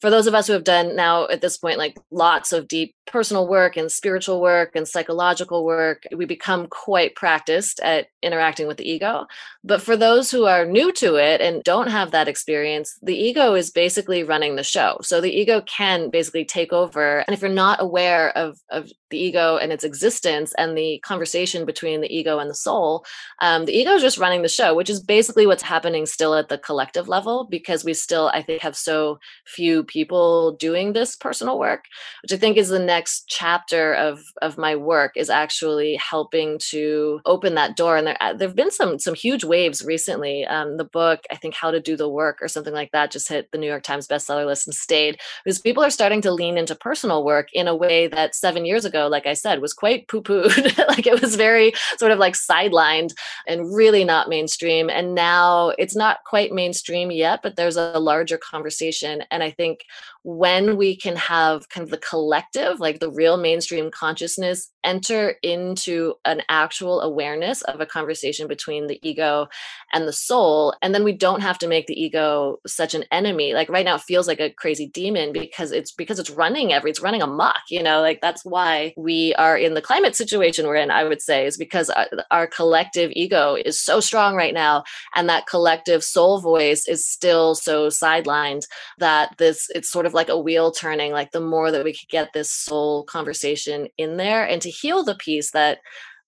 for 0.00 0.10
those 0.10 0.26
of 0.26 0.34
us 0.34 0.46
who 0.46 0.52
have 0.52 0.64
done 0.64 0.96
now 0.96 1.26
at 1.28 1.40
this 1.40 1.56
point 1.56 1.78
like 1.78 1.96
lots 2.10 2.52
of 2.52 2.68
deep 2.68 2.94
personal 3.06 3.46
work 3.46 3.76
and 3.76 3.90
spiritual 3.90 4.40
work 4.40 4.72
and 4.74 4.88
psychological 4.88 5.64
work 5.64 6.04
we 6.16 6.24
become 6.24 6.66
quite 6.66 7.14
practiced 7.14 7.80
at 7.80 8.06
interacting 8.22 8.66
with 8.66 8.78
the 8.78 8.90
ego. 8.90 9.26
But 9.62 9.82
for 9.82 9.96
those 9.96 10.30
who 10.30 10.46
are 10.46 10.64
new 10.64 10.92
to 10.94 11.16
it 11.16 11.40
and 11.40 11.62
don't 11.62 11.88
have 11.88 12.10
that 12.10 12.28
experience 12.28 12.98
the 13.02 13.16
ego 13.16 13.54
is 13.54 13.70
basically 13.70 14.24
running 14.24 14.56
the 14.56 14.62
show. 14.62 14.98
So 15.02 15.20
the 15.20 15.32
ego 15.32 15.62
can 15.62 16.10
basically 16.10 16.44
take 16.44 16.72
over. 16.72 17.18
And 17.26 17.34
if 17.34 17.40
you're 17.40 17.50
not 17.50 17.82
aware 17.82 18.36
of, 18.36 18.58
of 18.70 18.90
the 19.14 19.20
ego 19.20 19.56
and 19.56 19.72
its 19.72 19.84
existence 19.84 20.52
and 20.58 20.76
the 20.76 20.98
conversation 21.04 21.64
between 21.64 22.00
the 22.00 22.12
ego 22.12 22.40
and 22.40 22.50
the 22.50 22.54
soul 22.54 23.04
um, 23.40 23.64
the 23.64 23.72
ego 23.72 23.92
is 23.92 24.02
just 24.02 24.18
running 24.18 24.42
the 24.42 24.48
show 24.48 24.74
which 24.74 24.90
is 24.90 25.00
basically 25.00 25.46
what's 25.46 25.62
happening 25.62 26.04
still 26.04 26.34
at 26.34 26.48
the 26.48 26.58
collective 26.58 27.06
level 27.06 27.46
because 27.48 27.84
we 27.84 27.94
still 27.94 28.28
i 28.34 28.42
think 28.42 28.60
have 28.60 28.76
so 28.76 29.18
few 29.46 29.83
people 29.84 30.52
doing 30.52 30.92
this 30.92 31.16
personal 31.16 31.58
work, 31.58 31.84
which 32.22 32.32
I 32.32 32.36
think 32.36 32.56
is 32.56 32.68
the 32.68 32.78
next 32.78 33.24
chapter 33.28 33.94
of 33.94 34.22
of 34.42 34.58
my 34.58 34.76
work 34.76 35.12
is 35.16 35.30
actually 35.30 35.96
helping 35.96 36.58
to 36.70 37.20
open 37.26 37.54
that 37.54 37.76
door. 37.76 37.96
And 37.96 38.06
there 38.06 38.16
uh, 38.20 38.32
there've 38.34 38.54
been 38.54 38.70
some 38.70 38.98
some 38.98 39.14
huge 39.14 39.44
waves 39.44 39.84
recently. 39.84 40.44
Um, 40.46 40.76
the 40.76 40.84
book, 40.84 41.20
I 41.30 41.36
think, 41.36 41.54
How 41.54 41.70
to 41.70 41.80
Do 41.80 41.96
the 41.96 42.08
Work 42.08 42.38
or 42.40 42.48
something 42.48 42.74
like 42.74 42.92
that, 42.92 43.10
just 43.10 43.28
hit 43.28 43.50
the 43.52 43.58
New 43.58 43.66
York 43.66 43.82
Times 43.82 44.08
bestseller 44.08 44.46
list 44.46 44.66
and 44.66 44.74
stayed 44.74 45.20
because 45.44 45.58
people 45.58 45.84
are 45.84 45.90
starting 45.90 46.20
to 46.22 46.32
lean 46.32 46.58
into 46.58 46.74
personal 46.74 47.24
work 47.24 47.48
in 47.52 47.68
a 47.68 47.76
way 47.76 48.06
that 48.08 48.34
seven 48.34 48.64
years 48.64 48.84
ago, 48.84 49.08
like 49.08 49.26
I 49.26 49.34
said, 49.34 49.60
was 49.60 49.72
quite 49.72 50.08
poo 50.08 50.22
pooed. 50.22 50.78
like 50.88 51.06
it 51.06 51.20
was 51.20 51.36
very 51.36 51.72
sort 51.98 52.12
of 52.12 52.18
like 52.18 52.34
sidelined 52.34 53.14
and 53.46 53.74
really 53.74 54.04
not 54.04 54.28
mainstream. 54.28 54.90
And 54.90 55.14
now 55.14 55.70
it's 55.78 55.96
not 55.96 56.24
quite 56.24 56.52
mainstream 56.52 57.10
yet, 57.10 57.40
but 57.42 57.56
there's 57.56 57.76
a 57.76 57.98
larger 57.98 58.38
conversation. 58.38 59.22
And 59.30 59.42
I 59.42 59.50
think 59.50 59.73
think 59.74 59.86
when 60.24 60.78
we 60.78 60.96
can 60.96 61.16
have 61.16 61.68
kind 61.68 61.84
of 61.84 61.90
the 61.90 61.98
collective, 61.98 62.80
like 62.80 62.98
the 62.98 63.10
real 63.10 63.36
mainstream 63.36 63.90
consciousness, 63.90 64.70
enter 64.82 65.36
into 65.42 66.14
an 66.24 66.42
actual 66.48 67.02
awareness 67.02 67.60
of 67.62 67.80
a 67.80 67.86
conversation 67.86 68.48
between 68.48 68.86
the 68.86 68.98
ego 69.06 69.46
and 69.92 70.08
the 70.08 70.12
soul. 70.12 70.74
And 70.80 70.94
then 70.94 71.04
we 71.04 71.12
don't 71.12 71.42
have 71.42 71.58
to 71.58 71.68
make 71.68 71.86
the 71.86 72.00
ego 72.00 72.58
such 72.66 72.94
an 72.94 73.04
enemy. 73.12 73.52
Like 73.52 73.68
right 73.68 73.84
now, 73.84 73.96
it 73.96 74.00
feels 74.00 74.26
like 74.26 74.40
a 74.40 74.50
crazy 74.50 74.86
demon 74.86 75.32
because 75.32 75.72
it's 75.72 75.92
because 75.92 76.18
it's 76.18 76.30
running 76.30 76.72
every, 76.72 76.90
it's 76.90 77.02
running 77.02 77.22
amok, 77.22 77.60
you 77.68 77.82
know, 77.82 78.00
like 78.00 78.22
that's 78.22 78.44
why 78.46 78.94
we 78.96 79.34
are 79.34 79.58
in 79.58 79.74
the 79.74 79.82
climate 79.82 80.16
situation 80.16 80.66
we're 80.66 80.76
in, 80.76 80.90
I 80.90 81.04
would 81.04 81.20
say, 81.20 81.46
is 81.46 81.58
because 81.58 81.90
uh, 81.90 82.06
our, 82.30 82.44
our 82.44 82.46
collective 82.46 83.10
ego 83.14 83.56
is 83.62 83.78
so 83.78 84.00
strong 84.00 84.36
right 84.36 84.54
now. 84.54 84.84
And 85.14 85.28
that 85.28 85.46
collective 85.46 86.02
soul 86.02 86.40
voice 86.40 86.88
is 86.88 87.06
still 87.06 87.54
so 87.54 87.88
sidelined 87.88 88.62
that 88.98 89.36
this, 89.36 89.68
it's 89.74 89.90
sort 89.90 90.06
of 90.06 90.13
like 90.14 90.28
a 90.28 90.38
wheel 90.38 90.70
turning 90.70 91.12
like 91.12 91.32
the 91.32 91.40
more 91.40 91.70
that 91.70 91.84
we 91.84 91.92
could 91.92 92.08
get 92.08 92.32
this 92.32 92.50
soul 92.50 93.04
conversation 93.04 93.88
in 93.98 94.16
there 94.16 94.44
and 94.44 94.62
to 94.62 94.70
heal 94.70 95.02
the 95.02 95.14
piece 95.16 95.50
that 95.50 95.78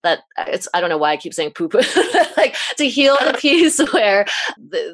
that 0.02 0.20
uh, 0.38 0.44
it's 0.48 0.68
i 0.74 0.80
don't 0.80 0.90
know 0.90 0.98
why 0.98 1.12
i 1.12 1.16
keep 1.16 1.34
saying 1.34 1.50
poop 1.50 1.74
like 2.36 2.54
to 2.76 2.88
heal 2.88 3.16
the 3.24 3.36
piece 3.40 3.78
where 3.92 4.26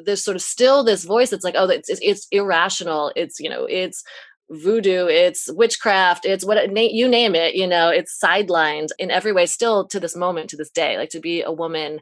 there's 0.05 0.23
sort 0.23 0.35
of 0.35 0.41
still 0.41 0.83
this 0.83 1.03
voice 1.03 1.29
that's 1.29 1.43
like 1.43 1.55
oh 1.57 1.69
it's, 1.69 1.89
it's, 1.89 1.99
it's 2.01 2.27
irrational 2.31 3.11
it's 3.15 3.39
you 3.39 3.49
know 3.49 3.65
it's 3.65 4.03
voodoo 4.49 5.07
it's 5.07 5.51
witchcraft 5.53 6.25
it's 6.25 6.45
what 6.45 6.69
you 6.77 7.07
name 7.07 7.33
it 7.33 7.55
you 7.55 7.65
know 7.65 7.89
it's 7.89 8.19
sidelined 8.23 8.89
in 8.99 9.09
every 9.09 9.31
way 9.31 9.45
still 9.45 9.87
to 9.87 9.99
this 9.99 10.15
moment 10.15 10.49
to 10.49 10.57
this 10.57 10.69
day 10.69 10.97
like 10.97 11.09
to 11.09 11.19
be 11.19 11.41
a 11.41 11.51
woman 11.51 11.99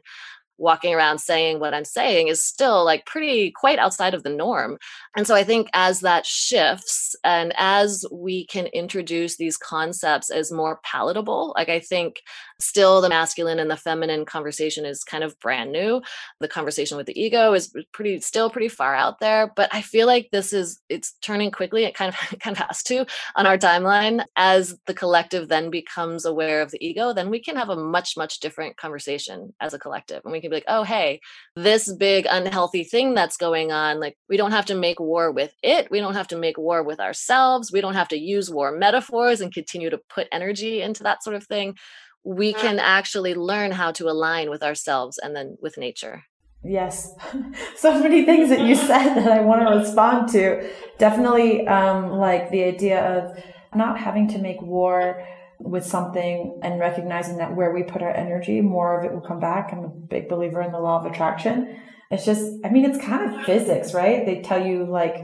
walking 0.62 0.94
around 0.94 1.18
saying 1.18 1.58
what 1.58 1.74
I'm 1.74 1.84
saying 1.84 2.28
is 2.28 2.42
still 2.42 2.84
like 2.84 3.04
pretty 3.04 3.50
quite 3.50 3.80
outside 3.80 4.14
of 4.14 4.22
the 4.22 4.30
norm. 4.30 4.78
And 5.16 5.26
so 5.26 5.34
I 5.34 5.42
think 5.42 5.68
as 5.74 6.00
that 6.00 6.24
shifts 6.24 7.16
and 7.24 7.52
as 7.58 8.06
we 8.12 8.46
can 8.46 8.66
introduce 8.66 9.36
these 9.36 9.56
concepts 9.56 10.30
as 10.30 10.52
more 10.52 10.78
palatable, 10.84 11.52
like 11.56 11.68
I 11.68 11.80
think 11.80 12.22
still 12.60 13.00
the 13.00 13.08
masculine 13.08 13.58
and 13.58 13.68
the 13.68 13.76
feminine 13.76 14.24
conversation 14.24 14.86
is 14.86 15.02
kind 15.02 15.24
of 15.24 15.38
brand 15.40 15.72
new. 15.72 16.00
The 16.38 16.46
conversation 16.46 16.96
with 16.96 17.06
the 17.06 17.20
ego 17.20 17.52
is 17.54 17.74
pretty 17.92 18.20
still 18.20 18.48
pretty 18.48 18.68
far 18.68 18.94
out 18.94 19.18
there, 19.18 19.52
but 19.56 19.68
I 19.74 19.82
feel 19.82 20.06
like 20.06 20.28
this 20.30 20.52
is 20.52 20.80
it's 20.88 21.14
turning 21.22 21.50
quickly. 21.50 21.84
It 21.84 21.94
kind 21.96 22.14
of 22.14 22.38
kind 22.40 22.56
of 22.56 22.64
has 22.68 22.84
to 22.84 23.04
on 23.34 23.46
our 23.46 23.58
timeline 23.58 24.24
as 24.36 24.78
the 24.86 24.94
collective 24.94 25.48
then 25.48 25.70
becomes 25.70 26.24
aware 26.24 26.62
of 26.62 26.70
the 26.70 26.84
ego, 26.86 27.12
then 27.12 27.30
we 27.30 27.40
can 27.40 27.56
have 27.56 27.68
a 27.68 27.76
much 27.76 28.16
much 28.16 28.38
different 28.38 28.76
conversation 28.76 29.52
as 29.60 29.74
a 29.74 29.78
collective. 29.78 30.22
And 30.24 30.32
we 30.32 30.40
can 30.40 30.51
be 30.52 30.56
like, 30.56 30.64
"Oh, 30.68 30.84
hey, 30.84 31.20
this 31.56 31.92
big 31.94 32.26
unhealthy 32.30 32.84
thing 32.84 33.14
that's 33.14 33.36
going 33.36 33.72
on, 33.72 34.00
like 34.00 34.16
we 34.28 34.36
don't 34.36 34.52
have 34.52 34.66
to 34.66 34.74
make 34.74 35.00
war 35.00 35.32
with 35.32 35.54
it. 35.62 35.90
We 35.90 36.00
don't 36.00 36.14
have 36.14 36.28
to 36.28 36.36
make 36.36 36.58
war 36.58 36.82
with 36.82 37.00
ourselves. 37.00 37.72
We 37.72 37.80
don't 37.80 37.94
have 37.94 38.08
to 38.08 38.18
use 38.18 38.50
war 38.50 38.72
metaphors 38.72 39.40
and 39.40 39.52
continue 39.52 39.90
to 39.90 40.00
put 40.08 40.28
energy 40.32 40.82
into 40.82 41.02
that 41.02 41.22
sort 41.22 41.36
of 41.36 41.44
thing 41.44 41.76
we 42.24 42.52
can 42.52 42.78
actually 42.78 43.34
learn 43.34 43.72
how 43.72 43.92
to 43.92 44.08
align 44.08 44.50
with 44.50 44.62
ourselves 44.62 45.18
and 45.18 45.34
then 45.34 45.56
with 45.60 45.76
nature. 45.76 46.24
Yes, 46.64 47.12
so 47.76 48.00
many 48.00 48.24
things 48.24 48.48
that 48.50 48.60
you 48.60 48.74
said 48.74 49.14
that 49.14 49.32
I 49.32 49.40
want 49.40 49.62
to 49.62 49.74
respond 49.78 50.28
to. 50.30 50.68
Definitely, 50.98 51.66
um, 51.66 52.12
like 52.12 52.50
the 52.50 52.62
idea 52.64 53.00
of 53.00 53.42
not 53.74 53.98
having 53.98 54.28
to 54.28 54.38
make 54.38 54.62
war 54.62 55.26
with 55.64 55.84
something 55.84 56.60
and 56.62 56.80
recognizing 56.80 57.38
that 57.38 57.54
where 57.54 57.72
we 57.72 57.82
put 57.82 58.02
our 58.02 58.14
energy, 58.14 58.60
more 58.60 58.98
of 58.98 59.04
it 59.04 59.12
will 59.12 59.20
come 59.20 59.40
back. 59.40 59.72
I'm 59.72 59.84
a 59.84 59.88
big 59.88 60.28
believer 60.28 60.62
in 60.62 60.72
the 60.72 60.80
law 60.80 61.00
of 61.00 61.10
attraction. 61.10 61.80
It's 62.10 62.24
just, 62.24 62.44
I 62.64 62.68
mean, 62.68 62.84
it's 62.84 63.02
kind 63.02 63.34
of 63.34 63.44
physics, 63.46 63.94
right? 63.94 64.26
They 64.26 64.42
tell 64.42 64.64
you 64.64 64.84
like, 64.84 65.16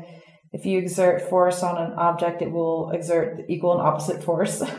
if 0.52 0.64
you 0.64 0.78
exert 0.78 1.28
force 1.28 1.62
on 1.62 1.76
an 1.76 1.92
object, 1.98 2.40
it 2.40 2.50
will 2.50 2.90
exert 2.90 3.40
equal 3.48 3.78
and 3.78 3.82
opposite 3.82 4.22
force. 4.22 4.62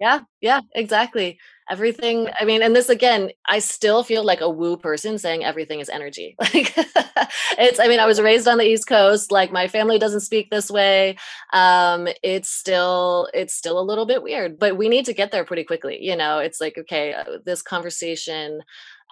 Yeah, 0.00 0.20
yeah, 0.40 0.62
exactly. 0.74 1.38
Everything, 1.70 2.28
I 2.40 2.44
mean, 2.44 2.62
and 2.64 2.74
this 2.74 2.88
again, 2.88 3.30
I 3.46 3.60
still 3.60 4.02
feel 4.02 4.24
like 4.24 4.40
a 4.40 4.50
woo 4.50 4.76
person 4.76 5.18
saying 5.18 5.44
everything 5.44 5.78
is 5.78 5.88
energy. 5.88 6.36
Like 6.52 6.74
it's 7.58 7.78
I 7.78 7.86
mean, 7.86 8.00
I 8.00 8.06
was 8.06 8.20
raised 8.20 8.48
on 8.48 8.58
the 8.58 8.64
East 8.64 8.88
Coast, 8.88 9.30
like 9.30 9.52
my 9.52 9.68
family 9.68 9.98
doesn't 9.98 10.20
speak 10.20 10.50
this 10.50 10.68
way. 10.70 11.16
Um 11.52 12.08
it's 12.24 12.50
still 12.50 13.28
it's 13.32 13.54
still 13.54 13.78
a 13.78 13.82
little 13.88 14.04
bit 14.06 14.22
weird, 14.22 14.58
but 14.58 14.76
we 14.76 14.88
need 14.88 15.04
to 15.06 15.12
get 15.12 15.30
there 15.30 15.44
pretty 15.44 15.62
quickly, 15.64 15.98
you 16.02 16.16
know. 16.16 16.38
It's 16.40 16.60
like 16.60 16.76
okay, 16.76 17.14
uh, 17.14 17.38
this 17.44 17.62
conversation 17.62 18.62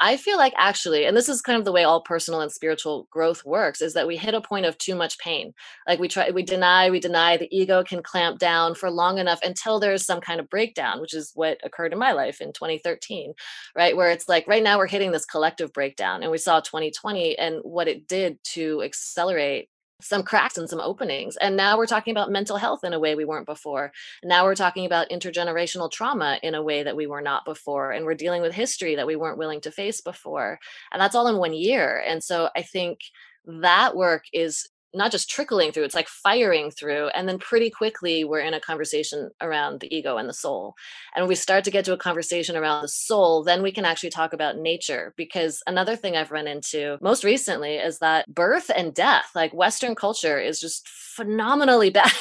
I 0.00 0.16
feel 0.16 0.36
like 0.38 0.54
actually, 0.56 1.06
and 1.06 1.16
this 1.16 1.28
is 1.28 1.42
kind 1.42 1.58
of 1.58 1.64
the 1.64 1.72
way 1.72 1.82
all 1.84 2.00
personal 2.00 2.40
and 2.40 2.52
spiritual 2.52 3.08
growth 3.10 3.44
works, 3.44 3.82
is 3.82 3.94
that 3.94 4.06
we 4.06 4.16
hit 4.16 4.34
a 4.34 4.40
point 4.40 4.64
of 4.66 4.78
too 4.78 4.94
much 4.94 5.18
pain. 5.18 5.52
Like 5.88 5.98
we 5.98 6.08
try, 6.08 6.30
we 6.30 6.42
deny, 6.42 6.90
we 6.90 7.00
deny, 7.00 7.36
the 7.36 7.48
ego 7.56 7.82
can 7.82 8.02
clamp 8.02 8.38
down 8.38 8.74
for 8.74 8.90
long 8.90 9.18
enough 9.18 9.40
until 9.42 9.80
there's 9.80 10.06
some 10.06 10.20
kind 10.20 10.38
of 10.40 10.48
breakdown, 10.48 11.00
which 11.00 11.14
is 11.14 11.32
what 11.34 11.58
occurred 11.64 11.92
in 11.92 11.98
my 11.98 12.12
life 12.12 12.40
in 12.40 12.52
2013, 12.52 13.34
right? 13.76 13.96
Where 13.96 14.10
it's 14.10 14.28
like 14.28 14.46
right 14.46 14.62
now 14.62 14.78
we're 14.78 14.86
hitting 14.86 15.10
this 15.10 15.24
collective 15.24 15.72
breakdown. 15.72 16.22
And 16.22 16.30
we 16.30 16.38
saw 16.38 16.60
2020 16.60 17.36
and 17.38 17.60
what 17.62 17.88
it 17.88 18.06
did 18.06 18.38
to 18.54 18.82
accelerate 18.82 19.68
some 20.00 20.22
cracks 20.22 20.56
and 20.56 20.68
some 20.68 20.80
openings. 20.80 21.36
And 21.36 21.56
now 21.56 21.76
we're 21.76 21.86
talking 21.86 22.12
about 22.12 22.30
mental 22.30 22.56
health 22.56 22.84
in 22.84 22.92
a 22.92 23.00
way 23.00 23.14
we 23.14 23.24
weren't 23.24 23.46
before. 23.46 23.92
Now 24.22 24.44
we're 24.44 24.54
talking 24.54 24.86
about 24.86 25.10
intergenerational 25.10 25.90
trauma 25.90 26.38
in 26.42 26.54
a 26.54 26.62
way 26.62 26.82
that 26.84 26.96
we 26.96 27.06
were 27.06 27.20
not 27.20 27.44
before. 27.44 27.90
And 27.90 28.04
we're 28.04 28.14
dealing 28.14 28.42
with 28.42 28.54
history 28.54 28.94
that 28.94 29.06
we 29.06 29.16
weren't 29.16 29.38
willing 29.38 29.60
to 29.62 29.72
face 29.72 30.00
before. 30.00 30.58
And 30.92 31.00
that's 31.00 31.14
all 31.14 31.26
in 31.26 31.38
one 31.38 31.54
year. 31.54 32.02
And 32.06 32.22
so 32.22 32.48
I 32.54 32.62
think 32.62 33.00
that 33.44 33.96
work 33.96 34.24
is 34.32 34.68
not 34.94 35.12
just 35.12 35.28
trickling 35.28 35.72
through, 35.72 35.84
it's 35.84 35.94
like 35.94 36.08
firing 36.08 36.70
through. 36.70 37.08
And 37.08 37.28
then 37.28 37.38
pretty 37.38 37.70
quickly, 37.70 38.24
we're 38.24 38.40
in 38.40 38.54
a 38.54 38.60
conversation 38.60 39.30
around 39.40 39.80
the 39.80 39.94
ego 39.94 40.16
and 40.16 40.28
the 40.28 40.34
soul. 40.34 40.74
And 41.14 41.22
when 41.22 41.28
we 41.28 41.34
start 41.34 41.64
to 41.64 41.70
get 41.70 41.84
to 41.86 41.92
a 41.92 41.98
conversation 41.98 42.56
around 42.56 42.82
the 42.82 42.88
soul, 42.88 43.44
then 43.44 43.62
we 43.62 43.72
can 43.72 43.84
actually 43.84 44.10
talk 44.10 44.32
about 44.32 44.56
nature. 44.56 45.12
Because 45.16 45.62
another 45.66 45.96
thing 45.96 46.16
I've 46.16 46.30
run 46.30 46.46
into 46.46 46.98
most 47.00 47.24
recently 47.24 47.76
is 47.76 47.98
that 47.98 48.32
birth 48.32 48.70
and 48.74 48.94
death, 48.94 49.30
like 49.34 49.52
Western 49.52 49.94
culture, 49.94 50.38
is 50.38 50.60
just 50.60 50.88
phenomenally 50.88 51.90
bad 51.90 52.12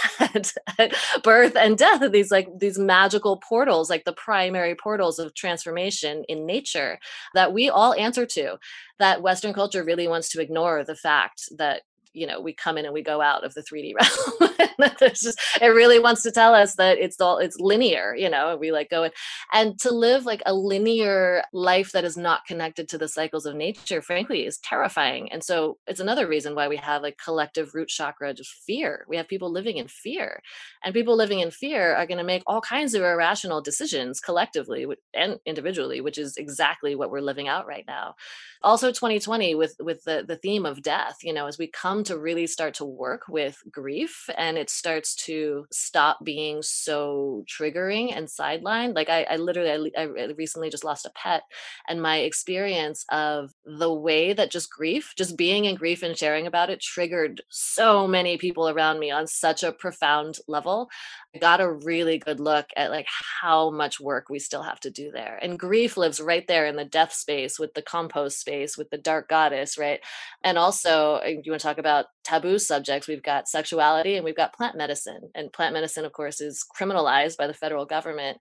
at 0.78 0.94
birth 1.24 1.56
and 1.56 1.78
death 1.78 2.02
of 2.02 2.12
these 2.12 2.32
like 2.32 2.48
these 2.60 2.78
magical 2.78 3.38
portals, 3.38 3.90
like 3.90 4.04
the 4.04 4.14
primary 4.14 4.76
portals 4.76 5.20
of 5.20 5.34
transformation 5.34 6.24
in 6.28 6.46
nature 6.46 7.00
that 7.34 7.54
we 7.54 7.70
all 7.70 7.94
answer 7.94 8.26
to 8.26 8.58
that 9.00 9.22
Western 9.22 9.54
culture 9.54 9.84
really 9.84 10.08
wants 10.08 10.30
to 10.30 10.42
ignore 10.42 10.84
the 10.84 10.96
fact 10.96 11.44
that 11.58 11.84
you 12.18 12.28
know 12.28 12.42
we 12.42 12.54
come 12.54 12.78
in 12.78 12.86
and 12.86 12.94
we 12.94 13.04
go 13.04 13.22
out 13.22 13.44
of 13.44 13.54
the 13.54 13.62
3d 13.62 13.94
realm. 14.00 14.92
Just, 15.00 15.40
it 15.62 15.68
really 15.68 16.00
wants 16.00 16.24
to 16.24 16.32
tell 16.32 16.54
us 16.54 16.76
that 16.76 16.98
it's 16.98 17.20
all 17.22 17.38
it's 17.38 17.60
linear 17.60 18.16
you 18.16 18.30
know 18.30 18.58
we 18.58 18.72
like 18.72 18.90
go 18.90 19.04
in. 19.04 19.12
And 19.54 19.80
to 19.80 19.92
live 19.92 20.26
like 20.26 20.42
a 20.46 20.54
linear 20.54 21.44
life 21.54 21.92
that 21.92 22.04
is 22.04 22.18
not 22.18 22.46
connected 22.46 22.90
to 22.90 22.98
the 22.98 23.08
cycles 23.08 23.46
of 23.46 23.56
nature 23.56 24.02
frankly 24.02 24.46
is 24.46 24.58
terrifying. 24.60 25.32
And 25.32 25.44
so 25.44 25.78
it's 25.88 26.00
another 26.00 26.28
reason 26.28 26.56
why 26.56 26.68
we 26.68 26.78
have 26.78 27.02
like 27.02 27.18
collective 27.24 27.74
root 27.74 27.90
chakra 27.90 28.34
just 28.34 28.52
fear. 28.66 29.06
We 29.08 29.18
have 29.18 29.28
people 29.28 29.52
living 29.52 29.78
in 29.78 29.88
fear. 29.88 30.42
And 30.84 30.94
people 30.94 31.16
living 31.16 31.40
in 31.40 31.52
fear 31.52 31.96
are 31.96 32.06
going 32.06 32.18
to 32.18 32.24
make 32.24 32.44
all 32.48 32.62
kinds 32.62 32.94
of 32.94 33.04
irrational 33.04 33.62
decisions 33.62 34.20
collectively 34.20 34.86
and 35.14 35.40
individually 35.46 36.02
which 36.02 36.18
is 36.18 36.38
exactly 36.38 36.96
what 36.96 37.12
we're 37.12 37.22
living 37.22 37.48
out 37.48 37.68
right 37.68 37.86
now. 37.88 38.16
Also 38.64 38.90
2020 38.90 39.56
with 39.56 39.76
with 39.80 40.04
the 40.04 40.24
the 40.28 40.36
theme 40.36 40.66
of 40.66 40.82
death 40.82 41.18
you 41.24 41.34
know 41.34 41.48
as 41.48 41.58
we 41.58 41.68
come 41.68 42.04
to 42.08 42.18
really 42.18 42.48
start 42.48 42.74
to 42.76 42.86
work 42.86 43.24
with 43.30 43.58
grief 43.72 44.30
and 44.38 44.58
it 44.58 44.70
starts 44.70 45.16
to 45.16 45.66
stop 45.72 46.20
being 46.24 46.62
so 46.62 47.44
triggering 47.48 48.16
and 48.16 48.28
sidelined 48.28 48.96
like 48.96 49.10
i, 49.10 49.24
I 49.24 49.36
literally 49.38 49.92
I, 49.98 50.04
I 50.04 50.26
recently 50.38 50.70
just 50.70 50.84
lost 50.84 51.06
a 51.06 51.12
pet 51.16 51.44
and 51.88 52.02
my 52.02 52.18
experience 52.18 53.06
of 53.12 53.52
the 53.66 53.94
way 53.94 54.34
that 54.34 54.52
just 54.52 54.72
grief 54.72 55.14
just 55.18 55.38
being 55.38 55.66
in 55.66 55.76
grief 55.76 56.04
and 56.04 56.18
sharing 56.18 56.48
about 56.48 56.70
it 56.70 56.82
triggered 56.82 57.42
so 57.50 58.08
many 58.08 58.38
people 58.38 58.70
around 58.70 59.00
me 59.00 59.12
on 59.12 59.28
such 59.28 59.64
a 59.64 59.72
profound 59.72 60.38
level. 60.48 60.90
I 61.36 61.40
got 61.40 61.62
a 61.62 61.72
really 61.72 62.18
good 62.18 62.40
look 62.40 62.68
at 62.76 62.92
like 62.92 63.08
how 63.42 63.72
much 63.72 64.00
work 64.00 64.30
we 64.30 64.40
still 64.40 64.64
have 64.64 64.80
to 64.82 64.90
do 64.90 65.12
there 65.12 65.40
and 65.42 65.60
grief 65.60 65.98
lives 65.98 66.20
right 66.20 66.48
there 66.48 66.66
in 66.66 66.76
the 66.76 66.86
death 66.86 67.14
space 67.14 67.60
with 67.60 67.74
the 67.74 67.82
compost 67.82 68.40
space 68.40 68.78
with 68.78 68.90
the 68.90 68.98
dark 68.98 69.30
goddess 69.30 69.78
right? 69.78 70.00
And 70.44 70.58
also 70.58 71.16
uh, 71.24 71.28
you 71.28 71.52
want 71.52 71.62
to 71.62 71.68
talk 71.68 71.78
about 71.78 71.97
taboo 72.24 72.60
subjects 72.60 73.08
we've 73.08 73.24
got 73.24 73.48
sexuality 73.48 74.16
and 74.16 74.26
we've 74.26 74.36
got 74.36 74.54
plant 74.54 74.78
medicine. 74.78 75.30
And 75.36 75.52
plant 75.52 75.74
medicine 75.74 76.06
of 76.06 76.14
course 76.14 76.42
is 76.42 76.66
criminalized 76.80 77.38
by 77.38 77.48
the 77.48 77.54
federal 77.54 77.86
government 77.86 78.38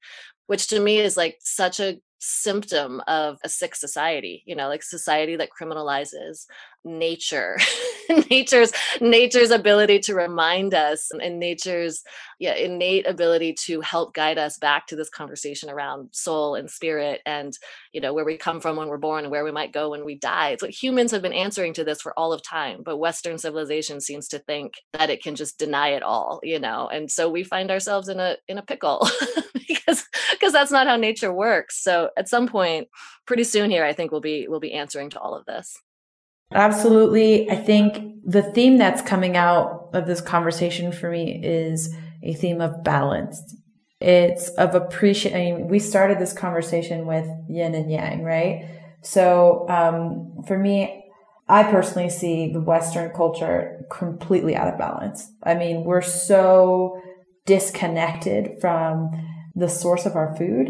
which 0.46 0.68
to 0.68 0.80
me 0.80 0.98
is 0.98 1.16
like 1.16 1.36
such 1.40 1.80
a 1.80 1.98
symptom 2.18 3.02
of 3.06 3.36
a 3.44 3.48
sick 3.48 3.74
society 3.74 4.42
you 4.46 4.56
know 4.56 4.68
like 4.68 4.82
society 4.82 5.36
that 5.36 5.50
criminalizes 5.50 6.46
nature 6.86 7.58
nature's 8.30 8.72
nature's 9.00 9.50
ability 9.50 9.98
to 9.98 10.14
remind 10.14 10.72
us 10.72 11.10
and 11.20 11.38
nature's 11.38 12.02
yeah 12.38 12.54
innate 12.54 13.06
ability 13.06 13.52
to 13.52 13.80
help 13.80 14.14
guide 14.14 14.38
us 14.38 14.56
back 14.58 14.86
to 14.86 14.94
this 14.94 15.10
conversation 15.10 15.68
around 15.68 16.08
soul 16.12 16.54
and 16.54 16.70
spirit 16.70 17.20
and 17.26 17.58
you 17.92 18.00
know 18.00 18.14
where 18.14 18.24
we 18.24 18.36
come 18.36 18.60
from 18.60 18.76
when 18.76 18.88
we're 18.88 18.96
born 18.96 19.24
and 19.24 19.30
where 19.30 19.44
we 19.44 19.50
might 19.50 19.72
go 19.72 19.90
when 19.90 20.04
we 20.04 20.16
die. 20.16 20.50
It's 20.50 20.62
like 20.62 20.82
humans 20.82 21.10
have 21.10 21.22
been 21.22 21.32
answering 21.32 21.72
to 21.74 21.84
this 21.84 22.00
for 22.00 22.16
all 22.18 22.32
of 22.32 22.42
time 22.42 22.82
but 22.84 22.98
western 22.98 23.38
civilization 23.38 24.00
seems 24.00 24.28
to 24.28 24.38
think 24.38 24.74
that 24.92 25.10
it 25.10 25.22
can 25.22 25.34
just 25.34 25.58
deny 25.58 25.88
it 25.88 26.02
all 26.02 26.40
you 26.42 26.60
know 26.60 26.88
and 26.88 27.10
so 27.10 27.28
we 27.28 27.42
find 27.42 27.70
ourselves 27.70 28.08
in 28.08 28.20
a 28.20 28.36
in 28.46 28.58
a 28.58 28.62
pickle 28.62 29.08
because 29.68 30.04
because 30.30 30.52
that's 30.52 30.70
not 30.70 30.86
how 30.86 30.96
nature 30.96 31.32
works. 31.32 31.82
So 31.82 32.10
at 32.16 32.28
some 32.28 32.46
point 32.46 32.88
pretty 33.26 33.44
soon 33.44 33.70
here 33.70 33.84
i 33.84 33.92
think 33.92 34.12
we'll 34.12 34.20
be 34.20 34.46
we'll 34.48 34.60
be 34.60 34.72
answering 34.72 35.10
to 35.10 35.20
all 35.20 35.34
of 35.34 35.44
this 35.46 35.76
Absolutely. 36.52 37.50
I 37.50 37.56
think 37.56 38.22
the 38.24 38.42
theme 38.42 38.78
that's 38.78 39.02
coming 39.02 39.36
out 39.36 39.90
of 39.92 40.06
this 40.06 40.20
conversation 40.20 40.92
for 40.92 41.10
me 41.10 41.40
is 41.42 41.94
a 42.22 42.34
theme 42.34 42.60
of 42.60 42.84
balance. 42.84 43.40
It's 44.00 44.48
of 44.50 44.74
appreciation. 44.74 45.38
Mean, 45.38 45.68
we 45.68 45.78
started 45.78 46.18
this 46.18 46.32
conversation 46.32 47.06
with 47.06 47.26
yin 47.48 47.74
and 47.74 47.90
yang, 47.90 48.22
right? 48.22 48.68
So, 49.02 49.66
um, 49.68 50.42
for 50.46 50.58
me, 50.58 51.04
I 51.48 51.62
personally 51.62 52.10
see 52.10 52.52
the 52.52 52.60
Western 52.60 53.10
culture 53.14 53.86
completely 53.90 54.56
out 54.56 54.68
of 54.68 54.78
balance. 54.78 55.30
I 55.44 55.54
mean, 55.54 55.84
we're 55.84 56.02
so 56.02 57.00
disconnected 57.46 58.60
from 58.60 59.10
the 59.54 59.68
source 59.68 60.04
of 60.04 60.16
our 60.16 60.34
food, 60.36 60.68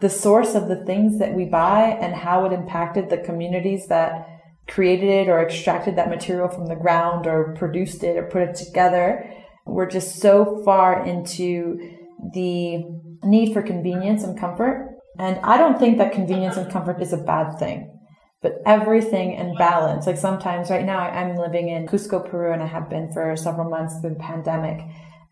the 0.00 0.10
source 0.10 0.54
of 0.54 0.68
the 0.68 0.84
things 0.84 1.18
that 1.18 1.34
we 1.34 1.46
buy 1.46 1.98
and 2.00 2.14
how 2.14 2.44
it 2.44 2.52
impacted 2.52 3.08
the 3.08 3.18
communities 3.18 3.88
that 3.88 4.26
created 4.68 5.08
it 5.08 5.28
or 5.28 5.42
extracted 5.42 5.96
that 5.96 6.10
material 6.10 6.48
from 6.48 6.66
the 6.66 6.76
ground 6.76 7.26
or 7.26 7.54
produced 7.54 8.04
it 8.04 8.16
or 8.16 8.24
put 8.24 8.42
it 8.42 8.54
together. 8.54 9.32
We're 9.66 9.90
just 9.90 10.16
so 10.16 10.62
far 10.64 11.04
into 11.04 11.96
the 12.32 12.84
need 13.24 13.52
for 13.52 13.62
convenience 13.62 14.22
and 14.22 14.38
comfort. 14.38 14.96
And 15.18 15.38
I 15.42 15.56
don't 15.56 15.78
think 15.78 15.98
that 15.98 16.12
convenience 16.12 16.56
and 16.56 16.70
comfort 16.70 17.00
is 17.00 17.12
a 17.12 17.18
bad 17.18 17.58
thing, 17.58 17.98
but 18.40 18.62
everything 18.64 19.32
in 19.32 19.56
balance. 19.56 20.06
Like 20.06 20.16
sometimes 20.16 20.70
right 20.70 20.84
now 20.84 21.00
I'm 21.00 21.36
living 21.36 21.70
in 21.70 21.86
Cusco, 21.86 22.28
Peru, 22.28 22.52
and 22.52 22.62
I 22.62 22.66
have 22.66 22.88
been 22.88 23.10
for 23.12 23.34
several 23.36 23.68
months 23.68 23.98
through 24.00 24.10
the 24.10 24.20
pandemic. 24.20 24.80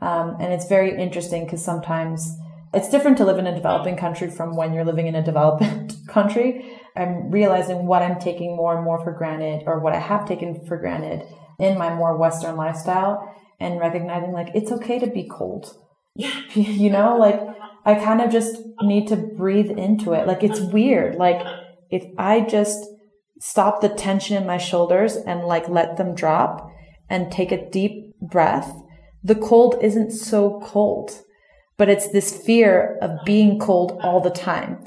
Um, 0.00 0.36
and 0.40 0.52
it's 0.52 0.68
very 0.68 0.98
interesting 1.00 1.44
because 1.44 1.64
sometimes 1.64 2.36
it's 2.76 2.90
different 2.90 3.16
to 3.18 3.24
live 3.24 3.38
in 3.38 3.46
a 3.46 3.54
developing 3.54 3.96
country 3.96 4.30
from 4.30 4.54
when 4.54 4.72
you're 4.72 4.84
living 4.84 5.06
in 5.06 5.14
a 5.14 5.24
developed 5.24 5.64
country. 6.08 6.78
I'm 6.94 7.30
realizing 7.30 7.86
what 7.86 8.02
I'm 8.02 8.18
taking 8.18 8.54
more 8.54 8.74
and 8.76 8.84
more 8.84 9.02
for 9.02 9.12
granted 9.12 9.64
or 9.66 9.80
what 9.80 9.94
I 9.94 9.98
have 9.98 10.26
taken 10.26 10.64
for 10.66 10.76
granted 10.76 11.26
in 11.58 11.78
my 11.78 11.94
more 11.94 12.16
Western 12.16 12.56
lifestyle 12.56 13.34
and 13.58 13.80
recognizing 13.80 14.32
like 14.32 14.50
it's 14.54 14.70
okay 14.70 14.98
to 14.98 15.06
be 15.06 15.28
cold. 15.28 15.76
Yeah. 16.14 16.32
you 16.54 16.90
know, 16.90 17.16
like 17.16 17.40
I 17.84 17.94
kind 17.94 18.20
of 18.20 18.30
just 18.30 18.58
need 18.82 19.08
to 19.08 19.16
breathe 19.16 19.70
into 19.70 20.12
it. 20.12 20.26
Like 20.26 20.42
it's 20.42 20.60
weird. 20.60 21.16
Like 21.16 21.46
if 21.90 22.04
I 22.18 22.42
just 22.42 22.84
stop 23.38 23.80
the 23.80 23.88
tension 23.88 24.36
in 24.36 24.46
my 24.46 24.58
shoulders 24.58 25.16
and 25.16 25.44
like 25.44 25.68
let 25.68 25.96
them 25.96 26.14
drop 26.14 26.70
and 27.08 27.30
take 27.30 27.52
a 27.52 27.70
deep 27.70 28.18
breath, 28.20 28.74
the 29.22 29.34
cold 29.34 29.76
isn't 29.82 30.10
so 30.10 30.60
cold, 30.64 31.22
but 31.76 31.88
it's 31.88 32.10
this 32.10 32.36
fear 32.44 32.98
of 33.02 33.24
being 33.24 33.58
cold 33.58 33.98
all 34.02 34.20
the 34.20 34.30
time. 34.30 34.84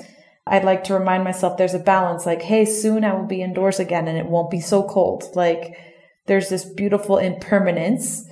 I'd 0.48 0.66
like 0.66 0.84
to 0.86 0.96
remind 0.96 1.24
myself 1.24 1.58
there's 1.58 1.76
a 1.76 1.80
balance 1.80 2.26
like, 2.26 2.42
hey, 2.42 2.66
soon 2.66 3.04
I 3.04 3.14
will 3.14 3.28
be 3.28 3.44
indoors 3.44 3.80
again 3.80 4.08
and 4.08 4.18
it 4.18 4.26
won't 4.26 4.50
be 4.50 4.60
so 4.60 4.84
cold. 4.84 5.26
Like 5.36 5.78
there's 6.26 6.50
this 6.50 6.66
beautiful 6.66 7.18
impermanence 7.18 8.26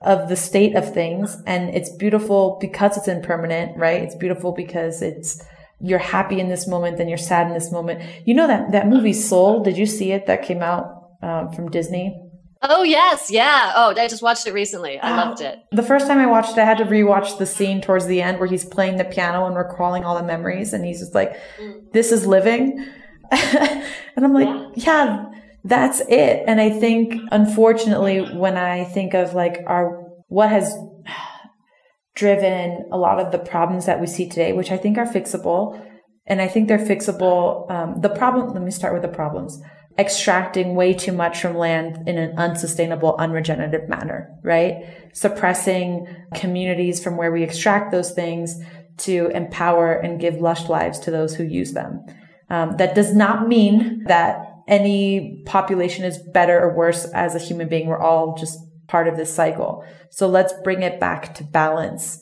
of 0.00 0.28
the 0.28 0.36
state 0.36 0.76
of 0.76 0.92
things. 0.94 1.36
And 1.46 1.74
it's 1.74 1.90
beautiful 1.96 2.58
because 2.60 2.96
it's 2.96 3.08
impermanent, 3.08 3.76
right? 3.76 4.02
It's 4.02 4.14
beautiful 4.14 4.52
because 4.52 5.02
it's, 5.02 5.42
you're 5.80 5.98
happy 5.98 6.38
in 6.38 6.48
this 6.48 6.68
moment 6.68 6.98
then 6.98 7.08
you're 7.08 7.18
sad 7.18 7.48
in 7.48 7.54
this 7.54 7.72
moment. 7.72 8.02
You 8.24 8.34
know 8.34 8.46
that, 8.46 8.70
that 8.72 8.86
movie 8.86 9.12
Soul, 9.12 9.62
did 9.62 9.76
you 9.76 9.86
see 9.86 10.12
it 10.12 10.26
that 10.26 10.42
came 10.42 10.62
out 10.62 11.10
um, 11.22 11.50
from 11.50 11.70
Disney? 11.70 12.23
Oh 12.66 12.82
yes, 12.82 13.30
yeah. 13.30 13.72
Oh, 13.76 13.90
I 13.90 14.08
just 14.08 14.22
watched 14.22 14.46
it 14.46 14.54
recently. 14.54 14.98
I 14.98 15.14
loved 15.14 15.42
it. 15.42 15.58
The 15.72 15.82
first 15.82 16.06
time 16.06 16.18
I 16.18 16.26
watched 16.26 16.52
it, 16.52 16.58
I 16.58 16.64
had 16.64 16.78
to 16.78 16.86
rewatch 16.86 17.36
the 17.36 17.44
scene 17.44 17.82
towards 17.82 18.06
the 18.06 18.22
end 18.22 18.38
where 18.38 18.48
he's 18.48 18.64
playing 18.64 18.96
the 18.96 19.04
piano 19.04 19.46
and 19.46 19.54
recalling 19.54 20.04
all 20.04 20.16
the 20.16 20.22
memories, 20.22 20.72
and 20.72 20.82
he's 20.82 21.00
just 21.00 21.14
like, 21.14 21.36
mm. 21.60 21.92
"This 21.92 22.10
is 22.10 22.26
living," 22.26 22.82
and 23.30 23.84
I'm 24.24 24.32
like, 24.32 24.48
yeah. 24.48 24.70
"Yeah, 24.74 25.24
that's 25.62 26.00
it." 26.08 26.44
And 26.46 26.58
I 26.58 26.70
think, 26.70 27.20
unfortunately, 27.30 28.20
when 28.34 28.56
I 28.56 28.84
think 28.84 29.12
of 29.12 29.34
like 29.34 29.58
our 29.66 30.02
what 30.28 30.48
has 30.48 30.74
driven 32.14 32.88
a 32.90 32.96
lot 32.96 33.20
of 33.20 33.30
the 33.30 33.38
problems 33.38 33.84
that 33.84 34.00
we 34.00 34.06
see 34.06 34.26
today, 34.26 34.54
which 34.54 34.72
I 34.72 34.78
think 34.78 34.96
are 34.96 35.06
fixable, 35.06 35.78
and 36.24 36.40
I 36.40 36.48
think 36.48 36.68
they're 36.68 36.78
fixable. 36.78 37.70
Um, 37.70 38.00
the 38.00 38.08
problem. 38.08 38.54
Let 38.54 38.62
me 38.62 38.70
start 38.70 38.94
with 38.94 39.02
the 39.02 39.08
problems 39.08 39.60
extracting 39.98 40.74
way 40.74 40.92
too 40.92 41.12
much 41.12 41.40
from 41.40 41.56
land 41.56 42.08
in 42.08 42.18
an 42.18 42.36
unsustainable, 42.36 43.16
unregenerative 43.18 43.88
manner, 43.88 44.30
right? 44.42 45.08
Suppressing 45.12 46.06
communities 46.34 47.02
from 47.02 47.16
where 47.16 47.30
we 47.30 47.44
extract 47.44 47.92
those 47.92 48.10
things 48.10 48.60
to 48.96 49.28
empower 49.28 49.92
and 49.92 50.20
give 50.20 50.36
lush 50.36 50.68
lives 50.68 50.98
to 51.00 51.10
those 51.10 51.34
who 51.36 51.44
use 51.44 51.72
them. 51.72 52.04
Um, 52.50 52.76
that 52.76 52.94
does 52.94 53.14
not 53.14 53.48
mean 53.48 54.04
that 54.04 54.46
any 54.66 55.42
population 55.46 56.04
is 56.04 56.18
better 56.32 56.58
or 56.60 56.74
worse 56.74 57.04
as 57.06 57.34
a 57.34 57.38
human 57.38 57.68
being. 57.68 57.86
We're 57.86 58.00
all 58.00 58.36
just 58.36 58.58
part 58.88 59.08
of 59.08 59.16
this 59.16 59.32
cycle. 59.32 59.84
So 60.10 60.28
let's 60.28 60.54
bring 60.62 60.82
it 60.82 61.00
back 61.00 61.34
to 61.36 61.44
balance. 61.44 62.20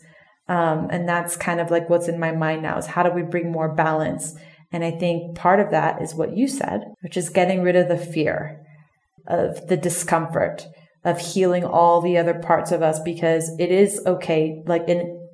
Um, 0.49 0.89
and 0.91 1.09
that's 1.09 1.37
kind 1.37 1.61
of 1.61 1.71
like 1.71 1.89
what's 1.89 2.09
in 2.09 2.19
my 2.19 2.33
mind 2.33 2.63
now 2.63 2.79
is 2.79 2.87
how 2.87 3.03
do 3.03 3.11
we 3.11 3.23
bring 3.23 3.51
more 3.51 3.75
balance 3.75 4.35
and 4.73 4.85
I 4.85 4.91
think 4.91 5.37
part 5.37 5.61
of 5.61 5.71
that 5.71 6.01
is 6.01 6.15
what 6.15 6.37
you 6.37 6.49
said, 6.49 6.81
which 7.03 7.17
is 7.17 7.29
getting 7.29 7.63
rid 7.63 7.77
of 7.77 7.89
the 7.89 7.99
fear 7.99 8.65
of 9.27 9.69
the 9.69 9.77
discomfort 9.77 10.67
of 11.05 11.19
healing 11.19 11.65
all 11.65 12.01
the 12.01 12.17
other 12.17 12.35
parts 12.35 12.73
of 12.73 12.83
us 12.83 12.99
because 13.01 13.55
it 13.59 13.71
is 13.71 14.01
okay. 14.07 14.63
Like 14.67 14.89
in, 14.89 15.29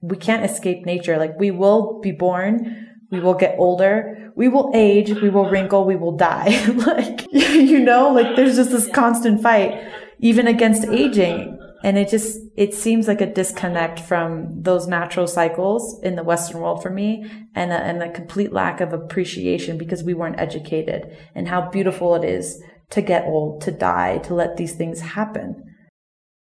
we 0.00 0.16
can't 0.16 0.44
escape 0.44 0.84
nature. 0.84 1.18
Like 1.18 1.38
we 1.38 1.50
will 1.50 2.00
be 2.00 2.12
born. 2.12 2.88
We 3.10 3.20
will 3.20 3.34
get 3.34 3.56
older. 3.58 4.32
We 4.34 4.48
will 4.48 4.70
age. 4.74 5.10
We 5.10 5.28
will 5.28 5.48
wrinkle. 5.48 5.84
We 5.84 5.96
will 5.96 6.16
die. 6.16 6.64
like, 6.86 7.26
you 7.32 7.78
know, 7.78 8.10
like 8.10 8.36
there's 8.36 8.56
just 8.56 8.70
this 8.70 8.88
constant 8.88 9.42
fight 9.42 9.86
even 10.18 10.46
against 10.46 10.86
aging. 10.86 11.58
And 11.84 11.98
it 11.98 12.08
just, 12.08 12.38
it 12.56 12.74
seems 12.74 13.08
like 13.08 13.20
a 13.20 13.32
disconnect 13.32 14.00
from 14.00 14.62
those 14.62 14.86
natural 14.86 15.26
cycles 15.26 16.00
in 16.02 16.16
the 16.16 16.22
Western 16.22 16.60
world 16.60 16.82
for 16.82 16.90
me 16.90 17.28
and 17.54 17.72
a, 17.72 17.76
and 17.76 18.02
a 18.02 18.10
complete 18.10 18.52
lack 18.52 18.80
of 18.80 18.92
appreciation 18.92 19.78
because 19.78 20.02
we 20.04 20.14
weren't 20.14 20.38
educated 20.38 21.16
and 21.34 21.48
how 21.48 21.68
beautiful 21.70 22.14
it 22.14 22.24
is 22.24 22.62
to 22.90 23.02
get 23.02 23.24
old, 23.24 23.62
to 23.62 23.72
die, 23.72 24.18
to 24.18 24.34
let 24.34 24.56
these 24.56 24.74
things 24.74 25.00
happen. 25.00 25.64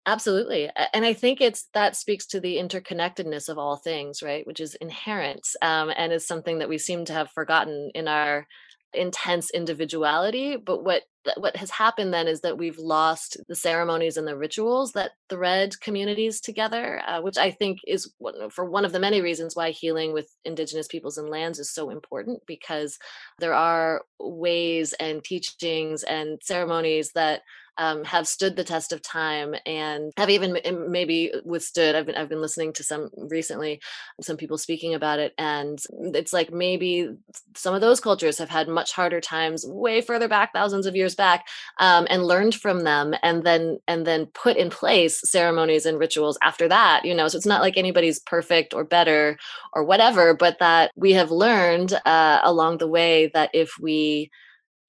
Absolutely. 0.06 0.70
And 0.94 1.04
I 1.04 1.12
think 1.12 1.42
it's 1.42 1.68
that 1.74 1.94
speaks 1.94 2.26
to 2.28 2.40
the 2.40 2.56
interconnectedness 2.56 3.50
of 3.50 3.58
all 3.58 3.76
things, 3.76 4.22
right? 4.22 4.46
Which 4.46 4.58
is 4.58 4.74
inherent 4.76 5.46
um, 5.60 5.92
and 5.94 6.14
is 6.14 6.26
something 6.26 6.60
that 6.60 6.68
we 6.70 6.78
seem 6.78 7.04
to 7.04 7.12
have 7.12 7.30
forgotten 7.30 7.90
in 7.94 8.08
our 8.08 8.46
intense 8.94 9.50
individuality. 9.50 10.56
But 10.56 10.84
what 10.84 11.02
what 11.36 11.56
has 11.56 11.70
happened 11.70 12.14
then 12.14 12.26
is 12.26 12.40
that 12.40 12.56
we've 12.56 12.78
lost 12.78 13.36
the 13.48 13.54
ceremonies 13.54 14.16
and 14.16 14.26
the 14.26 14.36
rituals 14.36 14.92
that 14.92 15.10
thread 15.28 15.78
communities 15.80 16.40
together, 16.40 17.02
uh, 17.06 17.20
which 17.20 17.36
I 17.36 17.50
think 17.50 17.80
is 17.86 18.10
for 18.50 18.64
one 18.64 18.84
of 18.84 18.92
the 18.92 19.00
many 19.00 19.20
reasons 19.20 19.54
why 19.54 19.70
healing 19.70 20.12
with 20.14 20.34
Indigenous 20.44 20.86
peoples 20.86 21.18
and 21.18 21.28
lands 21.28 21.58
is 21.58 21.70
so 21.70 21.90
important 21.90 22.40
because 22.46 22.98
there 23.38 23.52
are 23.52 24.02
ways 24.18 24.94
and 24.94 25.22
teachings 25.22 26.02
and 26.04 26.38
ceremonies 26.42 27.12
that 27.14 27.42
um, 27.78 28.04
have 28.04 28.26
stood 28.28 28.56
the 28.56 28.64
test 28.64 28.92
of 28.92 29.02
time 29.02 29.54
and 29.64 30.12
have 30.16 30.30
even 30.30 30.58
maybe 30.88 31.32
withstood. 31.44 31.94
I've 31.94 32.06
been 32.06 32.16
I've 32.16 32.28
been 32.28 32.40
listening 32.40 32.72
to 32.74 32.82
some 32.84 33.10
recently, 33.16 33.80
some 34.20 34.36
people 34.36 34.58
speaking 34.58 34.94
about 34.94 35.18
it, 35.18 35.32
and 35.38 35.78
it's 36.14 36.32
like 36.32 36.52
maybe 36.52 37.10
some 37.54 37.74
of 37.74 37.80
those 37.80 38.00
cultures 38.00 38.38
have 38.38 38.50
had 38.50 38.68
much 38.68 38.92
harder 38.92 39.20
times 39.20 39.64
way 39.66 40.00
further 40.00 40.28
back, 40.28 40.52
thousands 40.52 40.86
of 40.86 40.96
years 40.96 41.14
back, 41.14 41.46
um, 41.78 42.06
and 42.10 42.24
learned 42.24 42.54
from 42.54 42.84
them, 42.84 43.14
and 43.22 43.44
then 43.44 43.78
and 43.86 44.06
then 44.06 44.26
put 44.26 44.56
in 44.56 44.70
place 44.70 45.20
ceremonies 45.30 45.86
and 45.86 45.98
rituals 45.98 46.38
after 46.42 46.68
that. 46.68 47.04
You 47.04 47.14
know, 47.14 47.28
so 47.28 47.36
it's 47.36 47.46
not 47.46 47.62
like 47.62 47.76
anybody's 47.76 48.18
perfect 48.20 48.74
or 48.74 48.84
better 48.84 49.38
or 49.72 49.84
whatever, 49.84 50.34
but 50.34 50.58
that 50.58 50.90
we 50.96 51.12
have 51.12 51.30
learned 51.30 51.92
uh, 52.04 52.40
along 52.42 52.78
the 52.78 52.88
way 52.88 53.30
that 53.34 53.50
if 53.54 53.72
we 53.80 54.30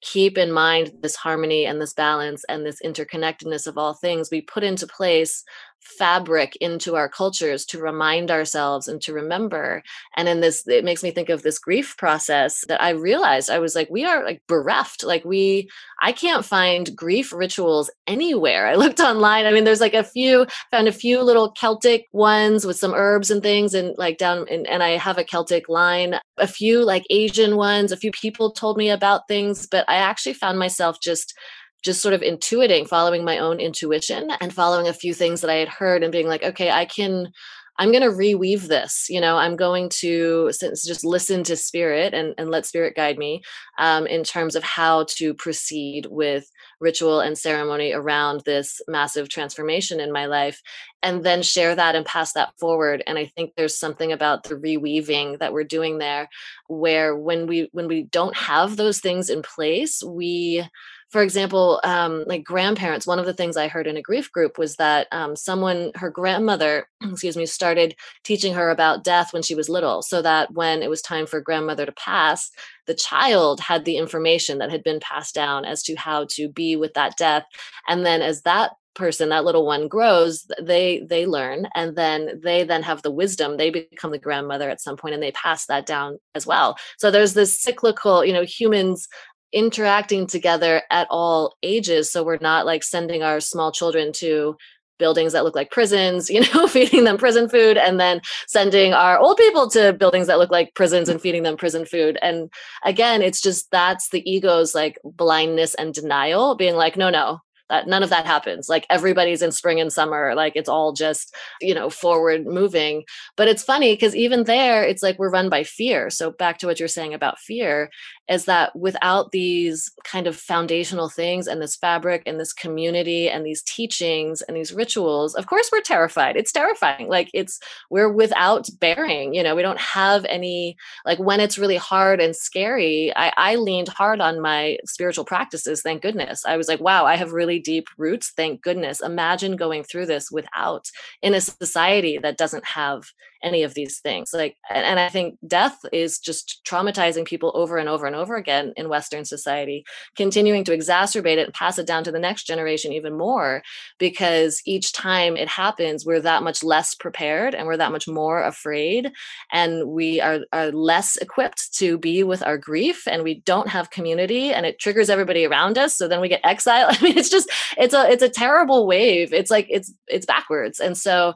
keep 0.01 0.37
in 0.37 0.51
mind 0.51 0.91
this 1.01 1.15
harmony 1.15 1.65
and 1.65 1.81
this 1.81 1.93
balance 1.93 2.43
and 2.47 2.65
this 2.65 2.81
interconnectedness 2.83 3.67
of 3.67 3.77
all 3.77 3.93
things 3.93 4.29
we 4.31 4.41
put 4.41 4.63
into 4.63 4.87
place 4.87 5.43
fabric 5.81 6.55
into 6.57 6.95
our 6.95 7.09
cultures 7.09 7.65
to 7.65 7.79
remind 7.79 8.31
ourselves 8.31 8.87
and 8.87 9.01
to 9.01 9.13
remember. 9.13 9.83
And 10.15 10.27
in 10.27 10.41
this 10.41 10.67
it 10.67 10.85
makes 10.85 11.03
me 11.03 11.11
think 11.11 11.29
of 11.29 11.41
this 11.41 11.59
grief 11.59 11.95
process 11.97 12.63
that 12.67 12.81
i 12.81 12.91
realized. 12.91 13.49
I 13.49 13.59
was 13.59 13.75
like 13.75 13.89
we 13.89 14.05
are 14.05 14.23
like 14.23 14.41
bereft. 14.47 15.03
Like 15.03 15.25
we 15.25 15.69
i 16.01 16.11
can't 16.11 16.45
find 16.45 16.95
grief 16.95 17.33
rituals 17.33 17.89
anywhere. 18.07 18.67
I 18.67 18.75
looked 18.75 18.99
online. 18.99 19.45
I 19.45 19.51
mean 19.51 19.63
there's 19.63 19.81
like 19.81 19.93
a 19.93 20.03
few 20.03 20.45
found 20.71 20.87
a 20.87 20.93
few 20.93 21.21
little 21.21 21.51
celtic 21.51 22.07
ones 22.11 22.65
with 22.65 22.77
some 22.77 22.93
herbs 22.93 23.31
and 23.31 23.41
things 23.41 23.73
and 23.73 23.95
like 23.97 24.17
down 24.17 24.47
in, 24.47 24.65
and 24.67 24.83
i 24.83 24.91
have 24.91 25.17
a 25.17 25.23
celtic 25.23 25.69
line. 25.69 26.15
A 26.37 26.47
few 26.47 26.83
like 26.83 27.05
asian 27.09 27.55
ones. 27.55 27.91
A 27.91 27.97
few 27.97 28.11
people 28.11 28.51
told 28.51 28.77
me 28.77 28.89
about 28.89 29.27
things 29.27 29.67
but 29.67 29.85
i 29.89 29.95
actually 29.95 30.33
found 30.33 30.59
myself 30.59 30.99
just 31.01 31.33
just 31.81 32.01
sort 32.01 32.13
of 32.13 32.21
intuiting, 32.21 32.87
following 32.87 33.23
my 33.23 33.37
own 33.37 33.59
intuition 33.59 34.31
and 34.41 34.53
following 34.53 34.87
a 34.87 34.93
few 34.93 35.13
things 35.13 35.41
that 35.41 35.49
I 35.49 35.55
had 35.55 35.69
heard 35.69 36.03
and 36.03 36.11
being 36.11 36.27
like, 36.27 36.43
okay, 36.43 36.71
I 36.71 36.85
can, 36.85 37.31
I'm 37.77 37.91
going 37.91 38.03
to 38.03 38.09
reweave 38.09 38.67
this. 38.67 39.07
You 39.09 39.21
know, 39.21 39.37
I'm 39.37 39.55
going 39.55 39.89
to 39.99 40.51
just 40.51 41.05
listen 41.05 41.43
to 41.45 41.55
spirit 41.55 42.13
and, 42.13 42.33
and 42.37 42.49
let 42.49 42.65
spirit 42.65 42.95
guide 42.95 43.17
me 43.17 43.41
um, 43.77 44.05
in 44.07 44.23
terms 44.23 44.55
of 44.55 44.63
how 44.63 45.05
to 45.15 45.33
proceed 45.33 46.07
with 46.09 46.49
ritual 46.79 47.19
and 47.19 47.37
ceremony 47.37 47.93
around 47.93 48.41
this 48.45 48.81
massive 48.87 49.29
transformation 49.29 49.99
in 49.99 50.11
my 50.11 50.25
life 50.25 50.61
and 51.01 51.23
then 51.23 51.41
share 51.41 51.75
that 51.75 51.95
and 51.95 52.05
pass 52.05 52.33
that 52.33 52.53
forward 52.57 53.03
and 53.05 53.17
i 53.17 53.25
think 53.25 53.53
there's 53.55 53.77
something 53.77 54.11
about 54.11 54.43
the 54.43 54.55
reweaving 54.55 55.37
that 55.39 55.53
we're 55.53 55.63
doing 55.63 55.97
there 55.97 56.29
where 56.67 57.15
when 57.15 57.47
we 57.47 57.69
when 57.73 57.87
we 57.87 58.03
don't 58.03 58.35
have 58.35 58.77
those 58.77 58.99
things 58.99 59.29
in 59.29 59.41
place 59.41 60.01
we 60.03 60.65
for 61.09 61.23
example, 61.23 61.81
um, 61.83 62.23
like 62.27 62.43
grandparents, 62.43 63.07
one 63.07 63.17
of 63.17 63.25
the 63.25 63.33
things 63.33 63.57
I 63.57 63.67
heard 63.67 63.87
in 63.87 63.97
a 63.97 64.01
grief 64.01 64.31
group 64.31 64.59
was 64.59 64.75
that 64.75 65.07
um, 65.11 65.35
someone, 65.35 65.91
her 65.95 66.11
grandmother, 66.11 66.87
excuse 67.03 67.35
me, 67.35 67.47
started 67.47 67.95
teaching 68.23 68.53
her 68.53 68.69
about 68.69 69.03
death 69.03 69.33
when 69.33 69.41
she 69.41 69.55
was 69.55 69.69
little, 69.69 70.03
so 70.03 70.21
that 70.21 70.53
when 70.53 70.83
it 70.83 70.89
was 70.89 71.01
time 71.01 71.25
for 71.25 71.41
grandmother 71.41 71.85
to 71.85 71.91
pass, 71.93 72.51
the 72.85 72.93
child 72.93 73.59
had 73.59 73.85
the 73.85 73.97
information 73.97 74.59
that 74.59 74.69
had 74.69 74.83
been 74.83 74.99
passed 74.99 75.33
down 75.33 75.65
as 75.65 75.81
to 75.83 75.95
how 75.95 76.25
to 76.31 76.47
be 76.47 76.75
with 76.75 76.93
that 76.93 77.17
death. 77.17 77.45
And 77.87 78.05
then 78.05 78.21
as 78.21 78.43
that 78.43 78.71
person 78.99 79.29
that 79.29 79.45
little 79.45 79.65
one 79.65 79.87
grows 79.87 80.45
they 80.61 80.99
they 81.09 81.25
learn 81.25 81.67
and 81.73 81.95
then 81.95 82.39
they 82.43 82.63
then 82.63 82.83
have 82.83 83.01
the 83.01 83.11
wisdom 83.11 83.55
they 83.55 83.69
become 83.69 84.11
the 84.11 84.19
grandmother 84.19 84.69
at 84.69 84.81
some 84.81 84.97
point 84.97 85.13
and 85.13 85.23
they 85.23 85.31
pass 85.31 85.65
that 85.67 85.85
down 85.85 86.17
as 86.35 86.45
well 86.45 86.75
so 86.97 87.09
there's 87.09 87.33
this 87.33 87.61
cyclical 87.61 88.25
you 88.25 88.33
know 88.33 88.43
humans 88.43 89.07
interacting 89.51 90.27
together 90.27 90.83
at 90.91 91.07
all 91.09 91.57
ages 91.63 92.11
so 92.11 92.23
we're 92.23 92.37
not 92.41 92.65
like 92.65 92.83
sending 92.83 93.23
our 93.23 93.39
small 93.39 93.71
children 93.71 94.11
to 94.13 94.55
buildings 94.99 95.33
that 95.33 95.43
look 95.43 95.55
like 95.55 95.71
prisons, 95.71 96.29
you 96.29 96.41
know, 96.53 96.67
feeding 96.67 97.05
them 97.05 97.17
prison 97.17 97.49
food, 97.49 97.77
and 97.77 97.99
then 97.99 98.21
sending 98.47 98.93
our 98.93 99.17
old 99.17 99.37
people 99.37 99.67
to 99.71 99.93
buildings 99.93 100.27
that 100.27 100.37
look 100.37 100.51
like 100.51 100.75
prisons 100.75 101.09
and 101.09 101.19
feeding 101.19 101.41
them 101.43 101.57
prison 101.57 101.85
food. 101.85 102.19
And 102.21 102.51
again, 102.85 103.23
it's 103.23 103.41
just 103.41 103.71
that's 103.71 104.09
the 104.09 104.29
ego's 104.29 104.75
like 104.75 104.99
blindness 105.03 105.73
and 105.73 105.93
denial, 105.93 106.55
being 106.55 106.75
like, 106.75 106.95
no, 106.95 107.09
no, 107.09 107.39
that 107.69 107.87
none 107.87 108.03
of 108.03 108.09
that 108.09 108.25
happens. 108.25 108.67
Like 108.67 108.85
everybody's 108.89 109.41
in 109.41 109.51
spring 109.51 109.79
and 109.79 109.93
summer. 109.93 110.35
Like 110.35 110.53
it's 110.55 110.69
all 110.69 110.91
just 110.91 111.35
you 111.61 111.73
know 111.73 111.89
forward 111.89 112.45
moving. 112.45 113.03
But 113.37 113.47
it's 113.47 113.63
funny 113.63 113.93
because 113.93 114.15
even 114.15 114.43
there 114.43 114.83
it's 114.83 115.03
like 115.03 115.17
we're 115.17 115.29
run 115.29 115.49
by 115.49 115.63
fear. 115.63 116.09
So 116.09 116.31
back 116.31 116.57
to 116.59 116.67
what 116.67 116.79
you're 116.79 116.87
saying 116.87 117.13
about 117.13 117.39
fear 117.39 117.89
is 118.29 118.45
that 118.45 118.75
without 118.75 119.31
these 119.31 119.91
kind 120.03 120.27
of 120.27 120.35
foundational 120.35 121.09
things 121.09 121.47
and 121.47 121.61
this 121.61 121.75
fabric 121.75 122.21
and 122.25 122.39
this 122.39 122.53
community 122.53 123.29
and 123.29 123.45
these 123.45 123.63
teachings 123.63 124.41
and 124.43 124.55
these 124.55 124.73
rituals 124.73 125.33
of 125.35 125.47
course 125.47 125.69
we're 125.71 125.81
terrified. 125.81 126.37
It's 126.37 126.51
terrifying. 126.51 127.07
Like 127.09 127.29
it's 127.33 127.59
we're 127.89 128.11
without 128.11 128.69
bearing 128.79 129.33
you 129.33 129.43
know 129.43 129.55
we 129.55 129.61
don't 129.61 129.79
have 129.79 130.25
any 130.25 130.77
like 131.05 131.19
when 131.19 131.39
it's 131.39 131.57
really 131.57 131.77
hard 131.77 132.19
and 132.19 132.35
scary 132.35 133.11
i 133.15 133.31
i 133.37 133.55
leaned 133.55 133.87
hard 133.87 134.21
on 134.21 134.39
my 134.39 134.77
spiritual 134.85 135.25
practices 135.25 135.81
thank 135.81 136.01
goodness. 136.01 136.45
I 136.45 136.57
was 136.57 136.67
like 136.67 136.79
wow 136.79 137.05
i 137.05 137.15
have 137.15 137.33
really 137.33 137.59
deep 137.59 137.87
roots 137.97 138.31
thank 138.35 138.61
goodness. 138.61 139.01
Imagine 139.01 139.55
going 139.55 139.83
through 139.83 140.05
this 140.05 140.29
without 140.31 140.89
in 141.21 141.33
a 141.33 141.41
society 141.41 142.19
that 142.19 142.37
doesn't 142.37 142.65
have 142.65 143.11
any 143.41 143.63
of 143.63 143.73
these 143.73 143.99
things. 143.99 144.31
Like 144.33 144.57
and, 144.69 144.99
i 144.99 145.09
think 145.09 145.37
death 145.47 145.79
is 145.93 146.19
just 146.19 146.61
traumatizing 146.65 147.25
people 147.25 147.51
over 147.55 147.77
and 147.77 147.89
over 147.89 148.05
and 148.05 148.15
over 148.15 148.18
again 148.27 148.73
in 148.75 148.89
western 148.89 149.25
society 149.25 149.85
continuing 150.15 150.63
to 150.63 150.75
exacerbate 150.75 151.37
it 151.37 151.45
and 151.45 151.53
pass 151.53 151.77
it 151.77 151.87
down 151.87 152.03
to 152.03 152.11
the 152.11 152.19
next 152.19 152.43
generation 152.43 152.91
even 152.91 153.17
more 153.17 153.61
because 153.97 154.61
each 154.65 154.91
time 154.93 155.37
it 155.37 155.47
happens 155.47 156.05
we're 156.05 156.19
that 156.19 156.43
much 156.43 156.63
less 156.63 156.95
prepared 156.95 157.53
and 157.53 157.67
we're 157.67 157.77
that 157.77 157.91
much 157.91 158.07
more 158.07 158.43
afraid 158.43 159.11
and 159.51 159.87
we 159.89 160.19
are, 160.19 160.39
are 160.51 160.71
less 160.71 161.15
equipped 161.17 161.73
to 161.73 161.97
be 161.97 162.23
with 162.23 162.43
our 162.43 162.57
grief 162.57 163.07
and 163.07 163.23
we 163.23 163.41
don't 163.41 163.67
have 163.67 163.89
community 163.89 164.51
and 164.51 164.65
it 164.65 164.79
triggers 164.79 165.09
everybody 165.09 165.45
around 165.45 165.77
us 165.77 165.95
so 165.95 166.07
then 166.07 166.21
we 166.21 166.27
get 166.27 166.41
exiled. 166.43 166.95
I 166.99 167.03
mean 167.03 167.17
it's 167.17 167.29
just 167.29 167.49
it's 167.77 167.93
a 167.93 168.09
it's 168.09 168.23
a 168.23 168.29
terrible 168.29 168.87
wave. 168.87 169.33
It's 169.33 169.51
like 169.51 169.67
it's 169.69 169.93
it's 170.07 170.25
backwards. 170.25 170.79
And 170.79 170.97
so 170.97 171.35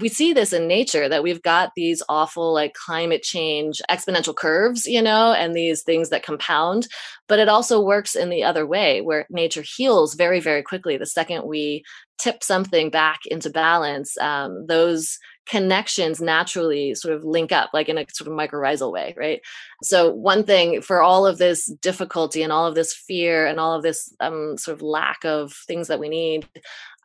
we 0.00 0.08
see 0.08 0.32
this 0.32 0.52
in 0.52 0.66
nature 0.66 1.08
that 1.08 1.22
we've 1.22 1.42
got 1.42 1.72
these 1.76 2.02
awful 2.08 2.52
like 2.54 2.74
climate 2.74 3.22
change 3.22 3.80
exponential 3.90 4.34
curves 4.34 4.86
you 4.86 5.02
know 5.02 5.32
and 5.32 5.54
these 5.54 5.82
things 5.82 6.08
that 6.08 6.22
compound 6.22 6.88
but 7.28 7.38
it 7.38 7.48
also 7.48 7.80
works 7.80 8.14
in 8.14 8.30
the 8.30 8.42
other 8.42 8.66
way 8.66 9.00
where 9.00 9.26
nature 9.30 9.62
heals 9.62 10.14
very 10.14 10.40
very 10.40 10.62
quickly 10.62 10.96
the 10.96 11.06
second 11.06 11.46
we 11.46 11.84
tip 12.18 12.42
something 12.42 12.88
back 12.88 13.20
into 13.26 13.50
balance 13.50 14.16
um, 14.18 14.66
those 14.66 15.18
connections 15.46 16.20
naturally 16.20 16.94
sort 16.94 17.14
of 17.14 17.24
link 17.24 17.50
up 17.50 17.70
like 17.74 17.88
in 17.88 17.98
a 17.98 18.06
sort 18.12 18.30
of 18.30 18.36
mycorrhizal 18.36 18.92
way 18.92 19.12
right 19.16 19.40
so 19.82 20.10
one 20.10 20.44
thing 20.44 20.80
for 20.80 21.02
all 21.02 21.26
of 21.26 21.38
this 21.38 21.66
difficulty 21.80 22.42
and 22.42 22.52
all 22.52 22.66
of 22.66 22.74
this 22.74 22.94
fear 22.94 23.46
and 23.46 23.58
all 23.58 23.74
of 23.74 23.82
this 23.82 24.14
um, 24.20 24.56
sort 24.56 24.76
of 24.76 24.82
lack 24.82 25.24
of 25.24 25.52
things 25.66 25.88
that 25.88 26.00
we 26.00 26.08
need 26.08 26.46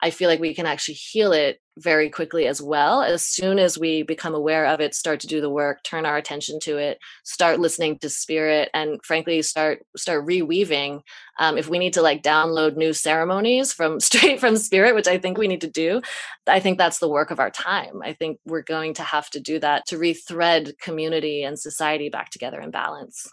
I 0.01 0.11
feel 0.11 0.29
like 0.29 0.39
we 0.39 0.53
can 0.53 0.67
actually 0.67 0.93
heal 0.93 1.33
it 1.33 1.59
very 1.79 2.09
quickly 2.09 2.47
as 2.47 2.61
well. 2.61 3.01
As 3.01 3.23
soon 3.23 3.57
as 3.57 3.79
we 3.79 4.03
become 4.03 4.35
aware 4.35 4.65
of 4.65 4.79
it, 4.79 4.93
start 4.93 5.19
to 5.21 5.27
do 5.27 5.41
the 5.41 5.49
work, 5.49 5.83
turn 5.83 6.05
our 6.05 6.17
attention 6.17 6.59
to 6.61 6.77
it, 6.77 6.99
start 7.23 7.59
listening 7.59 7.97
to 7.99 8.09
spirit, 8.09 8.69
and 8.73 8.99
frankly, 9.03 9.41
start 9.41 9.79
start 9.95 10.25
reweaving. 10.25 11.01
Um, 11.39 11.57
if 11.57 11.67
we 11.67 11.79
need 11.79 11.93
to 11.93 12.01
like 12.01 12.21
download 12.21 12.75
new 12.75 12.93
ceremonies 12.93 13.73
from 13.73 13.99
straight 14.07 14.39
from 14.39 14.57
spirit, 14.57 14.93
which 14.93 15.07
I 15.07 15.17
think 15.17 15.37
we 15.37 15.47
need 15.47 15.61
to 15.61 15.69
do, 15.69 16.01
I 16.45 16.59
think 16.59 16.77
that's 16.77 16.99
the 16.99 17.09
work 17.09 17.31
of 17.31 17.39
our 17.39 17.51
time. 17.51 18.01
I 18.03 18.13
think 18.13 18.39
we're 18.45 18.61
going 18.61 18.93
to 18.95 19.03
have 19.03 19.29
to 19.31 19.39
do 19.39 19.59
that 19.59 19.87
to 19.87 19.97
rethread 19.97 20.77
community 20.79 21.43
and 21.43 21.59
society 21.59 22.09
back 22.09 22.29
together 22.29 22.59
balance. 22.71 23.27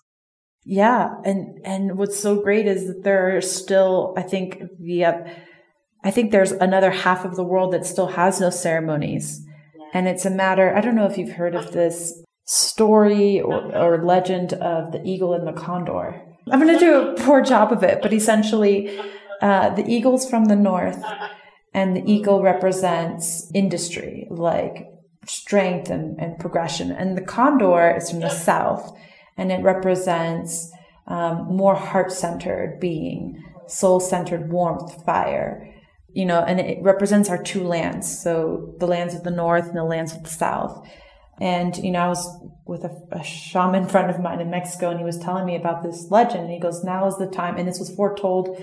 Yeah, 0.65 1.11
and 1.25 1.59
and 1.65 1.99
what's 1.99 2.19
so 2.19 2.41
great 2.41 2.67
is 2.67 2.87
that 2.87 3.05
there 3.05 3.37
are 3.37 3.41
still, 3.41 4.15
I 4.17 4.23
think, 4.23 4.63
via 4.81 5.37
I 6.05 6.11
think 6.11 6.31
there's 6.31 6.53
another 6.53 6.91
half 6.91 7.25
of 7.25 7.35
the 7.35 7.45
world 7.45 7.73
that 7.73 7.87
still 7.87 8.09
has 8.09 8.41
no 8.41 8.51
ceremonies. 8.51 9.45
And 9.95 10.07
it's 10.07 10.27
a 10.27 10.31
matter, 10.31 10.77
I 10.77 10.81
don't 10.81 10.97
know 10.97 11.07
if 11.07 11.17
you've 11.17 11.37
heard 11.37 11.55
of 11.55 11.73
this 11.73 12.23
story 12.45 13.41
or, 13.41 13.75
or 13.75 14.05
legend 14.05 14.53
of 14.55 14.93
the 14.93 15.03
eagle 15.03 15.33
and 15.33 15.47
the 15.47 15.53
condor. 15.53 16.21
I'm 16.51 16.61
going 16.61 16.75
to 16.75 16.79
do 16.79 17.01
a 17.01 17.15
poor 17.15 17.41
job 17.41 17.73
of 17.73 17.83
it, 17.83 18.03
but 18.03 18.13
essentially, 18.13 19.01
uh, 19.41 19.71
the 19.71 19.89
eagle's 19.89 20.29
from 20.29 20.45
the 20.45 20.57
north, 20.57 21.03
and 21.73 21.97
the 21.97 22.03
eagle 22.11 22.43
represents 22.43 23.51
industry, 23.55 24.27
like 24.31 24.87
strength 25.27 25.89
and, 25.89 26.21
and 26.21 26.39
progression. 26.39 26.93
And 26.93 27.17
the 27.17 27.23
condor 27.25 27.97
is 27.97 28.11
from 28.11 28.21
the 28.21 28.29
south, 28.29 28.95
and 29.37 29.53
it 29.53 29.63
represents 29.63 30.71
um, 31.07 31.47
more 31.49 31.75
heart 31.75 32.13
centered 32.13 32.81
being, 32.81 33.43
soul 33.67 34.01
centered 34.01 34.51
warmth, 34.51 35.05
fire. 35.05 35.71
You 36.13 36.27
know, 36.27 36.41
and 36.41 36.61
it 36.61 36.79
represents 36.83 37.29
our 37.29 37.43
two 37.43 37.65
lands. 37.65 38.23
So 38.23 38.75
the 38.79 38.87
lands 38.87 39.15
of 39.15 39.25
the 39.25 39.33
north 39.33 39.67
and 39.67 39.77
the 39.77 39.85
lands 39.85 40.15
of 40.15 40.23
the 40.23 40.31
south. 40.31 40.87
And, 41.41 41.77
you 41.79 41.91
know, 41.91 41.99
I 41.99 42.09
was 42.09 42.47
with 42.65 42.85
a, 42.85 42.97
a, 43.11 43.23
shaman 43.25 43.89
friend 43.89 44.09
of 44.09 44.21
mine 44.21 44.41
in 44.41 44.51
Mexico 44.51 44.91
and 44.91 44.99
he 45.01 45.05
was 45.05 45.19
telling 45.19 45.45
me 45.45 45.57
about 45.57 45.83
this 45.83 46.07
legend. 46.11 46.45
And 46.45 46.53
he 46.53 46.61
goes, 46.61 46.85
now 46.85 47.07
is 47.07 47.17
the 47.17 47.27
time. 47.27 47.57
And 47.57 47.67
this 47.67 47.81
was 47.81 47.93
foretold, 47.95 48.63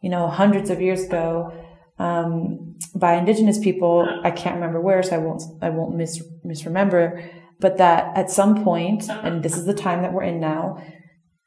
you 0.00 0.08
know, 0.08 0.28
hundreds 0.28 0.70
of 0.70 0.80
years 0.80 1.02
ago, 1.02 1.52
um, 1.98 2.76
by 2.94 3.14
indigenous 3.14 3.58
people. 3.58 4.06
I 4.22 4.30
can't 4.30 4.54
remember 4.54 4.80
where, 4.80 5.02
so 5.02 5.16
I 5.16 5.18
won't, 5.18 5.42
I 5.60 5.70
won't 5.70 5.96
mis- 5.96 6.22
misremember, 6.44 7.28
but 7.62 7.78
that 7.78 8.16
at 8.16 8.30
some 8.30 8.62
point, 8.62 9.08
uh-huh. 9.08 9.22
and 9.24 9.42
this 9.42 9.56
is 9.56 9.64
the 9.64 9.74
time 9.74 10.02
that 10.02 10.12
we're 10.12 10.24
in 10.24 10.40
now, 10.40 10.84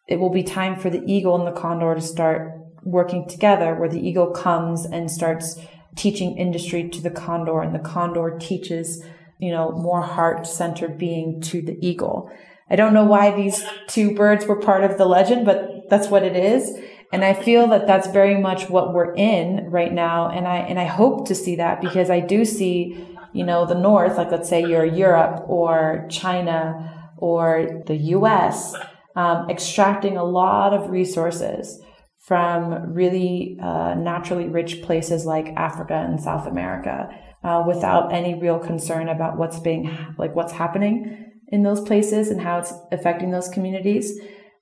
it 0.08 0.20
will 0.20 0.32
be 0.32 0.44
time 0.44 0.80
for 0.80 0.90
the 0.90 1.04
eagle 1.06 1.36
and 1.36 1.46
the 1.46 1.60
condor 1.60 1.94
to 1.94 2.02
start 2.02 2.54
working 2.84 3.28
together 3.28 3.76
where 3.76 3.90
the 3.90 4.00
eagle 4.00 4.32
comes 4.32 4.86
and 4.86 5.12
starts 5.12 5.60
teaching 5.96 6.38
industry 6.38 6.90
to 6.90 7.02
the 7.02 7.10
condor 7.12 7.62
and 7.62 7.76
the 7.76 7.80
condor 7.80 8.38
teaches 8.40 9.04
you 9.40 9.52
know, 9.52 9.72
more 9.72 10.02
heart 10.02 10.48
centered 10.48 10.98
being 10.98 11.42
to 11.42 11.62
the 11.62 11.78
eagle. 11.86 12.32
I 12.70 12.76
don't 12.76 12.94
know 12.94 13.06
why 13.06 13.36
these 13.36 13.64
two 13.88 14.16
birds 14.16 14.46
were 14.46 14.60
part 14.60 14.84
of 14.84 14.98
the 14.98 15.06
legend, 15.06 15.46
but 15.46 15.90
that's 15.90 16.08
what 16.08 16.24
it 16.24 16.36
is. 16.36 16.78
And 17.12 17.24
I 17.24 17.34
feel 17.34 17.68
that 17.68 17.86
that's 17.86 18.08
very 18.08 18.40
much 18.40 18.70
what 18.70 18.94
we're 18.94 19.14
in 19.14 19.70
right 19.70 19.94
now. 19.94 20.30
And 20.30 20.48
I, 20.48 20.58
and 20.58 20.80
I 20.80 20.86
hope 20.86 21.28
to 21.28 21.36
see 21.36 21.58
that 21.58 21.80
because 21.80 22.10
I 22.10 22.20
do 22.20 22.44
see, 22.46 23.15
you 23.36 23.44
know, 23.44 23.66
the 23.66 23.76
North, 23.76 24.18
like 24.18 24.32
let's 24.32 24.48
say 24.48 24.62
you're 24.62 24.86
Europe 24.86 25.44
or 25.48 26.08
China 26.10 27.12
or 27.18 27.84
the 27.86 27.96
US, 28.16 28.74
um, 29.18 29.50
extracting 29.50 30.16
a 30.16 30.24
lot 30.24 30.74
of 30.74 30.90
resources 30.90 31.82
from 32.18 32.94
really 32.94 33.58
uh, 33.62 33.94
naturally 33.96 34.48
rich 34.48 34.82
places 34.82 35.26
like 35.26 35.48
Africa 35.58 35.94
and 35.94 36.20
South 36.20 36.48
America 36.48 37.10
uh, 37.44 37.64
without 37.68 38.14
any 38.14 38.40
real 38.40 38.58
concern 38.58 39.10
about 39.10 39.38
what's 39.38 39.60
being 39.60 39.96
like 40.18 40.34
what's 40.34 40.54
happening 40.54 41.34
in 41.50 41.62
those 41.64 41.82
places 41.82 42.30
and 42.30 42.40
how 42.42 42.60
it's 42.60 42.74
affecting 42.94 43.32
those 43.32 43.50
communities. 43.50 44.18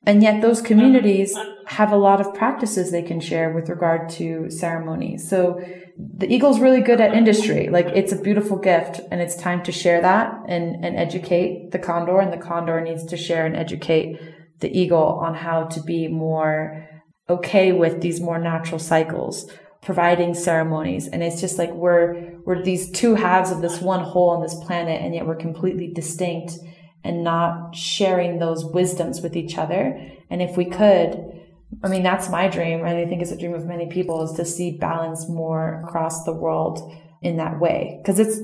And 0.06 0.22
yet 0.22 0.42
those 0.42 0.60
um, 0.60 0.66
communities 0.66 1.36
um, 1.36 1.56
have 1.68 1.92
a 1.92 1.98
lot 1.98 2.20
of 2.20 2.34
practices 2.34 2.92
they 2.92 3.02
can 3.02 3.20
share 3.20 3.52
with 3.54 3.70
regard 3.70 4.10
to 4.10 4.50
ceremony. 4.50 5.18
So 5.18 5.64
the 5.98 6.32
eagle's 6.32 6.60
really 6.60 6.82
good 6.82 7.00
at 7.00 7.14
industry. 7.14 7.70
Like 7.70 7.88
it's 7.88 8.12
a 8.12 8.22
beautiful 8.22 8.58
gift 8.58 9.00
and 9.12 9.22
it's 9.22 9.36
time 9.36 9.64
to 9.64 9.72
share 9.72 10.02
that 10.02 10.34
and, 10.48 10.84
and 10.84 10.98
educate 10.98 11.72
the 11.72 11.80
condor 11.80 12.20
and 12.20 12.34
the 12.34 12.38
condor 12.38 12.82
needs 12.82 13.06
to 13.06 13.18
share 13.18 13.46
and 13.46 13.56
educate 13.56 14.20
the 14.60 14.78
eagle 14.78 15.20
on 15.24 15.36
how 15.36 15.66
to 15.66 15.82
be 15.82 16.08
more 16.08 16.88
okay 17.30 17.72
with 17.72 18.02
these 18.02 18.20
more 18.20 18.40
natural 18.40 18.80
cycles 18.80 19.50
providing 19.82 20.34
ceremonies. 20.34 21.08
And 21.08 21.22
it's 21.22 21.42
just 21.42 21.58
like 21.58 21.72
we're, 21.72 22.40
we're 22.46 22.64
these 22.64 22.90
two 22.92 23.16
halves 23.16 23.52
of 23.52 23.62
this 23.62 23.82
one 23.82 24.00
whole 24.04 24.30
on 24.30 24.42
this 24.42 24.56
planet, 24.56 25.02
and 25.02 25.14
yet 25.14 25.26
we're 25.26 25.36
completely 25.36 25.92
distinct 25.94 26.58
and 27.04 27.24
not 27.24 27.76
sharing 27.76 28.40
those 28.40 28.66
wisdoms 28.66 29.22
with 29.22 29.36
each 29.36 29.58
other. 29.58 30.00
And 30.30 30.42
if 30.42 30.56
we 30.56 30.66
could, 30.66 31.42
I 31.84 31.88
mean, 31.90 32.04
that's 32.04 32.30
my 32.30 32.48
dream. 32.48 32.80
And 32.86 32.98
I 32.98 33.06
think 33.06 33.22
it's 33.22 33.32
a 33.32 33.38
dream 33.38 33.54
of 33.54 33.66
many 33.66 33.88
people 33.88 34.24
is 34.24 34.36
to 34.38 34.46
see 34.46 34.78
balance 34.78 35.28
more 35.28 35.84
across 35.86 36.24
the 36.24 36.34
world 36.34 36.92
in 37.22 37.38
that 37.38 37.60
way. 37.60 38.02
Cause 38.06 38.20
it's, 38.20 38.40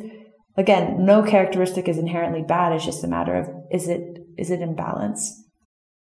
again, 0.57 1.05
no 1.05 1.23
characteristic 1.23 1.87
is 1.87 1.97
inherently 1.97 2.41
bad. 2.41 2.73
It's 2.73 2.85
just 2.85 3.03
a 3.03 3.07
matter 3.07 3.35
of, 3.35 3.49
is 3.71 3.87
it, 3.87 4.19
is 4.37 4.51
it 4.51 4.61
in 4.61 4.75
balance? 4.75 5.43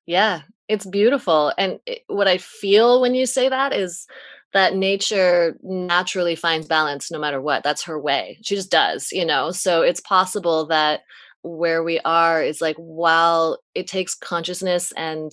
Yeah, 0.06 0.42
it's 0.68 0.86
beautiful. 0.86 1.52
And 1.58 1.80
it, 1.86 2.04
what 2.08 2.28
I 2.28 2.38
feel 2.38 3.02
when 3.02 3.16
you 3.16 3.26
say 3.26 3.50
that 3.50 3.74
is 3.74 4.06
that 4.54 4.76
nature 4.76 5.58
naturally 5.64 6.36
finds 6.36 6.68
balance 6.68 7.12
no 7.12 7.20
matter 7.20 7.42
what. 7.42 7.64
That's 7.64 7.84
her 7.84 8.00
way. 8.00 8.38
She 8.42 8.56
just 8.56 8.72
does, 8.72 9.12
you 9.12 9.26
know? 9.26 9.52
So 9.52 9.82
it's 9.82 10.00
possible 10.00 10.66
that 10.68 11.02
where 11.46 11.84
we 11.84 12.00
are 12.00 12.42
is 12.42 12.60
like, 12.60 12.76
while 12.78 13.60
it 13.76 13.88
takes 13.88 14.16
consciousness 14.16 14.92
and 14.98 15.32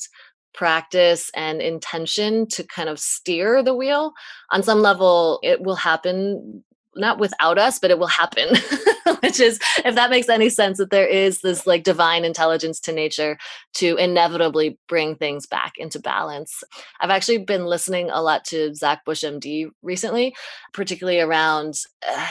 practice 0.52 1.30
and 1.34 1.62
intention 1.62 2.46
to 2.46 2.62
kind 2.64 2.88
of 2.88 3.00
steer 3.00 3.62
the 3.62 3.74
wheel, 3.74 4.12
on 4.50 4.62
some 4.62 4.82
level, 4.82 5.40
it 5.42 5.62
will 5.62 5.76
happen 5.76 6.62
not 6.95 7.18
without 7.18 7.59
us, 7.59 7.78
but 7.78 7.90
it 7.90 7.99
will 7.99 8.07
happen. 8.07 8.49
Which 9.20 9.40
is, 9.40 9.59
if 9.84 9.95
that 9.95 10.11
makes 10.11 10.28
any 10.28 10.49
sense, 10.49 10.78
that 10.78 10.90
there 10.90 11.07
is 11.07 11.40
this 11.40 11.66
like 11.66 11.84
divine 11.84 12.24
intelligence 12.24 12.78
to 12.80 12.93
nature 12.93 13.38
to 13.74 13.97
inevitably 13.97 14.78
bring 14.88 15.16
things 15.16 15.47
back 15.47 15.72
into 15.76 15.99
balance. 15.99 16.62
I've 17.01 17.11
actually 17.11 17.38
been 17.38 17.66
listening 17.66 18.11
a 18.11 18.22
lot 18.22 18.45
to 18.47 18.74
Zach 18.74 19.05
Bush 19.05 19.24
MD 19.24 19.70
recently, 19.82 20.34
particularly 20.72 21.20
around 21.20 21.74
uh, 22.09 22.26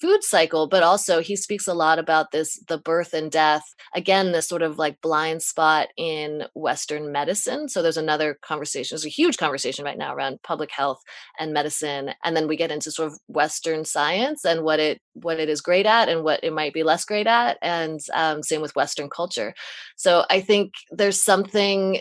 food 0.00 0.22
cycle, 0.22 0.66
but 0.66 0.82
also 0.82 1.20
he 1.20 1.36
speaks 1.36 1.66
a 1.66 1.74
lot 1.74 1.98
about 1.98 2.30
this 2.30 2.58
the 2.68 2.78
birth 2.78 3.12
and 3.12 3.30
death. 3.30 3.64
Again, 3.94 4.32
this 4.32 4.48
sort 4.48 4.62
of 4.62 4.78
like 4.78 5.00
blind 5.00 5.42
spot 5.42 5.88
in 5.96 6.44
Western 6.54 7.12
medicine. 7.12 7.68
So 7.68 7.82
there's 7.82 7.96
another 7.96 8.38
conversation, 8.42 8.94
there's 8.94 9.06
a 9.06 9.10
huge 9.10 9.36
conversation 9.36 9.84
right 9.84 9.98
now 9.98 10.14
around 10.14 10.42
public 10.42 10.70
health 10.70 11.00
and 11.38 11.52
medicine. 11.52 12.10
And 12.22 12.36
then 12.36 12.48
we 12.48 12.56
get 12.56 12.70
into 12.70 12.90
sort 12.90 13.12
of 13.12 13.18
Western 13.28 13.84
science 13.84 14.03
science 14.04 14.44
and 14.44 14.62
what 14.62 14.80
it 14.80 15.00
what 15.14 15.40
it 15.40 15.48
is 15.48 15.60
great 15.60 15.86
at 15.86 16.08
and 16.08 16.24
what 16.24 16.40
it 16.42 16.52
might 16.52 16.74
be 16.74 16.82
less 16.82 17.04
great 17.04 17.26
at 17.26 17.56
and 17.62 18.00
um, 18.12 18.42
same 18.42 18.62
with 18.62 18.76
western 18.76 19.08
culture. 19.08 19.50
So 19.96 20.10
i 20.36 20.40
think 20.48 20.66
there's 20.90 21.20
something 21.32 22.00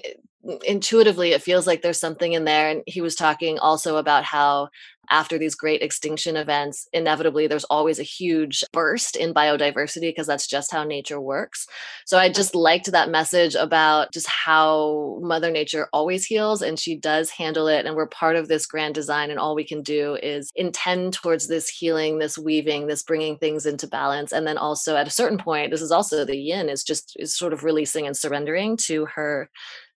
intuitively 0.65 1.31
it 1.31 1.41
feels 1.41 1.65
like 1.65 1.81
there's 1.81 1.99
something 1.99 2.33
in 2.33 2.43
there 2.43 2.69
and 2.69 2.83
he 2.85 3.01
was 3.01 3.15
talking 3.15 3.57
also 3.59 3.95
about 3.97 4.23
how 4.25 4.67
after 5.09 5.37
these 5.37 5.55
great 5.55 5.81
extinction 5.81 6.35
events 6.35 6.87
inevitably 6.93 7.47
there's 7.47 7.65
always 7.65 7.99
a 7.99 8.03
huge 8.03 8.63
burst 8.71 9.15
in 9.15 9.33
biodiversity 9.33 10.09
because 10.09 10.27
that's 10.27 10.47
just 10.47 10.71
how 10.71 10.83
nature 10.83 11.19
works. 11.19 11.67
So 12.05 12.17
i 12.17 12.29
just 12.29 12.55
liked 12.55 12.91
that 12.91 13.09
message 13.09 13.55
about 13.55 14.11
just 14.11 14.27
how 14.27 15.19
mother 15.21 15.51
nature 15.51 15.87
always 15.93 16.25
heals 16.25 16.61
and 16.61 16.79
she 16.79 16.97
does 16.97 17.29
handle 17.29 17.67
it 17.67 17.85
and 17.85 17.95
we're 17.95 18.07
part 18.07 18.35
of 18.35 18.47
this 18.47 18.65
grand 18.65 18.95
design 18.95 19.29
and 19.29 19.39
all 19.39 19.55
we 19.55 19.65
can 19.65 19.81
do 19.81 20.17
is 20.21 20.51
intend 20.55 21.13
towards 21.13 21.47
this 21.47 21.69
healing 21.69 22.19
this 22.19 22.37
weaving 22.37 22.87
this 22.87 23.03
bringing 23.03 23.37
things 23.37 23.65
into 23.65 23.87
balance. 23.87 24.31
And 24.31 24.47
then 24.47 24.57
also 24.57 24.95
at 24.95 25.07
a 25.07 25.11
certain 25.11 25.37
point 25.37 25.71
this 25.71 25.81
is 25.81 25.91
also 25.91 26.25
the 26.25 26.37
yin 26.37 26.69
is 26.69 26.83
just 26.83 27.15
is 27.17 27.35
sort 27.37 27.53
of 27.53 27.63
releasing 27.63 28.07
and 28.07 28.15
surrendering 28.15 28.77
to 28.77 29.05
her 29.05 29.49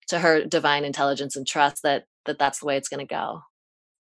to 0.08 0.18
her 0.18 0.44
divine 0.44 0.84
intelligence 0.84 1.36
and 1.36 1.46
trust 1.46 1.82
that 1.82 2.04
that 2.26 2.38
that's 2.38 2.60
the 2.60 2.66
way 2.66 2.76
it's 2.76 2.88
going 2.88 3.06
to 3.06 3.14
go 3.14 3.42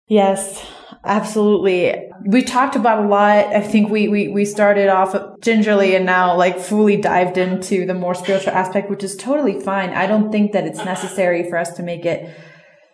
Yes, 0.06 0.62
absolutely. 1.04 2.10
We 2.26 2.42
talked 2.42 2.76
about 2.76 3.04
a 3.04 3.08
lot. 3.08 3.46
I 3.46 3.62
think 3.62 3.88
we, 3.88 4.08
we, 4.08 4.28
we 4.28 4.44
started 4.44 4.88
off 4.88 5.16
gingerly 5.40 5.94
and 5.94 6.04
now 6.04 6.36
like 6.36 6.58
fully 6.58 6.98
dived 6.98 7.38
into 7.38 7.86
the 7.86 7.94
more 7.94 8.14
spiritual 8.14 8.52
aspect, 8.52 8.90
which 8.90 9.02
is 9.02 9.16
totally 9.16 9.58
fine. 9.60 9.90
I 9.90 10.06
don't 10.06 10.30
think 10.30 10.52
that 10.52 10.66
it's 10.66 10.84
necessary 10.84 11.48
for 11.48 11.56
us 11.56 11.72
to 11.76 11.82
make 11.82 12.04
it 12.04 12.36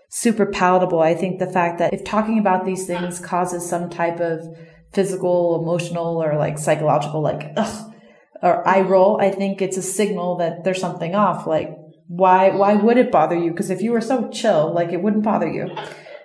super 0.09 0.47
palatable. 0.47 1.01
I 1.01 1.15
think 1.15 1.41
the 1.41 1.51
fact 1.51 1.79
that 1.81 1.93
if 1.93 2.05
talking 2.05 2.39
about 2.39 2.65
these 2.65 2.87
things 2.87 3.19
causes 3.19 3.69
some 3.69 3.91
type 3.91 4.21
of 4.21 4.47
physical, 4.93 5.61
emotional, 5.61 6.23
or 6.23 6.37
like 6.37 6.59
psychological, 6.59 7.21
like, 7.21 7.53
ugh, 7.57 7.93
or 8.41 8.67
eye 8.67 8.83
roll, 8.83 9.21
I 9.21 9.33
think 9.33 9.61
it's 9.61 9.77
a 9.77 9.83
signal 9.83 10.37
that 10.37 10.63
there's 10.63 10.81
something 10.81 11.17
off. 11.17 11.47
Like, 11.47 11.71
why 12.11 12.51
why 12.51 12.75
would 12.75 12.99
it 12.99 13.13
bother 13.13 13.39
you? 13.39 13.51
Because 13.53 13.71
if 13.71 13.81
you 13.81 13.93
were 13.93 14.01
so 14.01 14.29
chill, 14.31 14.75
like 14.75 14.93
it 14.93 15.01
wouldn't 15.01 15.23
bother 15.23 15.49
you. 15.49 15.71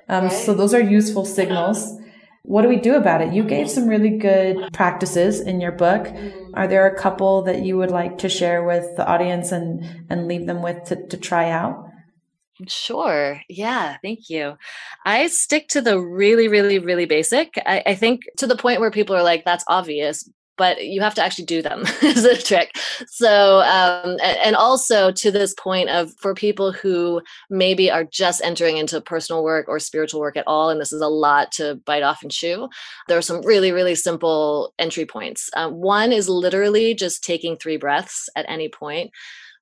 Um, 0.09 0.31
so 0.31 0.55
those 0.55 0.73
are 0.73 0.81
useful 0.81 1.25
signals. 1.25 1.99
What 2.41 2.63
do 2.63 2.67
we 2.67 2.77
do 2.77 2.95
about 2.95 3.21
it? 3.21 3.33
You 3.33 3.43
gave 3.43 3.69
some 3.69 3.87
really 3.87 4.17
good 4.17 4.73
practices 4.73 5.39
in 5.39 5.61
your 5.61 5.71
book. 5.71 6.05
Mm-hmm. 6.05 6.55
Are 6.55 6.67
there 6.67 6.87
a 6.87 6.99
couple 6.99 7.43
that 7.43 7.63
you 7.63 7.77
would 7.77 7.91
like 7.91 8.17
to 8.19 8.29
share 8.29 8.63
with 8.63 8.97
the 8.97 9.05
audience 9.05 9.51
and 9.51 9.85
and 10.09 10.27
leave 10.27 10.47
them 10.47 10.63
with 10.63 10.83
to, 10.85 11.07
to 11.07 11.17
try 11.17 11.51
out? 11.51 11.85
Sure. 12.67 13.41
Yeah. 13.47 13.97
Thank 14.01 14.29
you. 14.29 14.57
I 15.05 15.27
stick 15.27 15.67
to 15.69 15.81
the 15.81 15.99
really, 15.99 16.47
really, 16.47 16.79
really 16.79 17.05
basic. 17.05 17.59
I, 17.63 17.83
I, 17.85 17.95
think 17.95 18.21
to 18.37 18.47
the 18.47 18.55
point 18.55 18.79
where 18.79 18.91
people 18.91 19.13
are 19.13 19.23
like, 19.23 19.43
that's 19.43 19.65
obvious, 19.67 20.29
but 20.57 20.85
you 20.85 21.01
have 21.01 21.15
to 21.15 21.23
actually 21.23 21.45
do 21.45 21.61
them 21.61 21.83
is 22.01 22.25
a 22.25 22.41
trick. 22.41 22.75
So 23.07 23.59
um, 23.61 24.17
and 24.21 24.55
also 24.55 25.11
to 25.11 25.31
this 25.31 25.53
point 25.53 25.89
of 25.89 26.13
for 26.17 26.33
people 26.33 26.71
who 26.71 27.21
maybe 27.49 27.91
are 27.91 28.03
just 28.03 28.41
entering 28.43 28.77
into 28.77 29.01
personal 29.01 29.43
work 29.43 29.67
or 29.67 29.79
spiritual 29.79 30.19
work 30.19 30.37
at 30.37 30.47
all 30.47 30.69
and 30.69 30.79
this 30.79 30.93
is 30.93 31.01
a 31.01 31.07
lot 31.07 31.51
to 31.53 31.75
bite 31.85 32.03
off 32.03 32.21
and 32.21 32.31
chew 32.31 32.69
there 33.07 33.17
are 33.17 33.21
some 33.21 33.41
really 33.41 33.71
really 33.71 33.95
simple 33.95 34.73
entry 34.79 35.05
points. 35.05 35.49
Uh, 35.55 35.69
one 35.69 36.11
is 36.11 36.29
literally 36.29 36.93
just 36.93 37.23
taking 37.23 37.57
three 37.57 37.77
breaths 37.77 38.29
at 38.35 38.45
any 38.47 38.69
point 38.69 39.11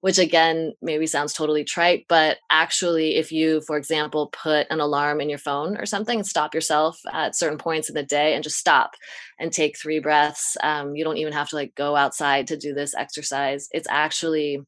which 0.03 0.17
again 0.17 0.73
maybe 0.81 1.07
sounds 1.07 1.31
totally 1.31 1.63
trite, 1.63 2.05
but 2.09 2.37
actually, 2.49 3.15
if 3.15 3.31
you, 3.31 3.61
for 3.61 3.77
example, 3.77 4.27
put 4.33 4.67
an 4.69 4.81
alarm 4.81 5.21
in 5.21 5.29
your 5.29 5.37
phone 5.37 5.77
or 5.77 5.85
something 5.85 6.19
and 6.19 6.27
stop 6.27 6.53
yourself 6.53 6.99
at 7.13 7.37
certain 7.37 7.57
points 7.57 7.87
in 7.87 7.95
the 7.95 8.03
day 8.03 8.33
and 8.33 8.43
just 8.43 8.57
stop 8.57 8.95
and 9.39 9.53
take 9.53 9.77
three 9.77 9.99
breaths, 9.99 10.57
um, 10.61 10.93
you 10.93 11.05
don't 11.05 11.15
even 11.15 11.31
have 11.31 11.47
to 11.47 11.55
like 11.55 11.73
go 11.75 11.95
outside 11.95 12.47
to 12.47 12.57
do 12.57 12.73
this 12.73 12.93
exercise. 12.93 13.69
It's 13.71 13.87
actually 13.89 14.59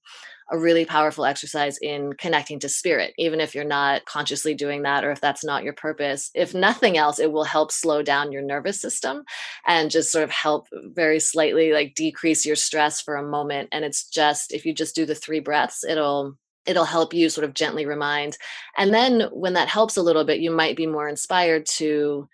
a 0.51 0.57
really 0.57 0.85
powerful 0.85 1.25
exercise 1.25 1.77
in 1.79 2.13
connecting 2.13 2.59
to 2.59 2.69
spirit, 2.69 3.13
even 3.17 3.41
if 3.41 3.55
you're 3.55 3.63
not 3.63 4.05
consciously 4.05 4.53
doing 4.53 4.83
that 4.83 5.03
or 5.03 5.11
if 5.11 5.19
that's 5.19 5.43
not 5.43 5.63
your 5.63 5.73
purpose. 5.73 6.29
If 6.35 6.53
nothing 6.53 6.97
else, 6.97 7.19
it 7.19 7.31
will 7.31 7.43
help 7.43 7.71
slow 7.71 8.03
down 8.03 8.31
your 8.31 8.43
nervous 8.43 8.79
system 8.79 9.23
and 9.65 9.89
just 9.89 10.11
sort 10.11 10.23
of 10.23 10.29
help 10.29 10.67
very 10.71 11.19
slightly 11.19 11.73
like 11.73 11.95
decrease 11.95 12.45
your 12.45 12.55
stress 12.55 13.01
for 13.01 13.15
a 13.15 13.27
moment. 13.27 13.69
And 13.71 13.83
it's 13.83 14.07
just, 14.07 14.53
if 14.53 14.65
you 14.65 14.73
just 14.73 14.95
do 14.95 15.05
the 15.05 15.15
three 15.15 15.39
breaths, 15.39 15.83
it'll 15.83 16.37
it'll 16.65 16.85
help 16.85 17.13
you 17.13 17.29
sort 17.29 17.45
of 17.45 17.53
gently 17.53 17.85
remind 17.85 18.39
and 18.75 18.91
then 18.91 19.29
when 19.31 19.53
that 19.53 19.67
helps 19.67 19.97
a 19.97 20.01
little 20.01 20.23
bit 20.23 20.39
you 20.39 20.49
might 20.49 20.75
be 20.75 20.87
more 20.87 21.07
inspired 21.07 21.63
to 21.63 22.27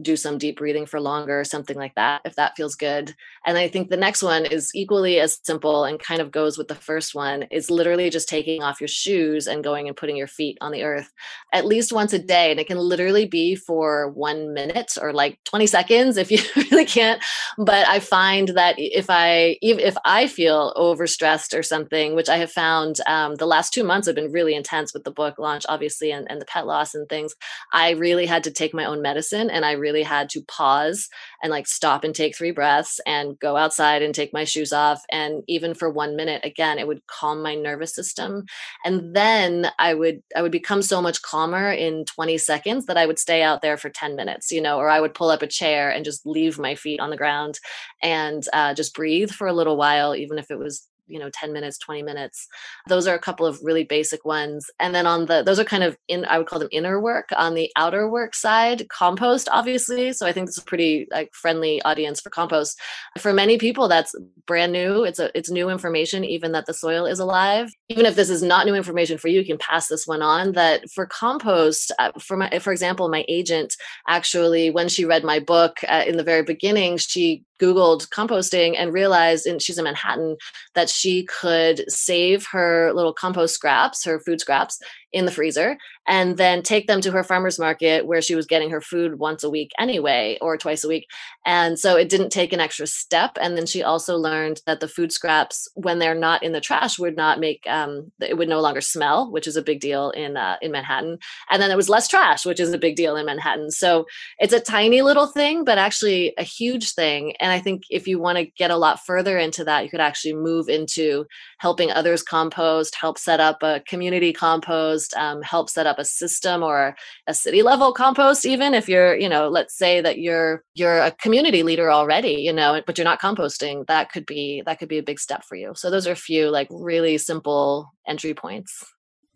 do 0.00 0.16
some 0.16 0.38
deep 0.38 0.58
breathing 0.58 0.86
for 0.86 1.00
longer 1.00 1.40
or 1.40 1.44
something 1.44 1.76
like 1.76 1.94
that 1.94 2.20
if 2.24 2.36
that 2.36 2.56
feels 2.56 2.74
good. 2.74 3.14
And 3.46 3.56
i 3.58 3.68
think 3.68 3.88
the 3.88 3.96
next 3.96 4.22
one 4.22 4.44
is 4.46 4.70
equally 4.74 5.18
as 5.20 5.40
simple 5.42 5.84
and 5.84 5.98
kind 5.98 6.20
of 6.20 6.30
goes 6.30 6.58
with 6.58 6.68
the 6.68 6.74
first 6.74 7.14
one 7.14 7.44
is 7.50 7.70
literally 7.70 8.10
just 8.10 8.28
taking 8.28 8.62
off 8.62 8.80
your 8.80 8.88
shoes 8.88 9.46
and 9.46 9.64
going 9.64 9.88
and 9.88 9.96
putting 9.96 10.16
your 10.16 10.26
feet 10.26 10.58
on 10.60 10.72
the 10.72 10.82
earth 10.82 11.12
at 11.52 11.66
least 11.66 11.92
once 11.92 12.12
a 12.12 12.18
day. 12.18 12.50
And 12.50 12.60
it 12.60 12.66
can 12.66 12.78
literally 12.78 13.26
be 13.26 13.54
for 13.54 14.10
1 14.10 14.52
minute 14.52 14.92
or 15.00 15.12
like 15.12 15.42
20 15.44 15.66
seconds 15.66 16.16
if 16.16 16.30
you 16.30 16.38
really 16.70 16.84
can't. 16.84 17.22
But 17.58 17.86
i 17.88 18.00
find 18.00 18.48
that 18.48 18.74
if 18.78 19.06
i 19.08 19.56
if 19.62 19.96
i 20.04 20.26
feel 20.26 20.72
overstressed 20.76 21.56
or 21.56 21.62
something 21.62 22.14
which 22.14 22.28
i 22.28 22.36
have 22.36 22.50
found 22.50 23.00
um, 23.06 23.36
the 23.36 23.46
last 23.46 23.72
two 23.72 23.84
months 23.84 24.06
have 24.06 24.14
been 24.14 24.32
really 24.32 24.54
intense 24.54 24.92
with 24.92 25.04
the 25.04 25.10
book 25.10 25.38
launch 25.38 25.64
obviously 25.68 26.10
and, 26.10 26.30
and 26.30 26.40
the 26.40 26.46
pet 26.46 26.66
loss 26.66 26.94
and 26.94 27.08
things 27.08 27.34
i 27.72 27.90
really 27.90 28.26
had 28.26 28.44
to 28.44 28.50
take 28.50 28.74
my 28.74 28.84
own 28.84 29.02
medicine 29.02 29.50
and 29.50 29.64
i 29.64 29.72
really 29.72 29.85
had 30.02 30.28
to 30.30 30.42
pause 30.42 31.08
and 31.42 31.50
like 31.50 31.66
stop 31.66 32.04
and 32.04 32.14
take 32.14 32.36
three 32.36 32.50
breaths 32.50 33.00
and 33.06 33.38
go 33.38 33.56
outside 33.56 34.02
and 34.02 34.14
take 34.14 34.32
my 34.32 34.44
shoes 34.44 34.72
off. 34.72 35.02
And 35.10 35.42
even 35.48 35.74
for 35.74 35.90
one 35.90 36.16
minute, 36.16 36.44
again, 36.44 36.78
it 36.78 36.86
would 36.86 37.06
calm 37.06 37.42
my 37.42 37.54
nervous 37.54 37.94
system. 37.94 38.44
And 38.84 39.14
then 39.14 39.70
I 39.78 39.94
would 39.94 40.22
I 40.34 40.42
would 40.42 40.52
become 40.52 40.82
so 40.82 41.00
much 41.00 41.22
calmer 41.22 41.70
in 41.70 42.04
20 42.04 42.38
seconds 42.38 42.86
that 42.86 42.96
I 42.96 43.06
would 43.06 43.18
stay 43.18 43.42
out 43.42 43.62
there 43.62 43.76
for 43.76 43.90
10 43.90 44.16
minutes, 44.16 44.50
you 44.50 44.60
know, 44.60 44.78
or 44.78 44.88
I 44.88 45.00
would 45.00 45.14
pull 45.14 45.30
up 45.30 45.42
a 45.42 45.46
chair 45.46 45.90
and 45.90 46.04
just 46.04 46.26
leave 46.26 46.58
my 46.58 46.74
feet 46.74 47.00
on 47.00 47.10
the 47.10 47.16
ground 47.16 47.58
and 48.02 48.46
uh, 48.52 48.74
just 48.74 48.94
breathe 48.94 49.30
for 49.30 49.46
a 49.46 49.52
little 49.52 49.76
while, 49.76 50.14
even 50.14 50.38
if 50.38 50.50
it 50.50 50.58
was 50.58 50.88
you 51.06 51.18
know 51.18 51.30
10 51.30 51.52
minutes 51.52 51.78
20 51.78 52.02
minutes. 52.02 52.48
Those 52.88 53.06
are 53.06 53.14
a 53.14 53.20
couple 53.20 53.46
of 53.46 53.60
really 53.62 53.84
basic 53.84 54.24
ones. 54.24 54.68
And 54.80 54.94
then 54.94 55.06
on 55.06 55.26
the 55.26 55.42
those 55.42 55.58
are 55.58 55.64
kind 55.64 55.84
of 55.84 55.96
in 56.08 56.24
i 56.24 56.38
would 56.38 56.46
call 56.46 56.58
them 56.58 56.68
inner 56.72 57.00
work. 57.00 57.28
On 57.36 57.54
the 57.54 57.70
outer 57.76 58.08
work 58.08 58.34
side 58.34 58.88
compost 58.88 59.48
obviously. 59.52 60.12
So 60.12 60.26
i 60.26 60.32
think 60.32 60.46
this 60.46 60.56
is 60.56 60.62
a 60.62 60.66
pretty 60.66 61.06
like 61.12 61.32
friendly 61.32 61.80
audience 61.82 62.20
for 62.20 62.30
compost. 62.30 62.80
For 63.18 63.32
many 63.32 63.58
people 63.58 63.88
that's 63.88 64.14
brand 64.46 64.72
new. 64.72 65.04
It's 65.04 65.18
a 65.18 65.36
it's 65.36 65.50
new 65.50 65.70
information 65.70 66.24
even 66.24 66.52
that 66.52 66.66
the 66.66 66.74
soil 66.74 67.06
is 67.06 67.20
alive. 67.20 67.70
Even 67.88 68.06
if 68.06 68.16
this 68.16 68.30
is 68.30 68.42
not 68.42 68.66
new 68.66 68.74
information 68.74 69.18
for 69.18 69.28
you 69.28 69.36
you 69.36 69.44
can 69.44 69.58
pass 69.58 69.88
this 69.88 70.06
one 70.06 70.22
on 70.22 70.52
that 70.52 70.88
for 70.90 71.06
compost 71.06 71.92
uh, 71.98 72.12
for 72.18 72.36
my 72.36 72.58
for 72.58 72.72
example 72.72 73.08
my 73.08 73.24
agent 73.28 73.74
actually 74.08 74.70
when 74.70 74.88
she 74.88 75.04
read 75.04 75.24
my 75.24 75.38
book 75.38 75.78
uh, 75.88 76.04
in 76.06 76.16
the 76.16 76.24
very 76.24 76.42
beginning 76.42 76.96
she 76.96 77.44
googled 77.60 78.08
composting 78.10 78.74
and 78.76 78.92
realized 78.92 79.46
and 79.46 79.62
she's 79.62 79.78
in 79.78 79.84
manhattan 79.84 80.36
that 80.74 80.88
she 80.88 81.24
could 81.24 81.84
save 81.90 82.46
her 82.50 82.92
little 82.92 83.12
compost 83.12 83.54
scraps 83.54 84.04
her 84.04 84.20
food 84.20 84.40
scraps 84.40 84.78
in 85.12 85.24
the 85.24 85.32
freezer 85.32 85.76
and 86.06 86.36
then 86.36 86.62
take 86.62 86.86
them 86.86 87.00
to 87.00 87.10
her 87.10 87.24
farmer's 87.24 87.58
market 87.58 88.06
where 88.06 88.20
she 88.20 88.34
was 88.34 88.46
getting 88.46 88.70
her 88.70 88.80
food 88.80 89.18
once 89.18 89.42
a 89.42 89.50
week 89.50 89.70
anyway 89.78 90.36
or 90.40 90.56
twice 90.56 90.84
a 90.84 90.88
week. 90.88 91.06
And 91.44 91.78
so 91.78 91.96
it 91.96 92.08
didn't 92.08 92.30
take 92.30 92.52
an 92.52 92.60
extra 92.60 92.86
step. 92.86 93.38
And 93.40 93.56
then 93.56 93.66
she 93.66 93.82
also 93.82 94.16
learned 94.16 94.60
that 94.66 94.80
the 94.80 94.88
food 94.88 95.12
scraps, 95.12 95.68
when 95.74 95.98
they're 95.98 96.14
not 96.14 96.42
in 96.42 96.52
the 96.52 96.60
trash, 96.60 96.98
would 96.98 97.16
not 97.16 97.40
make 97.40 97.64
um, 97.68 98.12
it 98.20 98.36
would 98.36 98.48
no 98.48 98.60
longer 98.60 98.80
smell, 98.80 99.30
which 99.30 99.46
is 99.46 99.56
a 99.56 99.62
big 99.62 99.80
deal 99.80 100.10
in 100.10 100.36
uh, 100.36 100.56
in 100.60 100.72
Manhattan. 100.72 101.18
And 101.50 101.62
then 101.62 101.68
there 101.68 101.76
was 101.76 101.88
less 101.88 102.08
trash, 102.08 102.44
which 102.44 102.60
is 102.60 102.72
a 102.72 102.78
big 102.78 102.96
deal 102.96 103.16
in 103.16 103.26
Manhattan. 103.26 103.70
So 103.70 104.06
it's 104.38 104.52
a 104.52 104.60
tiny 104.60 105.02
little 105.02 105.26
thing, 105.26 105.64
but 105.64 105.78
actually 105.78 106.34
a 106.38 106.42
huge 106.42 106.92
thing. 106.92 107.34
And 107.40 107.52
I 107.52 107.60
think 107.60 107.82
if 107.90 108.06
you 108.06 108.18
want 108.18 108.38
to 108.38 108.46
get 108.46 108.70
a 108.70 108.76
lot 108.76 109.00
further 109.04 109.38
into 109.38 109.64
that, 109.64 109.84
you 109.84 109.90
could 109.90 110.00
actually 110.00 110.34
move 110.34 110.68
into 110.68 111.26
helping 111.58 111.90
others 111.90 112.22
compost, 112.22 112.94
help 112.94 113.18
set 113.18 113.40
up 113.40 113.62
a 113.62 113.80
community 113.88 114.32
compost 114.32 115.14
um, 115.14 115.42
help 115.42 115.70
set 115.70 115.86
up 115.86 115.98
a 115.98 116.04
system 116.04 116.62
or 116.62 116.94
a 117.26 117.34
city 117.34 117.62
level 117.62 117.92
compost 117.92 118.44
even 118.44 118.74
if 118.74 118.88
you're 118.88 119.16
you 119.16 119.28
know 119.28 119.48
let's 119.48 119.76
say 119.76 120.00
that 120.00 120.18
you're 120.18 120.62
you're 120.74 120.98
a 120.98 121.10
community 121.12 121.62
leader 121.62 121.90
already 121.90 122.32
you 122.32 122.52
know 122.52 122.80
but 122.86 122.98
you're 122.98 123.04
not 123.04 123.20
composting 123.20 123.86
that 123.86 124.10
could 124.10 124.26
be 124.26 124.62
that 124.66 124.78
could 124.78 124.88
be 124.88 124.98
a 124.98 125.02
big 125.02 125.18
step 125.18 125.44
for 125.44 125.56
you. 125.56 125.72
So 125.74 125.90
those 125.90 126.06
are 126.06 126.12
a 126.12 126.16
few 126.16 126.50
like 126.50 126.68
really 126.70 127.18
simple 127.18 127.92
entry 128.06 128.34
points. 128.34 128.84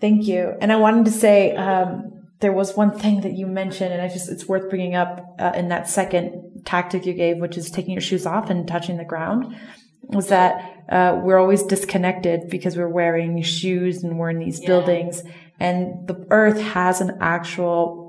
Thank 0.00 0.26
you. 0.26 0.54
And 0.60 0.72
i 0.72 0.76
wanted 0.76 1.04
to 1.06 1.12
say 1.12 1.54
um, 1.56 2.20
there 2.40 2.52
was 2.52 2.76
one 2.76 2.98
thing 2.98 3.20
that 3.20 3.32
you 3.32 3.46
mentioned 3.46 3.92
and 3.92 4.02
i 4.02 4.08
just 4.08 4.30
it's 4.30 4.48
worth 4.48 4.68
bringing 4.68 4.94
up 4.94 5.24
uh, 5.38 5.52
in 5.54 5.68
that 5.68 5.88
second 5.88 6.62
tactic 6.64 7.06
you 7.06 7.12
gave 7.12 7.36
which 7.36 7.56
is 7.56 7.70
taking 7.70 7.92
your 7.92 8.00
shoes 8.00 8.26
off 8.26 8.50
and 8.50 8.66
touching 8.66 8.96
the 8.96 9.04
ground 9.04 9.54
was 10.02 10.28
that 10.28 10.84
uh, 10.90 11.20
we're 11.22 11.38
always 11.38 11.62
disconnected 11.62 12.48
because 12.48 12.76
we're 12.76 12.88
wearing 12.88 13.40
shoes 13.42 14.02
and 14.02 14.18
we're 14.18 14.30
in 14.30 14.38
these 14.38 14.60
yeah. 14.60 14.66
buildings. 14.66 15.22
And 15.60 16.08
the 16.08 16.26
earth 16.30 16.60
has 16.60 17.00
an 17.00 17.18
actual 17.20 18.00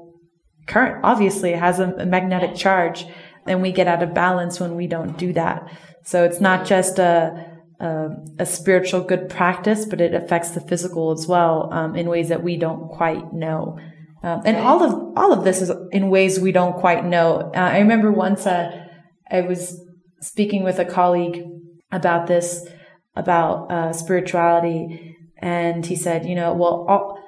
current 0.68 1.04
obviously 1.04 1.52
it 1.52 1.60
has 1.60 1.80
a, 1.80 1.89
a 1.98 2.06
magnetic 2.06 2.56
charge 2.56 3.06
and 3.46 3.62
we 3.62 3.72
get 3.72 3.88
out 3.88 4.04
of 4.04 4.14
balance 4.14 4.60
when 4.60 4.76
we 4.76 4.88
don't 4.88 5.18
do 5.18 5.34
that. 5.34 5.70
So 6.04 6.24
it's 6.24 6.39
not 6.39 6.66
just 6.66 7.00
a 7.00 7.48
a, 7.80 8.10
a 8.38 8.46
spiritual 8.46 9.02
good 9.02 9.28
practice 9.30 9.86
but 9.86 10.02
it 10.02 10.14
affects 10.14 10.52
the 10.52 10.62
physical 10.62 11.12
as 11.12 11.28
well 11.28 11.72
um, 11.74 11.96
in 11.96 12.08
ways 12.08 12.30
that 12.30 12.44
we 12.44 12.58
don't 12.58 12.89
quite 12.89 13.34
know. 13.34 13.78
Um, 14.24 14.42
and 14.46 14.58
all 14.58 14.84
of 14.84 15.18
all 15.18 15.34
of 15.34 15.44
this 15.44 15.62
is 15.62 15.72
in 15.92 16.10
ways 16.10 16.39
we 16.39 16.52
don't 16.52 16.80
quite 16.80 17.04
know. 17.06 17.52
Uh, 17.56 17.60
i 17.60 17.80
remember 17.80 18.12
once 18.12 18.46
uh, 18.46 18.88
i 19.30 19.42
was 19.42 19.80
speaking 20.22 20.64
with 20.64 20.78
a 20.78 20.86
colleague 20.86 21.44
about 21.92 22.28
this 22.28 22.68
about 23.16 23.72
uh, 23.72 23.94
spirituality 23.94 25.18
and 25.38 25.86
he 25.86 25.96
said 25.96 26.26
you 26.26 26.36
know 26.36 26.54
well 26.54 26.86
all, 26.88 27.22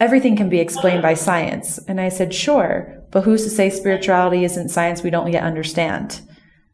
everything 0.00 0.36
can 0.36 0.48
be 0.48 0.60
explained 0.60 1.02
by 1.02 1.14
science. 1.14 1.78
And 1.88 2.00
I 2.00 2.08
said, 2.08 2.34
sure, 2.34 3.02
but 3.10 3.24
who's 3.24 3.44
to 3.44 3.50
say 3.50 3.70
spirituality 3.70 4.44
isn't 4.44 4.68
science 4.68 5.02
we 5.02 5.10
don't 5.10 5.32
yet 5.32 5.44
understand? 5.44 6.20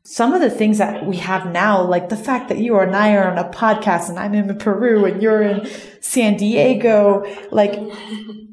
Some 0.02 0.32
of 0.32 0.40
the 0.40 0.50
things 0.50 0.78
that 0.78 1.06
we 1.06 1.18
have 1.18 1.52
now, 1.52 1.82
like 1.82 2.08
the 2.08 2.16
fact 2.16 2.48
that 2.48 2.58
you 2.58 2.78
and 2.78 2.96
I 2.96 3.14
are 3.14 3.30
on 3.30 3.38
a 3.38 3.50
podcast 3.50 4.08
and 4.08 4.18
I'm 4.18 4.34
in 4.34 4.56
Peru 4.58 5.04
and 5.04 5.22
you're 5.22 5.42
in 5.42 5.68
San 6.00 6.38
Diego, 6.38 7.24
like 7.52 7.74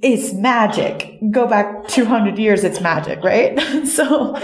it's 0.04 0.34
magic. 0.34 1.18
Go 1.32 1.48
back 1.48 1.88
200 1.88 2.38
years, 2.38 2.66
it's 2.66 2.82
magic, 2.82 3.24
right? 3.24 3.58
so, 3.88 4.36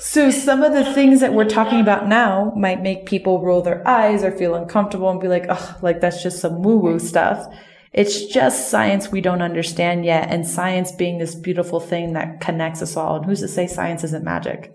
so 0.00 0.30
some 0.30 0.62
of 0.62 0.72
the 0.72 0.94
things 0.94 1.20
that 1.20 1.34
we're 1.34 1.44
talking 1.44 1.78
about 1.78 2.08
now 2.08 2.54
might 2.56 2.82
make 2.82 3.04
people 3.04 3.42
roll 3.42 3.60
their 3.60 3.86
eyes 3.86 4.24
or 4.24 4.32
feel 4.32 4.54
uncomfortable 4.54 5.10
and 5.10 5.20
be 5.20 5.28
like, 5.28 5.44
oh, 5.50 5.78
like 5.82 6.00
that's 6.00 6.22
just 6.22 6.40
some 6.40 6.62
woo 6.62 6.78
woo 6.78 6.98
stuff. 6.98 7.46
It's 7.92 8.24
just 8.26 8.70
science 8.70 9.12
we 9.12 9.20
don't 9.20 9.42
understand 9.42 10.06
yet. 10.06 10.30
And 10.30 10.46
science 10.46 10.90
being 10.90 11.18
this 11.18 11.34
beautiful 11.34 11.80
thing 11.80 12.14
that 12.14 12.40
connects 12.40 12.80
us 12.80 12.96
all. 12.96 13.16
And 13.16 13.26
who's 13.26 13.40
to 13.40 13.48
say 13.48 13.66
science 13.66 14.02
isn't 14.02 14.24
magic? 14.24 14.74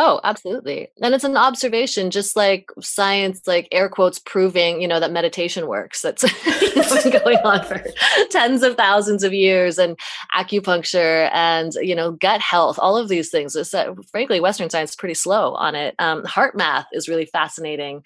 Oh, 0.00 0.20
absolutely. 0.22 0.86
And 1.02 1.12
it's 1.12 1.24
an 1.24 1.36
observation, 1.36 2.12
just 2.12 2.36
like 2.36 2.70
science, 2.80 3.40
like 3.48 3.66
air 3.72 3.88
quotes, 3.88 4.20
proving, 4.20 4.80
you 4.80 4.86
know, 4.86 5.00
that 5.00 5.10
meditation 5.10 5.66
works. 5.66 6.02
That's 6.02 6.22
been 7.02 7.20
going 7.24 7.38
on 7.38 7.64
for 7.64 7.84
tens 8.30 8.62
of 8.62 8.76
thousands 8.76 9.24
of 9.24 9.32
years, 9.32 9.76
and 9.76 9.98
acupuncture 10.32 11.28
and, 11.32 11.72
you 11.82 11.96
know, 11.96 12.12
gut 12.12 12.40
health, 12.40 12.78
all 12.80 12.96
of 12.96 13.08
these 13.08 13.28
things. 13.28 13.56
It's, 13.56 13.74
uh, 13.74 13.92
frankly, 14.12 14.38
Western 14.38 14.70
science 14.70 14.90
is 14.90 14.96
pretty 14.96 15.14
slow 15.14 15.54
on 15.54 15.74
it. 15.74 15.96
Um, 15.98 16.22
HeartMath 16.22 16.86
is 16.92 17.08
really 17.08 17.26
fascinating. 17.26 18.04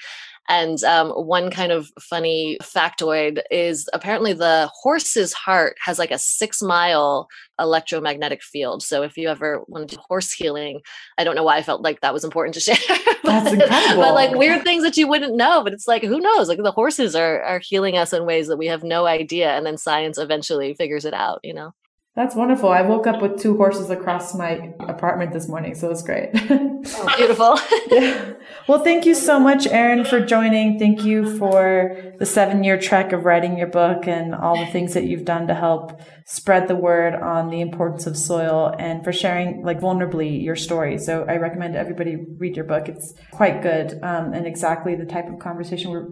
And 0.49 0.83
um, 0.85 1.11
one 1.11 1.51
kind 1.51 1.73
of 1.73 1.89
funny 2.01 2.59
factoid 2.63 3.41
is 3.51 3.89
apparently 3.93 4.33
the 4.33 4.71
horse's 4.75 5.33
heart 5.33 5.77
has 5.85 5.99
like 5.99 6.11
a 6.11 6.19
six 6.19 6.61
mile 6.61 7.29
electromagnetic 7.61 8.43
field. 8.43 8.83
So 8.83 9.03
if 9.03 9.17
you 9.17 9.29
ever 9.29 9.63
want 9.69 9.89
to 9.89 9.97
do 9.97 10.03
horse 10.09 10.33
healing, 10.33 10.81
I 11.17 11.25
don't 11.25 11.37
know 11.37 11.45
why 11.45 11.59
I 11.59 11.63
felt 11.63 11.83
like 11.83 12.01
that 12.01 12.13
was 12.13 12.25
important 12.25 12.55
to 12.55 12.61
share. 12.75 12.77
but, 12.89 13.23
That's 13.23 13.53
incredible. 13.53 14.03
But 14.03 14.15
like 14.15 14.35
weird 14.35 14.65
things 14.65 14.83
that 14.83 14.97
you 14.97 15.07
wouldn't 15.07 15.37
know. 15.37 15.63
But 15.63 15.73
it's 15.73 15.87
like, 15.87 16.03
who 16.03 16.21
knows? 16.21 16.49
Like 16.49 16.63
the 16.63 16.73
horses 16.73 17.15
are 17.15 17.43
are 17.43 17.61
healing 17.61 17.97
us 17.97 18.13
in 18.13 18.27
ways 18.27 18.49
that 18.49 18.59
we 18.59 18.67
have 18.67 18.83
no 18.83 19.07
idea. 19.07 19.51
And 19.51 19.65
then 19.65 19.79
science 19.79 20.19
eventually 20.19 20.75
figures 20.75 21.05
it 21.05 21.15
out, 21.15 21.41
you 21.43 21.55
know? 21.55 21.73
That's 22.15 22.35
wonderful. 22.35 22.69
I 22.69 22.83
woke 22.83 23.07
up 23.07 23.23
with 23.23 23.41
two 23.41 23.57
horses 23.57 23.89
across 23.89 24.35
my 24.35 24.75
apartment 24.81 25.33
this 25.33 25.49
morning, 25.49 25.75
so 25.75 25.91
it's 25.91 26.03
great. 26.03 26.29
oh, 26.35 27.15
beautiful. 27.17 27.59
yeah. 27.91 28.35
Well, 28.69 28.81
thank 28.81 29.07
you 29.07 29.15
so 29.15 29.41
much, 29.41 29.67
Erin, 29.67 30.05
for 30.05 30.21
joining. 30.21 30.79
Thank 30.79 31.05
you 31.05 31.39
for 31.39 32.13
the 32.19 32.27
seven 32.27 32.65
year 32.65 32.79
trek 32.79 33.13
of 33.13 33.25
writing 33.25 33.57
your 33.57 33.67
book 33.67 34.07
and 34.07 34.35
all 34.35 34.59
the 34.59 34.71
things 34.71 34.93
that 34.93 35.05
you've 35.05 35.25
done 35.25 35.47
to 35.47 35.55
help 35.55 36.03
spread 36.27 36.69
the 36.69 36.77
word 36.77 37.15
on 37.15 37.49
the 37.49 37.63
importance 37.63 38.07
of 38.07 38.19
soil 38.19 38.75
and 38.79 39.03
for 39.03 39.13
sharing 39.13 39.65
like 39.65 39.81
vulnerably 39.81 40.45
your 40.45 40.55
story. 40.55 40.99
So 40.99 41.25
I 41.27 41.37
recommend 41.37 41.77
everybody 41.77 42.17
read 42.17 42.57
your 42.57 42.67
book. 42.67 42.91
It's 42.91 43.15
quite 43.31 43.63
good 43.63 43.99
um, 44.03 44.35
and 44.35 44.47
exactly 44.47 44.95
the 44.97 45.07
type 45.07 45.29
of 45.33 45.39
conversation 45.39 45.91
we're 45.91 46.09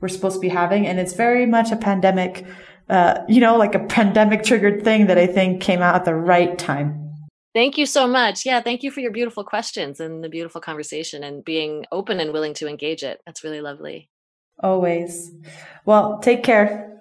we're 0.00 0.08
supposed 0.08 0.34
to 0.34 0.40
be 0.40 0.48
having, 0.48 0.84
and 0.84 0.98
it's 0.98 1.12
very 1.12 1.46
much 1.46 1.70
a 1.70 1.76
pandemic 1.76 2.44
uh, 2.88 3.20
you 3.28 3.40
know, 3.40 3.56
like 3.56 3.74
a 3.74 3.80
pandemic 3.80 4.42
triggered 4.42 4.84
thing 4.84 5.06
that 5.06 5.18
I 5.18 5.26
think 5.26 5.60
came 5.60 5.80
out 5.82 5.94
at 5.94 6.04
the 6.04 6.14
right 6.14 6.58
time. 6.58 6.98
Thank 7.54 7.76
you 7.76 7.84
so 7.84 8.06
much. 8.06 8.46
Yeah, 8.46 8.60
thank 8.62 8.82
you 8.82 8.90
for 8.90 9.00
your 9.00 9.10
beautiful 9.10 9.44
questions 9.44 10.00
and 10.00 10.24
the 10.24 10.28
beautiful 10.28 10.60
conversation 10.60 11.22
and 11.22 11.44
being 11.44 11.84
open 11.92 12.18
and 12.18 12.32
willing 12.32 12.54
to 12.54 12.66
engage 12.66 13.02
it. 13.02 13.20
That's 13.26 13.44
really 13.44 13.60
lovely. 13.60 14.08
Always. 14.62 15.32
Well, 15.84 16.18
take 16.18 16.42
care. 16.42 17.00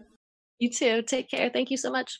You 0.60 0.70
too. 0.70 1.04
Take 1.04 1.30
care. 1.30 1.50
Thank 1.50 1.72
you 1.72 1.78
so 1.78 1.90
much. 1.90 2.20